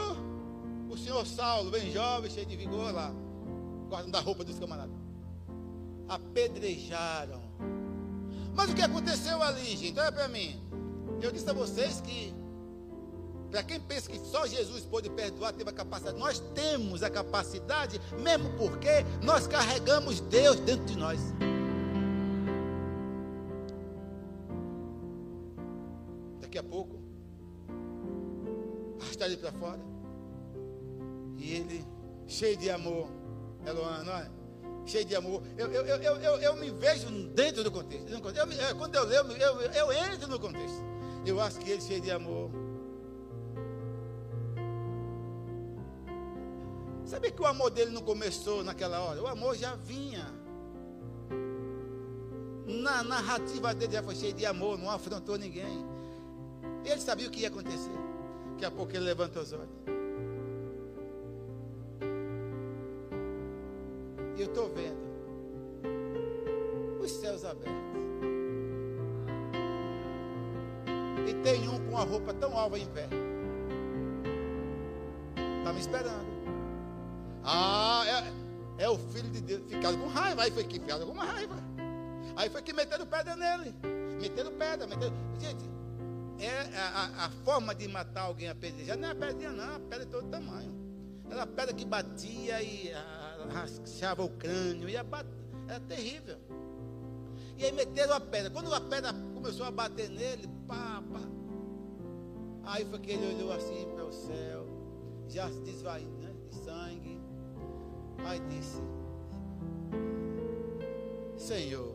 O 0.89 0.97
senhor 0.97 1.25
Saulo, 1.25 1.71
bem 1.71 1.91
jovem, 1.91 2.29
cheio 2.29 2.45
de 2.45 2.55
vigor 2.55 2.93
lá, 2.93 3.11
guardando 3.89 4.15
a 4.15 4.19
roupa 4.19 4.43
dos 4.43 4.59
camaradas. 4.59 4.95
Apedrejaram. 6.07 7.41
Mas 8.53 8.69
o 8.69 8.75
que 8.75 8.81
aconteceu 8.81 9.41
ali, 9.41 9.75
gente? 9.75 9.99
Olha 9.99 10.11
para 10.11 10.27
mim. 10.27 10.61
Eu 11.21 11.31
disse 11.31 11.49
a 11.49 11.53
vocês 11.53 12.01
que, 12.01 12.33
para 13.53 13.61
quem 13.61 13.79
pensa 13.79 14.09
que 14.09 14.17
só 14.17 14.47
Jesus 14.47 14.83
pode 14.83 15.11
perdoar, 15.11 15.53
teve 15.53 15.69
a 15.69 15.73
capacidade. 15.73 16.17
Nós 16.17 16.39
temos 16.55 17.03
a 17.03 17.09
capacidade, 17.09 18.01
mesmo 18.19 18.49
porque 18.57 19.05
nós 19.21 19.45
carregamos 19.45 20.21
Deus 20.21 20.59
dentro 20.61 20.85
de 20.85 20.97
nós. 20.97 21.19
Daqui 26.41 26.57
a 26.57 26.63
pouco, 26.63 26.99
arrastar 28.99 29.27
ele 29.27 29.37
para 29.37 29.51
fora. 29.51 29.79
E 31.37 31.51
ele, 31.51 31.85
cheio 32.25 32.57
de 32.57 32.71
amor, 32.71 33.07
Eloana, 33.67 34.13
olha, 34.13 34.31
cheio 34.83 35.05
de 35.05 35.15
amor. 35.15 35.43
Eu, 35.55 35.71
eu, 35.71 35.85
eu, 35.85 36.15
eu, 36.15 36.35
eu 36.37 36.55
me 36.55 36.71
vejo 36.71 37.07
dentro 37.35 37.63
do 37.63 37.69
contexto. 37.69 38.09
Eu, 38.09 38.19
quando 38.75 38.95
eu 38.95 39.03
leio, 39.03 39.31
eu, 39.33 39.61
eu 39.61 39.91
entro 39.91 40.27
no 40.27 40.39
contexto. 40.39 40.83
Eu 41.23 41.39
acho 41.39 41.59
que 41.59 41.69
ele, 41.69 41.81
cheio 41.81 42.01
de 42.01 42.09
amor. 42.09 42.72
Sabe 47.13 47.29
que 47.29 47.43
o 47.43 47.45
amor 47.45 47.69
dele 47.69 47.91
não 47.91 48.01
começou 48.01 48.63
naquela 48.63 48.99
hora? 48.99 49.21
O 49.21 49.27
amor 49.27 49.55
já 49.55 49.75
vinha. 49.75 50.33
Na 52.65 53.03
narrativa 53.03 53.71
dele 53.71 53.93
já 53.93 54.01
foi 54.01 54.15
cheio 54.15 54.33
de 54.33 54.47
amor, 54.47 54.79
não 54.79 54.89
afrontou 54.89 55.37
ninguém. 55.37 55.85
Ele 56.83 56.99
sabia 56.99 57.27
o 57.27 57.29
que 57.29 57.41
ia 57.41 57.49
acontecer. 57.49 57.91
Daqui 58.53 58.65
a 58.65 58.71
pouco 58.71 58.91
ele 58.93 59.05
levanta 59.05 59.41
os 59.41 59.53
olhos. 59.53 59.69
E 64.35 64.41
eu 64.41 64.47
estou 64.47 64.67
vendo 64.69 64.97
os 66.99 67.11
céus 67.11 67.45
abertos. 67.45 67.77
E 71.29 71.33
tem 71.43 71.69
um 71.69 71.77
com 71.91 71.95
a 71.95 72.03
roupa 72.03 72.33
tão 72.33 72.57
alva 72.57 72.79
em 72.79 72.87
pé. 72.87 73.07
Está 75.59 75.71
me 75.71 75.79
esperando. 75.79 76.32
Ah, 77.43 78.03
é, 78.77 78.83
é, 78.83 78.89
o 78.89 78.97
filho 78.97 79.29
de 79.29 79.41
Deus. 79.41 79.61
Ficado 79.69 79.97
com 79.97 80.07
raiva. 80.07 80.43
Aí 80.43 80.51
foi 80.51 80.63
que 80.63 80.79
ficado 80.79 81.05
com 81.05 81.13
raiva. 81.13 81.55
Aí 82.35 82.49
foi 82.49 82.61
que 82.61 82.73
meteram 82.73 83.05
pedra 83.05 83.35
nele. 83.35 83.75
Meteram 84.19 84.51
pedra. 84.51 84.87
Meteram... 84.87 85.13
Gente, 85.39 85.69
é 86.39 86.77
a, 86.77 87.25
a, 87.25 87.29
forma 87.43 87.75
de 87.75 87.87
matar 87.87 88.23
alguém 88.23 88.49
apedrejado 88.49 88.99
não 88.99 89.09
é 89.09 89.11
a 89.11 89.15
pedrinha, 89.15 89.51
não, 89.51 89.75
a 89.75 89.79
pedra 89.79 90.05
de 90.05 90.11
todo 90.11 90.29
tamanho. 90.29 90.73
Era 91.29 91.43
a 91.43 91.47
pedra 91.47 91.73
que 91.73 91.85
batia 91.85 92.61
e 92.61 92.91
rachava 93.51 94.23
o 94.23 94.29
crânio, 94.29 94.89
e 94.89 95.03
bat... 95.03 95.25
era 95.67 95.79
terrível. 95.81 96.37
E 97.57 97.65
aí 97.65 97.71
meteram 97.71 98.15
a 98.15 98.19
pedra. 98.19 98.49
Quando 98.49 98.73
a 98.73 98.81
pedra 98.81 99.13
começou 99.33 99.65
a 99.65 99.71
bater 99.71 100.09
nele, 100.09 100.49
pá, 100.67 101.03
pá. 101.11 101.21
Aí 102.65 102.85
foi 102.85 102.99
que 102.99 103.11
ele 103.11 103.35
olhou 103.35 103.51
assim 103.51 103.87
para 103.93 104.05
o 104.05 104.11
céu, 104.11 104.67
já 105.27 105.49
se 105.49 105.59
desvaindo 105.61 106.17
de 106.17 106.22
sangue. 106.22 106.22
Aí 108.25 108.41
disse: 108.49 108.81
Senhor, 111.37 111.93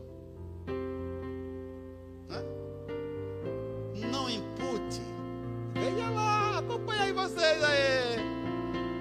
Veja 5.73 6.09
lá, 6.09 6.59
acompanha 6.59 7.03
aí 7.03 7.13
vocês 7.13 7.63
aí. 7.63 8.19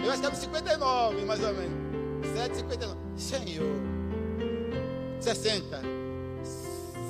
Eu 0.05 0.13
acho 0.13 0.21
que 0.21 0.27
é 0.27 0.35
59, 0.35 1.25
mais 1.25 1.43
ou 1.43 1.55
menos. 1.55 1.89
7,59. 2.37 2.97
Senhor. 3.17 3.77
60. 5.21 5.83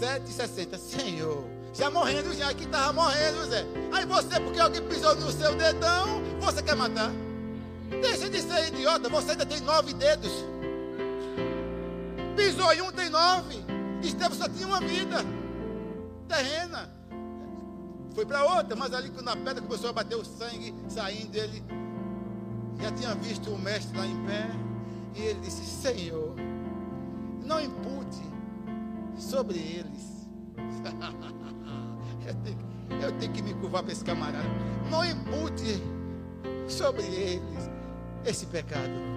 7,60. 0.01 0.79
Senhor. 0.79 1.45
Já 1.75 1.91
morrendo, 1.91 2.35
já 2.35 2.53
que 2.55 2.65
estava 2.65 2.93
morrendo, 2.93 3.45
Zé. 3.47 3.65
Aí 3.93 4.07
você, 4.07 4.41
porque 4.41 4.59
alguém 4.59 4.83
pisou 4.83 5.15
no 5.17 5.31
seu 5.31 5.55
dedão, 5.55 6.23
você 6.41 6.63
quer 6.63 6.75
matar? 6.75 7.13
Deixa 7.91 8.29
de 8.29 8.41
ser 8.41 8.69
idiota, 8.69 9.09
você 9.09 9.33
ainda 9.33 9.47
tem 9.47 9.61
nove 9.61 9.95
dedos. 9.95 10.33
Pisou 12.37 12.73
em 12.73 12.83
um, 12.83 12.93
tem 12.93 13.09
nove. 13.09 13.65
Estevão 14.03 14.37
só 14.37 14.49
tinha 14.49 14.67
uma 14.67 14.81
vida 14.81 15.25
terrena 16.29 16.99
foi 18.19 18.27
para 18.27 18.45
outra, 18.45 18.75
mas 18.75 18.93
ali 18.93 19.11
quando 19.11 19.29
a 19.29 19.37
pedra 19.37 19.63
começou 19.63 19.91
a 19.91 19.93
bater 19.93 20.17
o 20.17 20.25
sangue 20.25 20.75
saindo, 20.89 21.37
ele 21.37 21.63
já 22.81 22.91
tinha 22.91 23.15
visto 23.15 23.49
o 23.49 23.57
mestre 23.57 23.97
lá 23.97 24.05
em 24.05 24.27
pé, 24.27 24.51
e 25.15 25.23
ele 25.23 25.39
disse: 25.39 25.65
Senhor, 25.65 26.35
não 27.45 27.61
impute 27.61 28.21
sobre 29.17 29.57
eles. 29.57 30.29
eu, 32.27 32.35
tenho, 32.35 33.03
eu 33.03 33.13
tenho 33.21 33.33
que 33.33 33.41
me 33.41 33.55
curvar 33.55 33.85
para 33.85 33.93
esse 33.93 34.05
camarada. 34.05 34.49
Não 34.91 35.05
impute 35.05 35.81
sobre 36.67 37.05
eles 37.05 37.71
esse 38.25 38.47
pecado. 38.47 39.09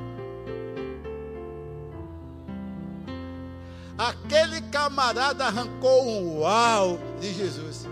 Aquele 3.98 4.62
camarada 4.70 5.46
arrancou 5.46 6.08
um 6.08 6.40
uau 6.40 6.98
de 7.20 7.34
Jesus. 7.34 7.88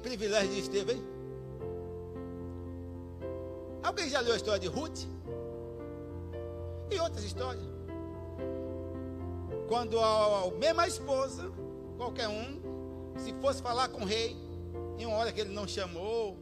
privilégio 0.00 0.50
de 0.50 0.60
Estevão, 0.60 0.94
hein? 0.94 1.04
Alguém 3.82 4.08
já 4.08 4.20
leu 4.20 4.32
a 4.32 4.36
história 4.36 4.60
de 4.60 4.68
Ruth? 4.68 5.06
E 6.90 6.98
outras 6.98 7.24
histórias? 7.24 7.64
Quando 9.68 9.98
a 10.00 10.50
mesma 10.58 10.86
esposa, 10.86 11.50
qualquer 11.96 12.28
um, 12.28 12.60
se 13.16 13.32
fosse 13.40 13.62
falar 13.62 13.88
com 13.88 14.02
o 14.02 14.04
rei, 14.04 14.36
em 15.02 15.06
uma 15.06 15.16
hora 15.16 15.32
que 15.32 15.40
ele 15.40 15.52
não 15.52 15.66
chamou, 15.66 16.38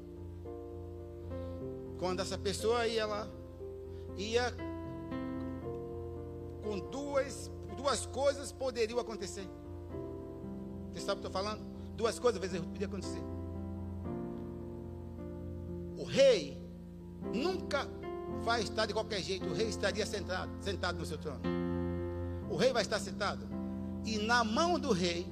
quando 1.98 2.20
essa 2.20 2.36
pessoa 2.36 2.86
ia 2.86 3.06
lá, 3.06 3.28
ia 4.16 4.54
com 6.62 6.78
duas, 6.90 7.50
duas 7.76 8.06
coisas 8.06 8.52
poderiam 8.52 8.98
acontecer. 8.98 9.48
Você 10.92 11.00
sabe 11.00 11.18
o 11.18 11.20
que 11.20 11.26
eu 11.26 11.28
estou 11.28 11.32
falando? 11.32 11.64
Duas 11.96 12.18
coisas 12.18 12.42
às 12.42 12.50
vezes 12.50 12.66
podia 12.66 12.86
acontecer 12.86 13.22
o 15.98 16.04
rei 16.04 16.56
nunca 17.34 17.86
vai 18.44 18.62
estar 18.62 18.86
de 18.86 18.94
qualquer 18.94 19.20
jeito, 19.20 19.48
o 19.48 19.52
rei 19.52 19.68
estaria 19.68 20.06
sentado, 20.06 20.50
sentado 20.60 20.98
no 20.98 21.04
seu 21.04 21.18
trono. 21.18 21.40
O 22.48 22.56
rei 22.56 22.72
vai 22.72 22.82
estar 22.82 23.00
sentado 23.00 23.46
e 24.04 24.16
na 24.18 24.44
mão 24.44 24.78
do 24.78 24.92
rei 24.92 25.26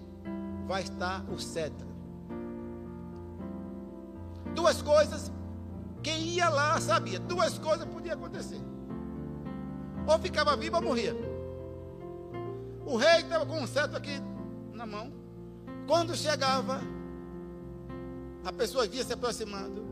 vai 0.66 0.82
estar 0.82 1.24
o 1.30 1.38
cetro. 1.38 1.86
Duas 4.56 4.80
coisas 4.80 5.30
Quem 6.02 6.22
ia 6.30 6.48
lá 6.48 6.80
sabia. 6.80 7.20
Duas 7.20 7.58
coisas 7.58 7.86
podiam 7.86 8.14
acontecer. 8.14 8.60
Ou 10.06 10.18
ficava 10.18 10.56
vivo 10.56 10.76
ou 10.76 10.82
morria. 10.82 11.14
O 12.84 12.96
rei 12.96 13.22
estava 13.22 13.44
com 13.44 13.58
um 13.60 13.66
cetro 13.66 13.96
aqui 13.96 14.22
na 14.72 14.86
mão. 14.86 15.12
Quando 15.86 16.14
chegava, 16.14 16.80
a 18.44 18.52
pessoa 18.52 18.86
via 18.86 19.04
se 19.04 19.12
aproximando. 19.12 19.84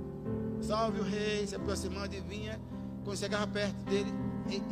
Salve 0.61 1.01
o 1.01 1.03
rei, 1.03 1.47
se 1.47 1.57
aproximando 1.57 2.15
e 2.15 2.21
vinha. 2.21 2.61
Quando 3.05 3.19
chegava 3.19 3.47
perto 3.49 3.85
dele, 3.85 4.13
ele, 4.49 4.65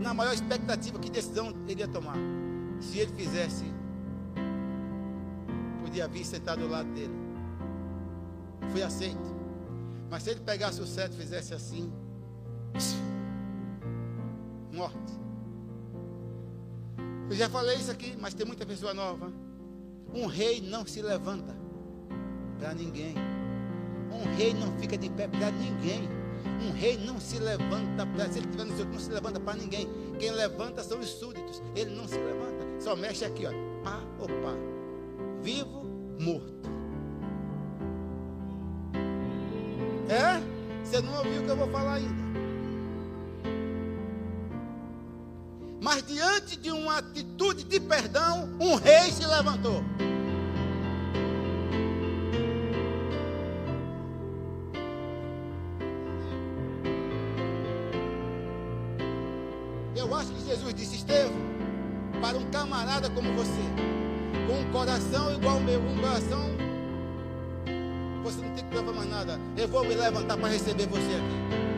na 0.00 0.14
maior 0.14 0.32
expectativa, 0.32 0.98
que 0.98 1.10
decisão 1.10 1.54
ele 1.68 1.80
ia 1.80 1.88
tomar. 1.88 2.16
Se 2.80 2.98
ele 2.98 3.12
fizesse, 3.12 3.66
podia 5.82 6.08
vir 6.08 6.24
sentado 6.24 6.62
do 6.62 6.68
lado 6.68 6.88
dele. 6.94 7.19
Foi 8.72 8.82
aceito. 8.82 9.40
Mas 10.10 10.22
se 10.22 10.30
ele 10.30 10.40
pegasse 10.40 10.80
o 10.80 10.86
cetro 10.86 11.16
e 11.18 11.22
fizesse 11.22 11.54
assim, 11.54 11.92
morte. 14.72 15.20
Eu 17.28 17.36
já 17.36 17.48
falei 17.48 17.76
isso 17.76 17.90
aqui, 17.90 18.16
mas 18.18 18.34
tem 18.34 18.44
muita 18.44 18.66
pessoa 18.66 18.92
nova. 18.92 19.32
Um 20.12 20.26
rei 20.26 20.60
não 20.60 20.84
se 20.84 21.00
levanta 21.00 21.56
para 22.58 22.74
ninguém. 22.74 23.14
Um 24.12 24.36
rei 24.36 24.52
não 24.52 24.76
fica 24.78 24.98
de 24.98 25.08
pé 25.10 25.28
para 25.28 25.50
ninguém. 25.52 26.08
Um 26.60 26.72
rei 26.72 26.98
não 26.98 27.20
se 27.20 27.38
levanta 27.38 28.04
para 28.04 28.30
se 28.30 28.38
ele 28.38 28.46
estiver 28.46 28.64
no 28.64 28.76
seu 28.76 28.84
não 28.84 28.98
se 28.98 29.10
levanta 29.10 29.38
para 29.38 29.58
ninguém. 29.58 29.88
Quem 30.18 30.32
levanta 30.32 30.82
são 30.82 30.98
os 30.98 31.08
súditos. 31.08 31.62
Ele 31.76 31.94
não 31.94 32.08
se 32.08 32.18
levanta. 32.18 32.66
Só 32.80 32.96
mexe 32.96 33.24
aqui, 33.24 33.46
ó. 33.46 33.50
Pá 33.84 34.00
ou 34.18 34.26
pá. 34.26 34.54
Vivo, 35.42 35.84
morto. 36.18 36.79
Você 40.90 41.00
não 41.02 41.18
ouviu 41.18 41.40
o 41.40 41.44
que 41.44 41.50
eu 41.50 41.56
vou 41.56 41.68
falar 41.68 41.94
ainda. 41.94 42.20
Mas 45.80 46.02
diante 46.02 46.56
de 46.56 46.72
uma 46.72 46.98
atitude 46.98 47.62
de 47.62 47.78
perdão, 47.78 48.50
um 48.58 48.74
rei 48.74 49.12
se 49.12 49.24
levantou. 49.24 49.84
Eu 59.94 60.12
acho 60.12 60.32
que 60.32 60.44
Jesus 60.44 60.74
disse: 60.74 60.96
Estevão, 60.96 61.32
para 62.20 62.36
um 62.36 62.50
camarada 62.50 63.08
como 63.10 63.32
você, 63.34 63.62
com 64.48 64.60
um 64.60 64.72
coração 64.72 65.32
igual 65.32 65.54
ao 65.54 65.60
meu, 65.60 65.80
um 65.80 66.00
coração, 66.00 66.59
nada. 69.24 69.40
Eu 69.56 69.68
vou 69.68 69.84
me 69.84 69.94
levantar 69.94 70.36
para 70.36 70.48
receber 70.48 70.86
você 70.86 71.14
aqui. 71.14 71.70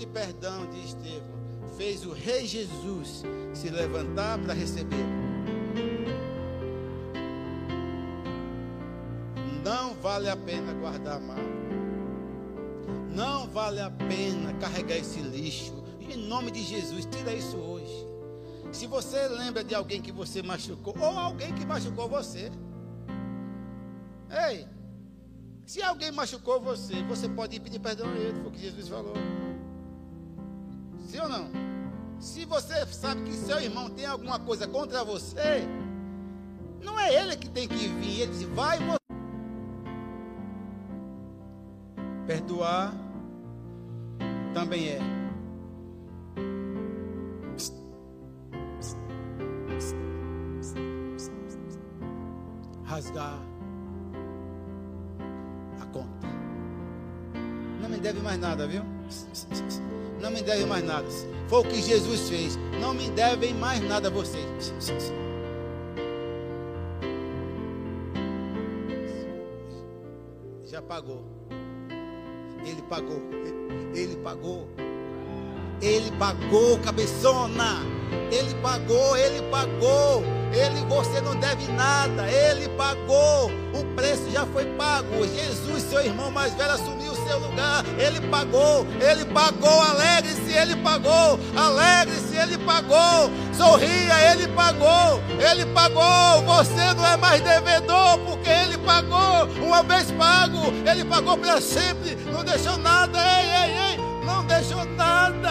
de 0.00 0.06
perdão 0.06 0.64
de 0.70 0.80
Estevão 0.80 1.40
fez 1.76 2.06
o 2.06 2.12
rei 2.12 2.46
Jesus 2.46 3.22
se 3.52 3.68
levantar 3.68 4.38
para 4.38 4.54
receber. 4.54 5.04
Não 9.62 9.94
vale 9.96 10.30
a 10.30 10.36
pena 10.36 10.72
guardar 10.72 11.20
mal. 11.20 11.36
Não 13.14 13.46
vale 13.48 13.80
a 13.80 13.90
pena 13.90 14.54
carregar 14.54 14.96
esse 14.96 15.20
lixo. 15.20 15.84
Em 16.00 16.16
nome 16.16 16.50
de 16.50 16.62
Jesus, 16.62 17.04
tira 17.04 17.34
isso 17.34 17.58
hoje. 17.58 17.99
Se 18.80 18.86
você 18.86 19.28
lembra 19.28 19.62
de 19.62 19.74
alguém 19.74 20.00
que 20.00 20.10
você 20.10 20.42
machucou, 20.42 20.98
ou 20.98 21.18
alguém 21.18 21.54
que 21.54 21.66
machucou 21.66 22.08
você, 22.08 22.50
ei, 24.48 24.66
se 25.66 25.82
alguém 25.82 26.10
machucou 26.10 26.58
você, 26.62 27.02
você 27.02 27.28
pode 27.28 27.56
ir 27.56 27.60
pedir 27.60 27.78
perdão 27.78 28.08
a 28.08 28.16
ele, 28.16 28.40
foi 28.40 28.46
o 28.46 28.50
que 28.50 28.58
Jesus 28.58 28.88
falou. 28.88 29.12
Sim 31.06 31.18
ou 31.18 31.28
não? 31.28 31.50
Se 32.18 32.46
você 32.46 32.86
sabe 32.86 33.24
que 33.24 33.34
seu 33.34 33.60
irmão 33.60 33.90
tem 33.90 34.06
alguma 34.06 34.38
coisa 34.38 34.66
contra 34.66 35.04
você, 35.04 35.62
não 36.82 36.98
é 36.98 37.14
ele 37.14 37.36
que 37.36 37.50
tem 37.50 37.68
que 37.68 37.86
vir, 37.86 38.20
ele 38.20 38.32
diz, 38.32 38.44
vai 38.44 38.78
você. 38.78 38.98
Perdoar 42.26 42.94
também 44.54 44.88
é. 44.88 45.19
A 53.18 53.36
conta. 55.92 56.28
Não 57.80 57.88
me 57.88 57.98
deve 57.98 58.20
mais 58.20 58.38
nada, 58.38 58.66
viu? 58.66 58.82
Não 60.20 60.30
me 60.30 60.42
devem 60.42 60.66
mais 60.66 60.84
nada. 60.84 61.06
Foi 61.48 61.60
o 61.60 61.64
que 61.64 61.80
Jesus 61.80 62.28
fez. 62.28 62.58
Não 62.80 62.94
me 62.94 63.08
devem 63.10 63.54
mais 63.54 63.80
nada 63.82 64.08
a 64.08 64.10
vocês. 64.10 64.72
Já 70.66 70.82
pagou. 70.82 71.24
Ele 72.64 72.82
pagou. 72.82 73.22
Ele 73.94 74.16
pagou. 74.16 74.68
Ele 75.80 76.10
pagou, 76.18 76.78
cabeçona. 76.80 77.78
Ele 78.30 78.54
pagou, 78.62 79.16
ele 79.16 79.42
pagou. 79.50 80.22
Ele, 80.52 80.84
você 80.86 81.20
não 81.20 81.36
deve 81.36 81.70
nada. 81.72 82.30
Ele 82.30 82.68
pagou. 82.70 83.50
O 83.72 83.84
preço 83.94 84.30
já 84.30 84.44
foi 84.46 84.64
pago. 84.76 85.26
Jesus, 85.26 85.84
seu 85.84 86.04
irmão 86.04 86.30
mais 86.30 86.52
velho, 86.54 86.72
assumiu 86.72 87.12
o 87.12 87.26
seu 87.26 87.38
lugar. 87.38 87.84
Ele 87.98 88.20
pagou. 88.28 88.86
Ele 89.00 89.24
pagou. 89.26 89.80
Alegre-se, 89.80 90.52
ele 90.52 90.76
pagou. 90.76 91.38
Alegre-se, 91.56 92.36
ele 92.36 92.58
pagou. 92.58 93.30
Sorria, 93.56 94.32
ele 94.32 94.48
pagou. 94.48 95.22
Ele 95.38 95.66
pagou. 95.66 96.42
Você 96.42 96.94
não 96.94 97.06
é 97.06 97.16
mais 97.16 97.40
devedor, 97.42 98.18
porque 98.26 98.50
ele 98.50 98.78
pagou. 98.78 99.46
Uma 99.62 99.82
vez 99.82 100.10
pago, 100.12 100.72
ele 100.90 101.04
pagou 101.04 101.38
para 101.38 101.60
sempre. 101.60 102.16
Não 102.32 102.42
deixou 102.44 102.76
nada. 102.78 103.18
Ei, 103.18 103.46
ei, 103.46 103.92
ei. 103.92 104.24
Não 104.24 104.44
deixou 104.44 104.84
nada. 104.84 105.50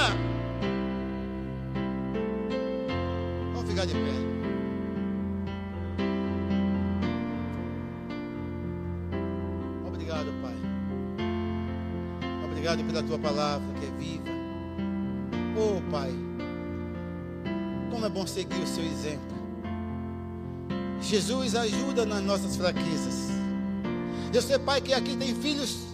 Vamos 3.53 3.69
ficar 3.69 3.85
de 3.85 3.93
pé. 3.93 4.28
Pela 12.99 13.03
tua 13.03 13.19
palavra 13.19 13.67
que 13.79 13.85
é 13.85 13.91
viva. 13.97 14.29
Oh, 15.57 15.81
Pai, 15.91 16.11
como 17.89 18.05
é 18.05 18.09
bom 18.09 18.25
seguir 18.27 18.61
o 18.61 18.67
seu 18.67 18.83
exemplo. 18.83 19.39
Jesus 21.01 21.55
ajuda 21.55 22.05
nas 22.05 22.21
nossas 22.21 22.55
fraquezas. 22.55 23.29
Eu 24.33 24.41
sei, 24.41 24.59
Pai, 24.59 24.81
que 24.81 24.93
aqui 24.93 25.15
tem 25.15 25.33
filhos 25.33 25.85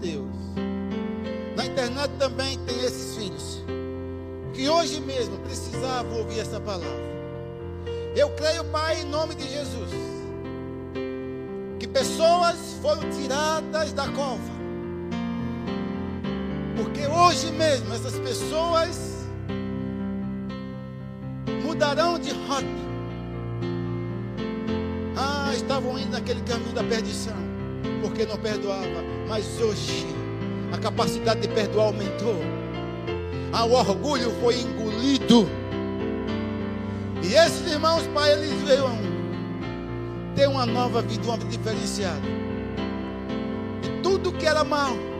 teus. 0.00 0.28
Na 1.56 1.66
internet 1.66 2.10
também 2.18 2.58
tem 2.60 2.78
esses 2.80 3.16
filhos. 3.16 3.62
Que 4.52 4.68
hoje 4.68 5.00
mesmo 5.00 5.38
precisavam 5.38 6.18
ouvir 6.18 6.40
essa 6.40 6.60
palavra. 6.60 7.12
Eu 8.14 8.30
creio, 8.30 8.64
Pai, 8.66 9.00
em 9.00 9.06
nome 9.06 9.34
de 9.34 9.48
Jesus. 9.48 9.90
Que 11.78 11.88
pessoas 11.88 12.56
foram 12.82 13.08
tiradas 13.10 13.92
da 13.92 14.06
cova 14.08 14.61
porque 16.76 17.06
hoje 17.06 17.50
mesmo 17.52 17.92
essas 17.94 18.18
pessoas 18.18 19.26
mudarão 21.64 22.18
de 22.18 22.30
rota. 22.30 22.66
Ah, 25.16 25.52
estavam 25.54 25.98
indo 25.98 26.12
naquele 26.12 26.40
caminho 26.42 26.72
da 26.72 26.82
perdição, 26.82 27.36
porque 28.00 28.24
não 28.24 28.36
perdoava. 28.36 29.02
Mas 29.28 29.60
hoje 29.60 30.06
a 30.72 30.78
capacidade 30.78 31.40
de 31.40 31.48
perdoar 31.48 31.86
aumentou. 31.86 32.36
Ah, 33.52 33.64
o 33.64 33.72
orgulho 33.72 34.30
foi 34.40 34.60
engolido. 34.60 35.48
E 37.22 37.34
esses 37.34 37.70
irmãos, 37.70 38.06
Pai, 38.14 38.32
eles 38.32 38.52
veio 38.62 38.84
ter 40.34 40.48
uma 40.48 40.66
nova 40.66 41.02
vida, 41.02 41.24
uma 41.24 41.36
vida 41.36 41.50
diferenciada. 41.50 42.20
E 43.84 44.02
tudo 44.02 44.32
que 44.32 44.46
era 44.46 44.64
mal 44.64 45.11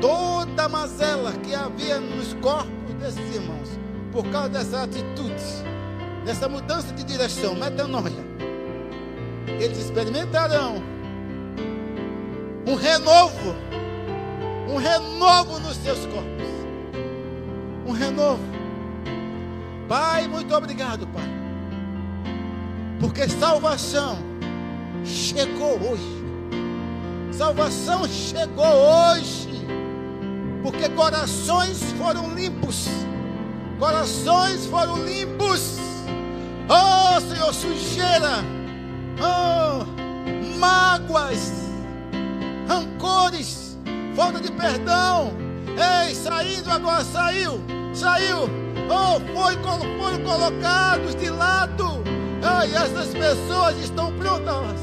toda 0.00 0.64
a 0.64 0.68
mazela 0.68 1.32
que 1.32 1.54
havia 1.54 2.00
nos 2.00 2.34
corpos 2.34 2.94
desses 3.00 3.34
irmãos, 3.34 3.68
por 4.12 4.24
causa 4.30 4.48
dessa 4.48 4.82
atitude, 4.82 5.42
dessa 6.24 6.48
mudança 6.48 6.92
de 6.92 7.04
direção, 7.04 7.54
metanoia, 7.54 8.24
eles 9.60 9.78
experimentarão 9.78 10.82
um 12.66 12.74
renovo, 12.74 13.54
um 14.68 14.76
renovo 14.76 15.60
nos 15.60 15.76
seus 15.76 16.00
corpos, 16.06 16.46
um 17.86 17.92
renovo. 17.92 18.42
Pai, 19.88 20.26
muito 20.26 20.52
obrigado, 20.54 21.06
Pai, 21.08 21.28
porque 22.98 23.28
salvação 23.28 24.18
chegou 25.04 25.78
hoje. 25.80 26.16
Salvação 27.30 28.08
chegou 28.08 28.64
hoje. 28.64 29.45
Porque 30.66 30.88
corações 30.88 31.80
foram 31.92 32.34
limpos. 32.34 32.88
Corações 33.78 34.66
foram 34.66 34.96
limpos. 34.96 35.78
Oh, 36.68 37.20
Senhor, 37.20 37.54
sujeira. 37.54 38.44
Oh, 39.20 39.84
mágoas. 40.58 41.52
Rancores. 42.66 43.78
Falta 44.16 44.40
de 44.40 44.50
perdão. 44.50 45.32
Ei, 45.68 46.12
saindo 46.16 46.68
agora, 46.68 47.04
saiu. 47.04 47.60
Saiu. 47.94 48.50
Oh, 48.90 49.20
foi, 49.20 49.54
foram 49.62 50.24
colocados 50.24 51.14
de 51.14 51.30
lado. 51.30 52.02
Oh, 52.42 52.64
e 52.64 52.74
essas 52.74 53.14
pessoas 53.14 53.78
estão 53.78 54.12
prontas. 54.18 54.80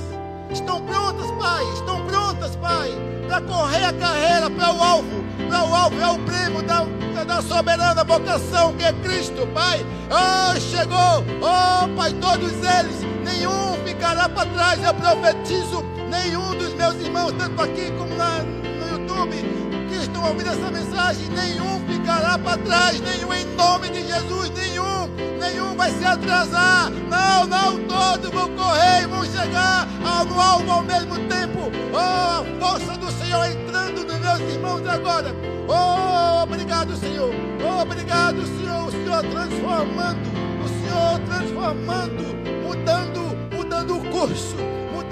Estão 0.49 0.79
prontas, 0.85 1.29
Pai. 1.31 1.65
Estão 1.73 2.05
prontas, 2.05 2.55
Pai. 2.55 2.89
Para 3.27 3.41
correr 3.41 3.83
a 3.83 3.91
carreira 3.91 4.49
para 4.49 4.73
o 4.73 4.81
alvo. 4.81 5.22
O 5.39 5.75
alvo 5.75 5.99
é 5.99 6.07
o 6.07 6.19
prêmio 6.19 6.61
da, 6.61 6.85
da 7.23 7.41
soberana 7.41 8.03
vocação 8.03 8.73
que 8.73 8.83
é 8.83 8.93
Cristo, 8.93 9.47
Pai. 9.53 9.85
Oh, 10.09 10.59
chegou. 10.59 11.23
Oh, 11.41 11.87
Pai, 11.95 12.13
todos 12.13 12.51
eles. 12.51 13.01
Nenhum 13.23 13.77
ficará 13.85 14.29
para 14.29 14.49
trás. 14.49 14.83
Eu 14.83 14.93
profetizo. 14.93 15.83
Nenhum 16.09 16.55
dos 16.55 16.73
meus 16.73 16.95
irmãos, 16.95 17.31
tanto 17.37 17.61
aqui 17.61 17.91
como 17.97 18.15
lá 18.15 18.39
no 18.39 18.91
YouTube 18.91 19.62
estão 20.01 20.23
ouvindo 20.23 20.49
essa 20.49 20.71
mensagem, 20.71 21.27
nenhum 21.29 21.79
ficará 21.87 22.37
para 22.37 22.57
trás, 22.57 22.99
nenhum 23.01 23.33
em 23.33 23.45
nome 23.55 23.89
de 23.89 24.05
Jesus, 24.05 24.49
nenhum, 24.51 25.07
nenhum 25.39 25.75
vai 25.75 25.91
se 25.91 26.05
atrasar. 26.05 26.91
Não, 27.09 27.45
não, 27.45 27.79
todos 27.87 28.29
vão 28.31 28.49
correr 28.55 29.03
e 29.03 29.07
vão 29.07 29.23
chegar 29.25 29.87
ao 30.03 30.39
alvo 30.39 30.71
ao 30.71 30.83
mesmo 30.83 31.15
tempo. 31.27 31.71
Oh, 31.93 31.97
a 31.97 32.43
força 32.59 32.97
do 32.97 33.11
Senhor 33.11 33.45
entrando 33.45 34.05
nos 34.05 34.19
meus 34.19 34.39
irmãos 34.39 34.87
agora. 34.87 35.35
Oh, 35.67 36.43
obrigado, 36.43 36.95
Senhor. 36.97 37.33
Oh, 37.63 37.81
obrigado, 37.81 38.45
Senhor. 38.45 38.87
O 38.87 38.91
Senhor 38.91 39.21
transformando, 39.21 40.29
o 40.63 40.67
Senhor 40.67 41.19
transformando, 41.27 42.23
mudando, 42.63 43.55
mudando 43.55 43.97
o 43.97 44.09
curso 44.09 44.55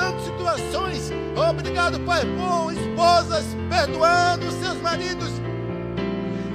mudando 0.02 0.19
situações. 0.23 1.11
Obrigado, 1.49 1.99
Pai, 2.02 2.22
por 2.26 2.73
esposas 2.73 3.45
perdoando 3.69 4.52
seus 4.52 4.82
maridos, 4.82 5.30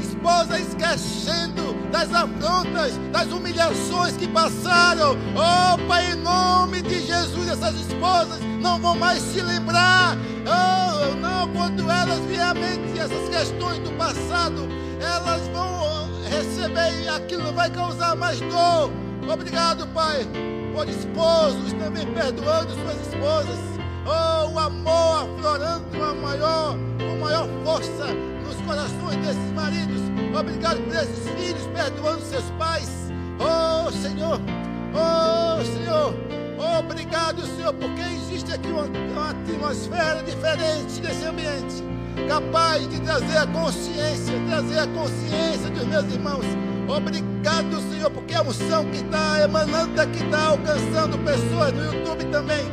esposas 0.01 0.61
esquecendo 0.61 1.77
das 1.91 2.13
afrontas, 2.13 2.99
das 3.13 3.29
humilhações 3.29 4.17
que 4.17 4.27
passaram. 4.29 5.17
Oh, 5.35 5.79
Pai, 5.87 6.13
em 6.13 6.17
nome 6.17 6.83
de 6.83 7.01
Jesus, 7.01 7.49
essas 7.49 7.77
esposas 7.77 8.41
não 8.61 8.81
vão 8.81 8.97
mais 8.97 9.23
se 9.23 9.41
lembrar. 9.41 10.17
Oh, 10.47 11.15
não, 11.17 11.49
quando 11.49 11.91
elas 11.91 12.19
vierem 12.21 12.43
à 12.43 12.55
mente 12.55 12.99
essas 12.99 13.29
questões 13.29 13.79
do 13.79 13.93
passado, 13.93 14.69
elas 15.01 15.47
vão 15.49 16.11
receber 16.29 17.09
aquilo 17.09 17.53
vai 17.53 17.71
causar 17.71 18.17
mais 18.17 18.41
dor. 18.41 18.91
Obrigado, 19.29 19.87
Pai 19.89 20.27
por 20.77 20.87
esposos 20.91 21.73
também 21.73 22.07
perdoando 22.09 22.75
suas 22.75 23.01
esposas. 23.01 23.59
Oh, 24.05 24.51
o 24.51 24.59
amor 24.59 25.23
aflorando 25.23 25.87
com 25.87 26.21
maior, 26.21 26.77
com 26.99 27.19
maior 27.19 27.49
força 27.65 28.13
nos 28.45 28.57
corações 28.57 29.17
desses 29.25 29.53
maridos. 29.55 30.03
Obrigado 30.39 30.79
por 30.85 30.95
esses 30.95 31.31
filhos 31.31 31.67
perdoando 31.75 32.21
seus 32.21 32.45
pais. 32.59 32.91
Oh, 33.41 33.91
Senhor. 33.91 34.39
Oh, 34.93 35.65
Senhor. 35.65 36.15
Obrigado, 36.79 37.41
Senhor, 37.57 37.73
porque 37.73 38.03
existe 38.03 38.53
aqui 38.53 38.69
uma, 38.69 38.85
uma 38.85 39.31
atmosfera 39.31 40.23
diferente 40.25 41.01
nesse 41.01 41.25
ambiente, 41.25 41.83
capaz 42.29 42.87
de 42.87 43.01
trazer 43.01 43.39
a 43.39 43.47
consciência, 43.47 44.35
trazer 44.47 44.79
a 44.81 44.87
consciência 44.89 45.71
dos 45.71 45.87
meus 45.87 46.13
irmãos 46.13 46.45
Obrigado, 46.89 47.81
Senhor, 47.91 48.11
porque 48.11 48.35
a 48.35 48.43
unção 48.43 48.85
que 48.87 48.99
está 48.99 49.43
emanando 49.43 49.95
daqui 49.95 50.23
está 50.23 50.47
alcançando 50.49 51.19
pessoas 51.19 51.73
no 51.73 51.85
YouTube 51.85 52.25
também. 52.27 52.65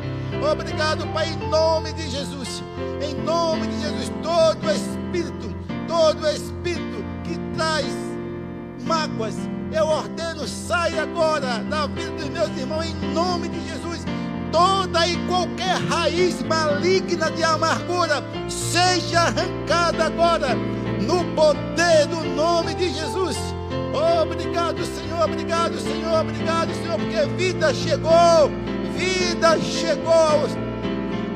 Obrigado, 0.51 1.07
Pai, 1.07 1.29
em 1.29 1.49
nome 1.49 1.91
de 1.93 2.09
Jesus. 2.09 2.63
Em 3.01 3.15
nome 3.23 3.65
de 3.67 3.81
Jesus, 3.81 4.11
todo 4.21 4.71
espírito, 4.71 5.55
todo 5.87 6.27
espírito 6.27 7.03
que 7.23 7.37
traz 7.55 7.87
mágoas, 8.85 9.35
eu 9.71 9.85
ordeno, 9.85 10.47
sai 10.47 10.97
agora 10.99 11.59
da 11.69 11.87
vida 11.87 12.11
dos 12.11 12.29
meus 12.29 12.49
irmãos, 12.57 12.85
em 12.85 13.13
nome 13.13 13.47
de 13.49 13.59
Jesus. 13.67 14.05
Toda 14.51 15.07
e 15.07 15.17
qualquer 15.25 15.77
raiz 15.89 16.43
maligna 16.43 17.31
de 17.31 17.43
amargura 17.43 18.23
seja 18.47 19.21
arrancada 19.21 20.05
agora, 20.05 20.55
no 21.01 21.25
poder 21.33 22.05
do 22.07 22.23
nome 22.35 22.75
de 22.75 22.93
Jesus. 22.93 23.37
Obrigado, 24.21 24.83
Senhor, 24.85 25.21
obrigado, 25.23 25.77
Senhor, 25.77 26.21
obrigado, 26.21 26.73
Senhor, 26.73 26.97
porque 26.97 27.25
vida 27.35 27.73
chegou, 27.73 28.49
vida 28.95 29.59
chegou 29.59 30.73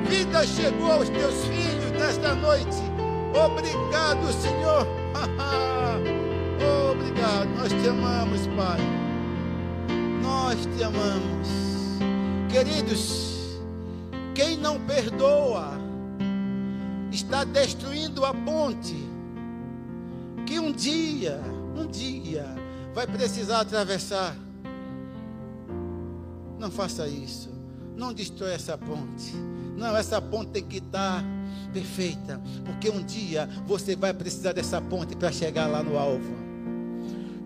vida 0.08 0.46
chegou 0.46 0.92
aos 0.92 1.10
teus 1.10 1.46
filhos 1.46 1.92
nesta 1.92 2.34
noite. 2.36 2.78
Obrigado, 3.34 4.32
Senhor. 4.32 4.88
obrigado, 6.92 7.50
nós 7.58 7.72
te 7.72 7.90
amamos, 7.90 8.48
Pai. 8.56 8.80
Nós 10.22 10.66
te 10.66 10.84
amamos. 10.84 11.48
Queridos, 12.50 13.60
quem 14.34 14.58
não 14.58 14.80
perdoa 14.80 15.78
está 17.12 17.44
destruindo 17.44 18.26
a 18.26 18.34
ponte 18.34 18.96
que 20.46 20.58
um 20.60 20.72
dia 20.72 21.42
um 21.78 21.88
dia 21.88 22.46
vai 22.94 23.06
precisar 23.06 23.62
atravessar. 23.62 24.36
Não 26.58 26.72
faça 26.72 27.08
isso. 27.08 27.50
Não 27.96 28.14
destrói 28.14 28.54
essa 28.54 28.78
ponte. 28.78 29.36
Não, 29.76 29.96
essa 29.96 30.20
ponte 30.22 30.52
tem 30.52 30.64
que 30.64 30.78
estar 30.78 31.24
perfeita. 31.72 32.42
Porque 32.66 32.90
um 32.90 33.04
dia 33.04 33.48
você 33.66 33.96
vai 33.96 34.14
precisar 34.14 34.54
dessa 34.54 34.82
ponte 34.82 35.16
para 35.16 35.32
chegar 35.32 35.68
lá 35.68 35.84
no 35.84 35.98
alvo. 35.98 36.36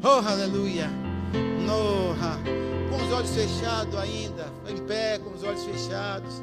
Oh, 0.04 0.28
aleluia. 0.28 0.90
No, 1.66 2.16
com 2.90 3.06
os 3.06 3.14
olhos 3.14 3.32
fechados 3.32 3.96
ainda. 3.96 4.48
Em 4.70 4.78
pé, 4.86 5.20
com 5.20 5.34
os 5.34 5.44
olhos 5.44 5.64
fechados. 5.64 6.42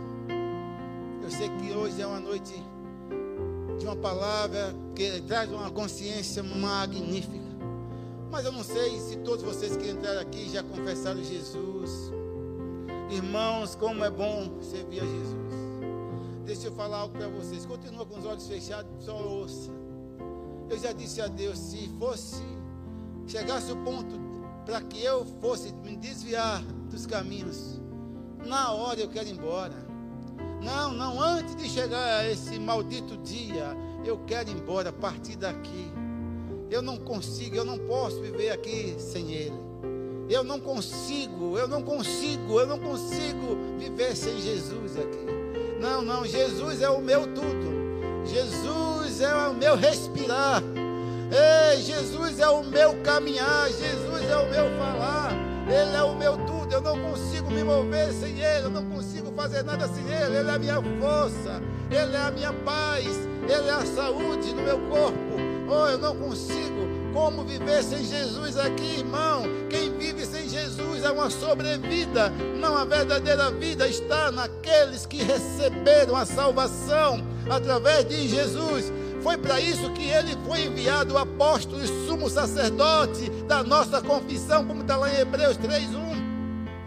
Eu 1.23 1.31
sei 1.31 1.49
que 1.49 1.73
hoje 1.73 2.01
é 2.01 2.07
uma 2.07 2.21
noite 2.21 2.55
de 3.79 3.87
uma 3.87 3.97
palavra 3.97 4.75
que 4.95 5.23
traz 5.23 5.51
uma 5.51 5.71
consciência 5.71 6.43
magnífica. 6.43 7.48
Mas 8.31 8.45
eu 8.45 8.53
não 8.53 8.63
sei 8.63 9.01
se 9.01 9.17
todos 9.19 9.43
vocês 9.43 9.77
que 9.77 9.89
entraram 9.89 10.21
aqui 10.21 10.49
já 10.51 10.63
confessaram 10.63 11.23
Jesus. 11.23 12.13
Irmãos, 13.11 13.75
como 13.75 14.05
é 14.05 14.11
bom 14.11 14.61
servir 14.63 15.01
a 15.01 15.05
Jesus. 15.05 15.39
Deixa 16.45 16.67
eu 16.67 16.73
falar 16.73 16.99
algo 16.99 17.17
para 17.17 17.29
vocês. 17.29 17.65
Continua 17.65 18.05
com 18.05 18.19
os 18.19 18.27
olhos 18.27 18.47
fechados, 18.47 18.91
só 19.05 19.17
ouça. 19.17 19.71
Eu 20.69 20.79
já 20.79 20.93
disse 20.93 21.21
a 21.23 21.27
Deus, 21.27 21.59
se 21.59 21.89
fosse, 21.99 22.43
chegasse 23.27 23.73
o 23.73 23.77
ponto 23.77 24.19
para 24.67 24.83
que 24.83 25.03
eu 25.03 25.25
fosse 25.41 25.73
me 25.73 25.97
desviar 25.97 26.63
dos 26.91 27.07
caminhos, 27.07 27.81
na 28.47 28.71
hora 28.73 29.01
eu 29.01 29.09
quero 29.09 29.29
ir 29.29 29.33
embora. 29.33 29.75
Não, 30.63 30.93
não, 30.93 31.21
antes 31.21 31.57
de 31.57 31.69
chegar 31.69 32.21
a 32.21 32.31
esse 32.31 32.59
maldito 32.59 33.17
dia, 33.19 33.75
eu 34.05 34.19
quero 34.27 34.51
ir 34.51 34.57
embora, 34.57 34.93
partir 34.93 35.37
daqui. 35.37 35.91
Eu 36.71 36.83
não 36.83 36.99
consigo, 36.99 37.57
eu 37.57 37.65
não 37.65 37.79
posso 37.79 38.21
viver 38.21 38.51
aqui 38.51 38.95
sem 38.99 39.33
Ele. 39.33 39.69
Eu 40.29 40.45
não 40.45 40.61
consigo, 40.61 41.57
eu 41.57 41.67
não 41.67 41.83
consigo, 41.83 42.61
eu 42.61 42.67
não 42.67 42.79
consigo 42.79 43.57
viver 43.79 44.15
sem 44.15 44.39
Jesus 44.39 44.99
aqui. 44.99 45.39
Não, 45.81 46.03
não, 46.03 46.27
Jesus 46.27 46.83
é 46.83 46.91
o 46.91 47.01
meu 47.01 47.27
tudo. 47.29 48.27
Jesus 48.27 49.23
é 49.23 49.35
o 49.35 49.55
meu 49.55 49.77
respirar. 49.77 50.63
Ei, 51.31 51.81
Jesus 51.81 52.39
é 52.39 52.49
o 52.49 52.63
meu 52.63 53.01
caminhar. 53.03 53.69
Jesus 53.69 54.31
é 54.31 54.37
o 54.37 54.51
meu 54.51 54.79
falar. 54.79 55.33
Ele 55.67 55.97
é 55.97 56.03
o 56.03 56.15
meu 56.15 56.37
tudo. 56.37 56.71
Eu 56.71 56.83
não 56.83 56.99
consigo 57.01 57.51
me 57.51 57.65
mover 57.65 58.13
sem 58.13 58.39
Ele. 58.39 58.67
Eu 58.67 58.71
não 58.71 58.85
consigo 58.85 59.33
fazer 59.33 59.63
nada 59.63 59.89
sem 59.89 60.05
Ele. 60.05 60.37
Ele 60.37 60.51
é 60.51 60.53
a 60.53 60.59
minha 60.59 60.83
força. 61.01 61.63
Ele 61.91 62.15
é 62.15 62.21
a 62.21 62.31
minha 62.31 62.53
paz. 62.53 63.07
Ele 63.07 63.69
é 63.69 63.73
a 63.73 63.87
saúde 63.87 64.55
no 64.55 64.63
meu 64.63 64.79
corpo. 64.91 65.48
Oh, 65.71 65.87
eu 65.87 65.99
não 65.99 66.17
consigo. 66.17 66.89
Como 67.13 67.45
viver 67.45 67.83
sem 67.83 68.05
Jesus 68.05 68.57
aqui, 68.57 69.01
irmão? 69.01 69.43
Quem 69.69 69.93
vive 69.99 70.25
sem 70.25 70.49
Jesus 70.49 71.05
é 71.05 71.11
uma 71.11 71.29
sobrevida. 71.31 72.31
Não 72.59 72.77
a 72.77 72.85
verdadeira 72.85 73.51
vida 73.51 73.87
está 73.87 74.31
naqueles 74.31 75.05
que 75.05 75.23
receberam 75.23 76.17
a 76.17 76.25
salvação 76.25 77.23
através 77.51 78.09
de 78.09 78.29
Jesus. 78.29 78.93
Foi 79.23 79.37
para 79.37 79.61
isso 79.61 79.93
que 79.93 80.05
ele 80.05 80.37
foi 80.47 80.65
enviado 80.65 81.15
o 81.15 81.19
apóstolo 81.19 81.83
e 81.83 82.07
sumo 82.07 82.31
sacerdote 82.31 83.29
da 83.49 83.63
nossa 83.63 84.01
confissão, 84.01 84.65
como 84.65 84.83
está 84.83 84.97
lá 84.97 85.13
em 85.13 85.19
Hebreus 85.19 85.57
3:1. 85.59 86.08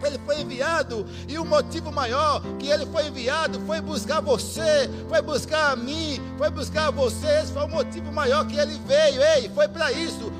Ele 0.06 0.18
foi 0.24 0.40
enviado. 0.40 1.06
E 1.28 1.38
o 1.38 1.44
motivo 1.44 1.92
maior 1.92 2.42
que 2.58 2.68
ele 2.68 2.86
foi 2.86 3.08
enviado 3.08 3.60
foi 3.66 3.80
buscar 3.80 4.20
você, 4.20 4.88
foi 5.08 5.22
buscar 5.22 5.72
a 5.72 5.76
mim, 5.76 6.20
foi 6.38 6.50
buscar 6.50 6.90
vocês. 6.90 7.50
Foi 7.50 7.64
o 7.64 7.68
motivo 7.68 8.12
maior 8.12 8.46
que 8.46 8.56
ele 8.56 8.78
veio. 8.86 9.22
Ei, 9.22 9.50
foi 9.54 9.68
para 9.68 9.92
isso. 9.92 10.32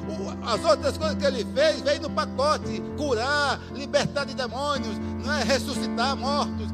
as 0.43 0.65
outras 0.65 0.97
coisas 0.97 1.17
que 1.17 1.25
ele 1.25 1.47
fez 1.55 1.81
veio 1.81 2.03
no 2.03 2.11
pacote: 2.11 2.83
curar, 2.97 3.61
libertar 3.75 4.25
de 4.25 4.35
demônios, 4.35 4.99
não 5.25 5.33
é 5.33 5.45
ressuscitar 5.45 6.17
mortos, 6.17 6.69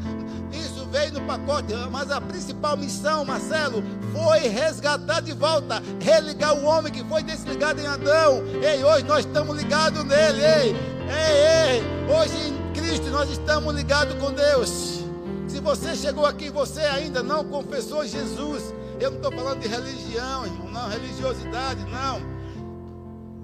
veio 0.90 1.12
no 1.12 1.20
pacote, 1.22 1.74
mas 1.90 2.10
a 2.10 2.20
principal 2.20 2.76
missão, 2.76 3.24
Marcelo, 3.24 3.82
foi 4.12 4.48
resgatar 4.48 5.20
de 5.20 5.32
volta, 5.32 5.82
religar 6.00 6.54
o 6.54 6.64
homem 6.64 6.92
que 6.92 7.04
foi 7.04 7.22
desligado 7.22 7.80
em 7.80 7.86
Adão. 7.86 8.42
Ei, 8.62 8.82
hoje 8.82 9.04
nós 9.04 9.20
estamos 9.20 9.56
ligados 9.56 10.04
nele, 10.04 10.42
ei, 10.42 10.76
ei, 11.08 11.76
ei. 11.76 11.82
Hoje 12.08 12.54
Cristo 12.88 13.10
nós 13.10 13.28
estamos 13.28 13.74
ligados 13.74 14.14
com 14.14 14.32
Deus. 14.32 15.04
Se 15.46 15.60
você 15.60 15.94
chegou 15.94 16.24
aqui 16.24 16.46
e 16.46 16.50
você 16.50 16.80
ainda 16.80 17.22
não 17.22 17.44
confessou 17.44 18.06
Jesus, 18.06 18.72
eu 18.98 19.10
não 19.10 19.18
estou 19.18 19.30
falando 19.30 19.60
de 19.60 19.68
religião, 19.68 20.46
não, 20.72 20.88
religiosidade, 20.88 21.84
não. 21.84 22.18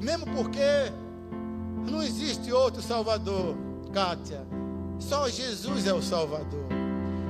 Mesmo 0.01 0.25
porque 0.35 0.91
não 1.87 2.03
existe 2.03 2.51
outro 2.53 2.81
Salvador, 2.81 3.55
Kátia. 3.93 4.47
Só 4.99 5.29
Jesus 5.29 5.87
é 5.87 5.93
o 5.93 6.01
Salvador. 6.01 6.65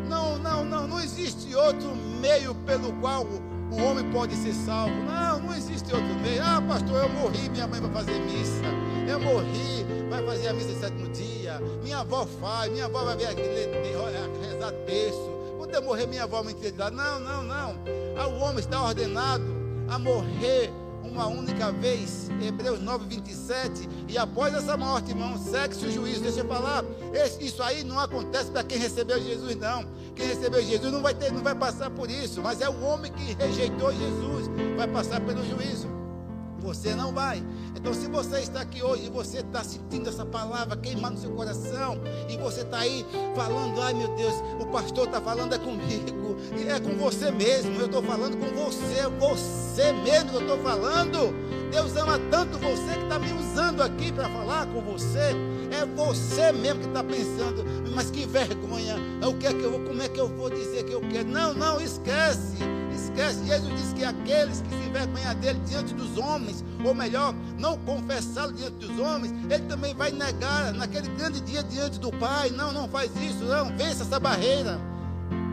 Não, 0.08 0.38
não, 0.38 0.64
não, 0.64 0.86
não 0.86 1.00
existe 1.00 1.52
outro 1.56 1.96
meio 2.20 2.54
pelo 2.64 2.92
qual 3.00 3.26
o 3.70 3.82
homem 3.82 4.10
pode 4.10 4.34
ser 4.34 4.52
salvo. 4.52 4.94
Não, 5.04 5.40
não 5.40 5.54
existe 5.54 5.92
outro 5.94 6.14
meio. 6.20 6.42
Ah, 6.42 6.62
pastor, 6.66 7.02
eu 7.02 7.08
morri, 7.08 7.48
minha 7.48 7.66
mãe 7.66 7.80
vai 7.80 7.90
fazer 7.90 8.18
missa. 8.20 8.64
Eu 9.08 9.20
morri, 9.20 9.84
vai 10.08 10.24
fazer 10.24 10.48
a 10.48 10.52
missa 10.52 10.68
de 10.68 10.80
sétimo 10.80 11.08
dia. 11.08 11.60
Minha 11.82 11.98
avó 11.98 12.26
faz, 12.40 12.70
minha 12.70 12.86
avó 12.86 13.04
vai 13.04 13.16
ver 13.16 13.26
aquele 13.26 13.66
rezar 14.46 14.72
terço. 14.86 15.30
Quando 15.58 15.74
eu 15.74 15.82
morrer, 15.82 16.06
minha 16.06 16.24
avó 16.24 16.42
me 16.42 16.52
entender. 16.52 16.90
Não, 16.90 17.20
não, 17.20 17.42
não. 17.42 17.74
Ah, 18.16 18.26
o 18.28 18.38
homem 18.40 18.58
está 18.58 18.82
ordenado 18.82 19.44
a 19.88 19.98
morrer 19.98 20.70
uma 21.14 21.28
única 21.28 21.70
vez. 21.70 22.28
Hebreus 22.42 22.80
9, 22.82 23.06
27. 23.06 23.88
E 24.08 24.18
após 24.18 24.52
essa 24.52 24.76
morte, 24.76 25.10
irmão, 25.10 25.38
segue-se 25.38 25.86
o 25.86 25.90
juízo. 25.90 26.22
Deixa 26.22 26.40
eu 26.40 26.48
falar. 26.48 26.84
Isso 27.40 27.62
aí 27.62 27.84
não 27.84 27.98
acontece 27.98 28.50
para 28.50 28.64
quem 28.64 28.78
recebeu 28.78 29.22
Jesus, 29.22 29.56
não. 29.56 29.86
Quem 30.14 30.26
recebeu 30.26 30.62
Jesus 30.62 30.92
não 30.92 31.00
vai, 31.00 31.14
ter, 31.14 31.32
não 31.32 31.42
vai 31.42 31.54
passar 31.54 31.90
por 31.90 32.10
isso. 32.10 32.42
Mas 32.42 32.60
é 32.60 32.68
o 32.68 32.80
homem 32.82 33.12
que 33.12 33.32
rejeitou 33.34 33.92
Jesus. 33.92 34.50
Vai 34.76 34.88
passar 34.88 35.20
pelo 35.20 35.44
juízo. 35.44 36.03
Você 36.64 36.94
não 36.94 37.12
vai. 37.12 37.44
Então, 37.76 37.92
se 37.92 38.08
você 38.08 38.38
está 38.40 38.62
aqui 38.62 38.82
hoje 38.82 39.04
e 39.06 39.10
você 39.10 39.38
está 39.38 39.62
sentindo 39.62 40.08
essa 40.08 40.24
palavra 40.24 40.74
queimar 40.78 41.10
no 41.10 41.18
seu 41.18 41.30
coração, 41.32 42.00
e 42.26 42.38
você 42.38 42.62
está 42.62 42.78
aí 42.78 43.04
falando, 43.36 43.80
ai 43.82 43.92
meu 43.92 44.08
Deus, 44.16 44.32
o 44.58 44.66
pastor 44.66 45.06
está 45.06 45.20
falando 45.20 45.54
é 45.54 45.58
comigo, 45.58 46.36
e 46.56 46.66
é 46.66 46.80
com 46.80 46.96
você 46.96 47.30
mesmo, 47.30 47.78
eu 47.78 47.84
estou 47.84 48.02
falando 48.02 48.38
com 48.38 48.46
você, 48.64 49.06
você 49.20 49.92
mesmo 49.92 50.30
que 50.30 50.36
eu 50.36 50.40
estou 50.40 50.58
falando. 50.58 51.34
Deus 51.70 51.94
ama 51.96 52.18
tanto 52.30 52.56
você 52.58 52.96
que 52.96 53.02
está 53.02 53.18
me 53.18 53.32
usando 53.32 53.82
aqui 53.82 54.10
para 54.10 54.28
falar 54.28 54.66
com 54.66 54.80
você. 54.80 55.34
É 55.70 55.84
você 55.84 56.52
mesmo 56.52 56.80
que 56.80 56.86
está 56.86 57.04
pensando, 57.04 57.64
mas 57.94 58.10
que 58.10 58.24
vergonha, 58.24 58.96
é 59.20 59.26
o 59.26 59.34
que 59.34 59.46
é 59.46 59.52
que 59.52 59.62
eu 59.62 59.72
vou, 59.72 59.80
como 59.80 60.00
é 60.00 60.08
que 60.08 60.20
eu 60.20 60.28
vou 60.28 60.48
dizer 60.48 60.84
que 60.84 60.92
eu 60.92 61.00
quero? 61.00 61.28
Não, 61.28 61.52
não, 61.52 61.80
esquece 61.80 62.56
esquece. 63.04 63.44
Jesus 63.46 63.80
disse 63.80 63.94
que 63.94 64.04
aqueles 64.04 64.60
que 64.60 64.68
se 64.70 64.88
envergonham 64.88 65.34
dele 65.36 65.60
diante 65.66 65.94
dos 65.94 66.16
homens, 66.18 66.64
ou 66.84 66.94
melhor, 66.94 67.34
não 67.58 67.78
confessá-lo 67.78 68.52
diante 68.52 68.76
dos 68.76 68.98
homens, 68.98 69.32
ele 69.50 69.64
também 69.64 69.94
vai 69.94 70.10
negar 70.10 70.72
naquele 70.72 71.08
grande 71.10 71.40
dia 71.40 71.62
diante 71.62 71.98
do 71.98 72.10
Pai. 72.12 72.50
Não, 72.50 72.72
não 72.72 72.88
faz 72.88 73.10
isso, 73.16 73.44
não. 73.44 73.76
Vença 73.76 74.02
essa 74.02 74.18
barreira. 74.18 74.80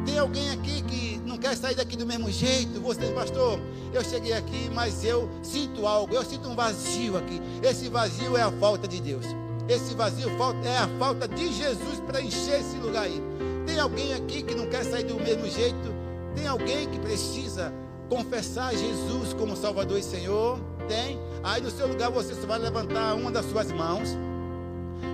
Tem 0.06 0.18
alguém 0.18 0.50
aqui 0.52 0.82
que 0.82 1.22
não 1.26 1.38
quer 1.38 1.56
sair 1.56 1.76
daqui 1.76 1.96
do 1.96 2.06
mesmo 2.06 2.30
jeito? 2.32 2.82
Você, 2.82 3.08
pastor, 3.12 3.60
eu 3.94 4.04
cheguei 4.04 4.34
aqui, 4.34 4.70
mas 4.74 5.04
eu 5.04 5.30
sinto 5.44 5.86
algo, 5.86 6.14
eu 6.14 6.24
sinto 6.26 6.50
um 6.50 6.56
vazio 6.56 7.18
aqui. 7.18 7.40
Esse 7.62 7.88
vazio 7.88 8.36
é 8.36 8.42
a 8.42 8.52
falta 8.52 8.88
de 8.88 9.00
Deus. 9.00 9.26
Esse 9.70 9.94
vazio 9.94 10.30
é 10.64 10.78
a 10.78 10.88
falta 10.98 11.28
de 11.28 11.54
Jesus 11.54 12.00
para 12.06 12.20
encher 12.20 12.60
esse 12.60 12.78
lugar 12.78 13.04
aí. 13.04 13.22
Tem 13.66 13.80
alguém 13.80 14.14
aqui 14.14 14.42
que 14.42 14.56
não 14.56 14.68
quer 14.68 14.84
sair 14.84 15.04
do 15.04 15.16
mesmo 15.16 15.48
jeito? 15.48 16.01
Tem 16.36 16.48
alguém 16.48 16.90
que 16.90 17.00
precisa 17.00 17.74
confessar 18.10 18.76
Jesus 18.76 19.34
como 19.34 19.56
Salvador 19.56 19.98
e 19.98 20.04
Senhor? 20.04 20.60
Tem? 20.88 21.20
Aí 21.44 21.62
no 21.62 21.72
seu 21.72 21.88
lugar 21.88 22.10
você 22.12 22.34
vai 22.46 22.60
levantar 22.60 23.16
uma 23.16 23.32
das 23.32 23.46
suas 23.46 23.72
mãos. 23.72 24.10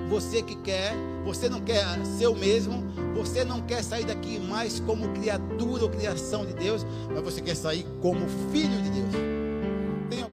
Você 0.09 0.41
que 0.41 0.55
quer, 0.55 0.93
você 1.25 1.49
não 1.49 1.59
quer 1.61 1.83
ser 2.17 2.27
o 2.27 2.35
mesmo, 2.35 2.83
você 3.13 3.43
não 3.43 3.61
quer 3.61 3.83
sair 3.83 4.05
daqui 4.05 4.39
mais 4.39 4.79
como 4.79 5.09
criatura 5.09 5.83
ou 5.83 5.89
criação 5.89 6.45
de 6.45 6.53
Deus, 6.53 6.85
mas 7.13 7.23
você 7.23 7.41
quer 7.41 7.55
sair 7.55 7.85
como 8.01 8.27
filho 8.51 8.81
de 8.81 8.89
Deus. 8.89 9.46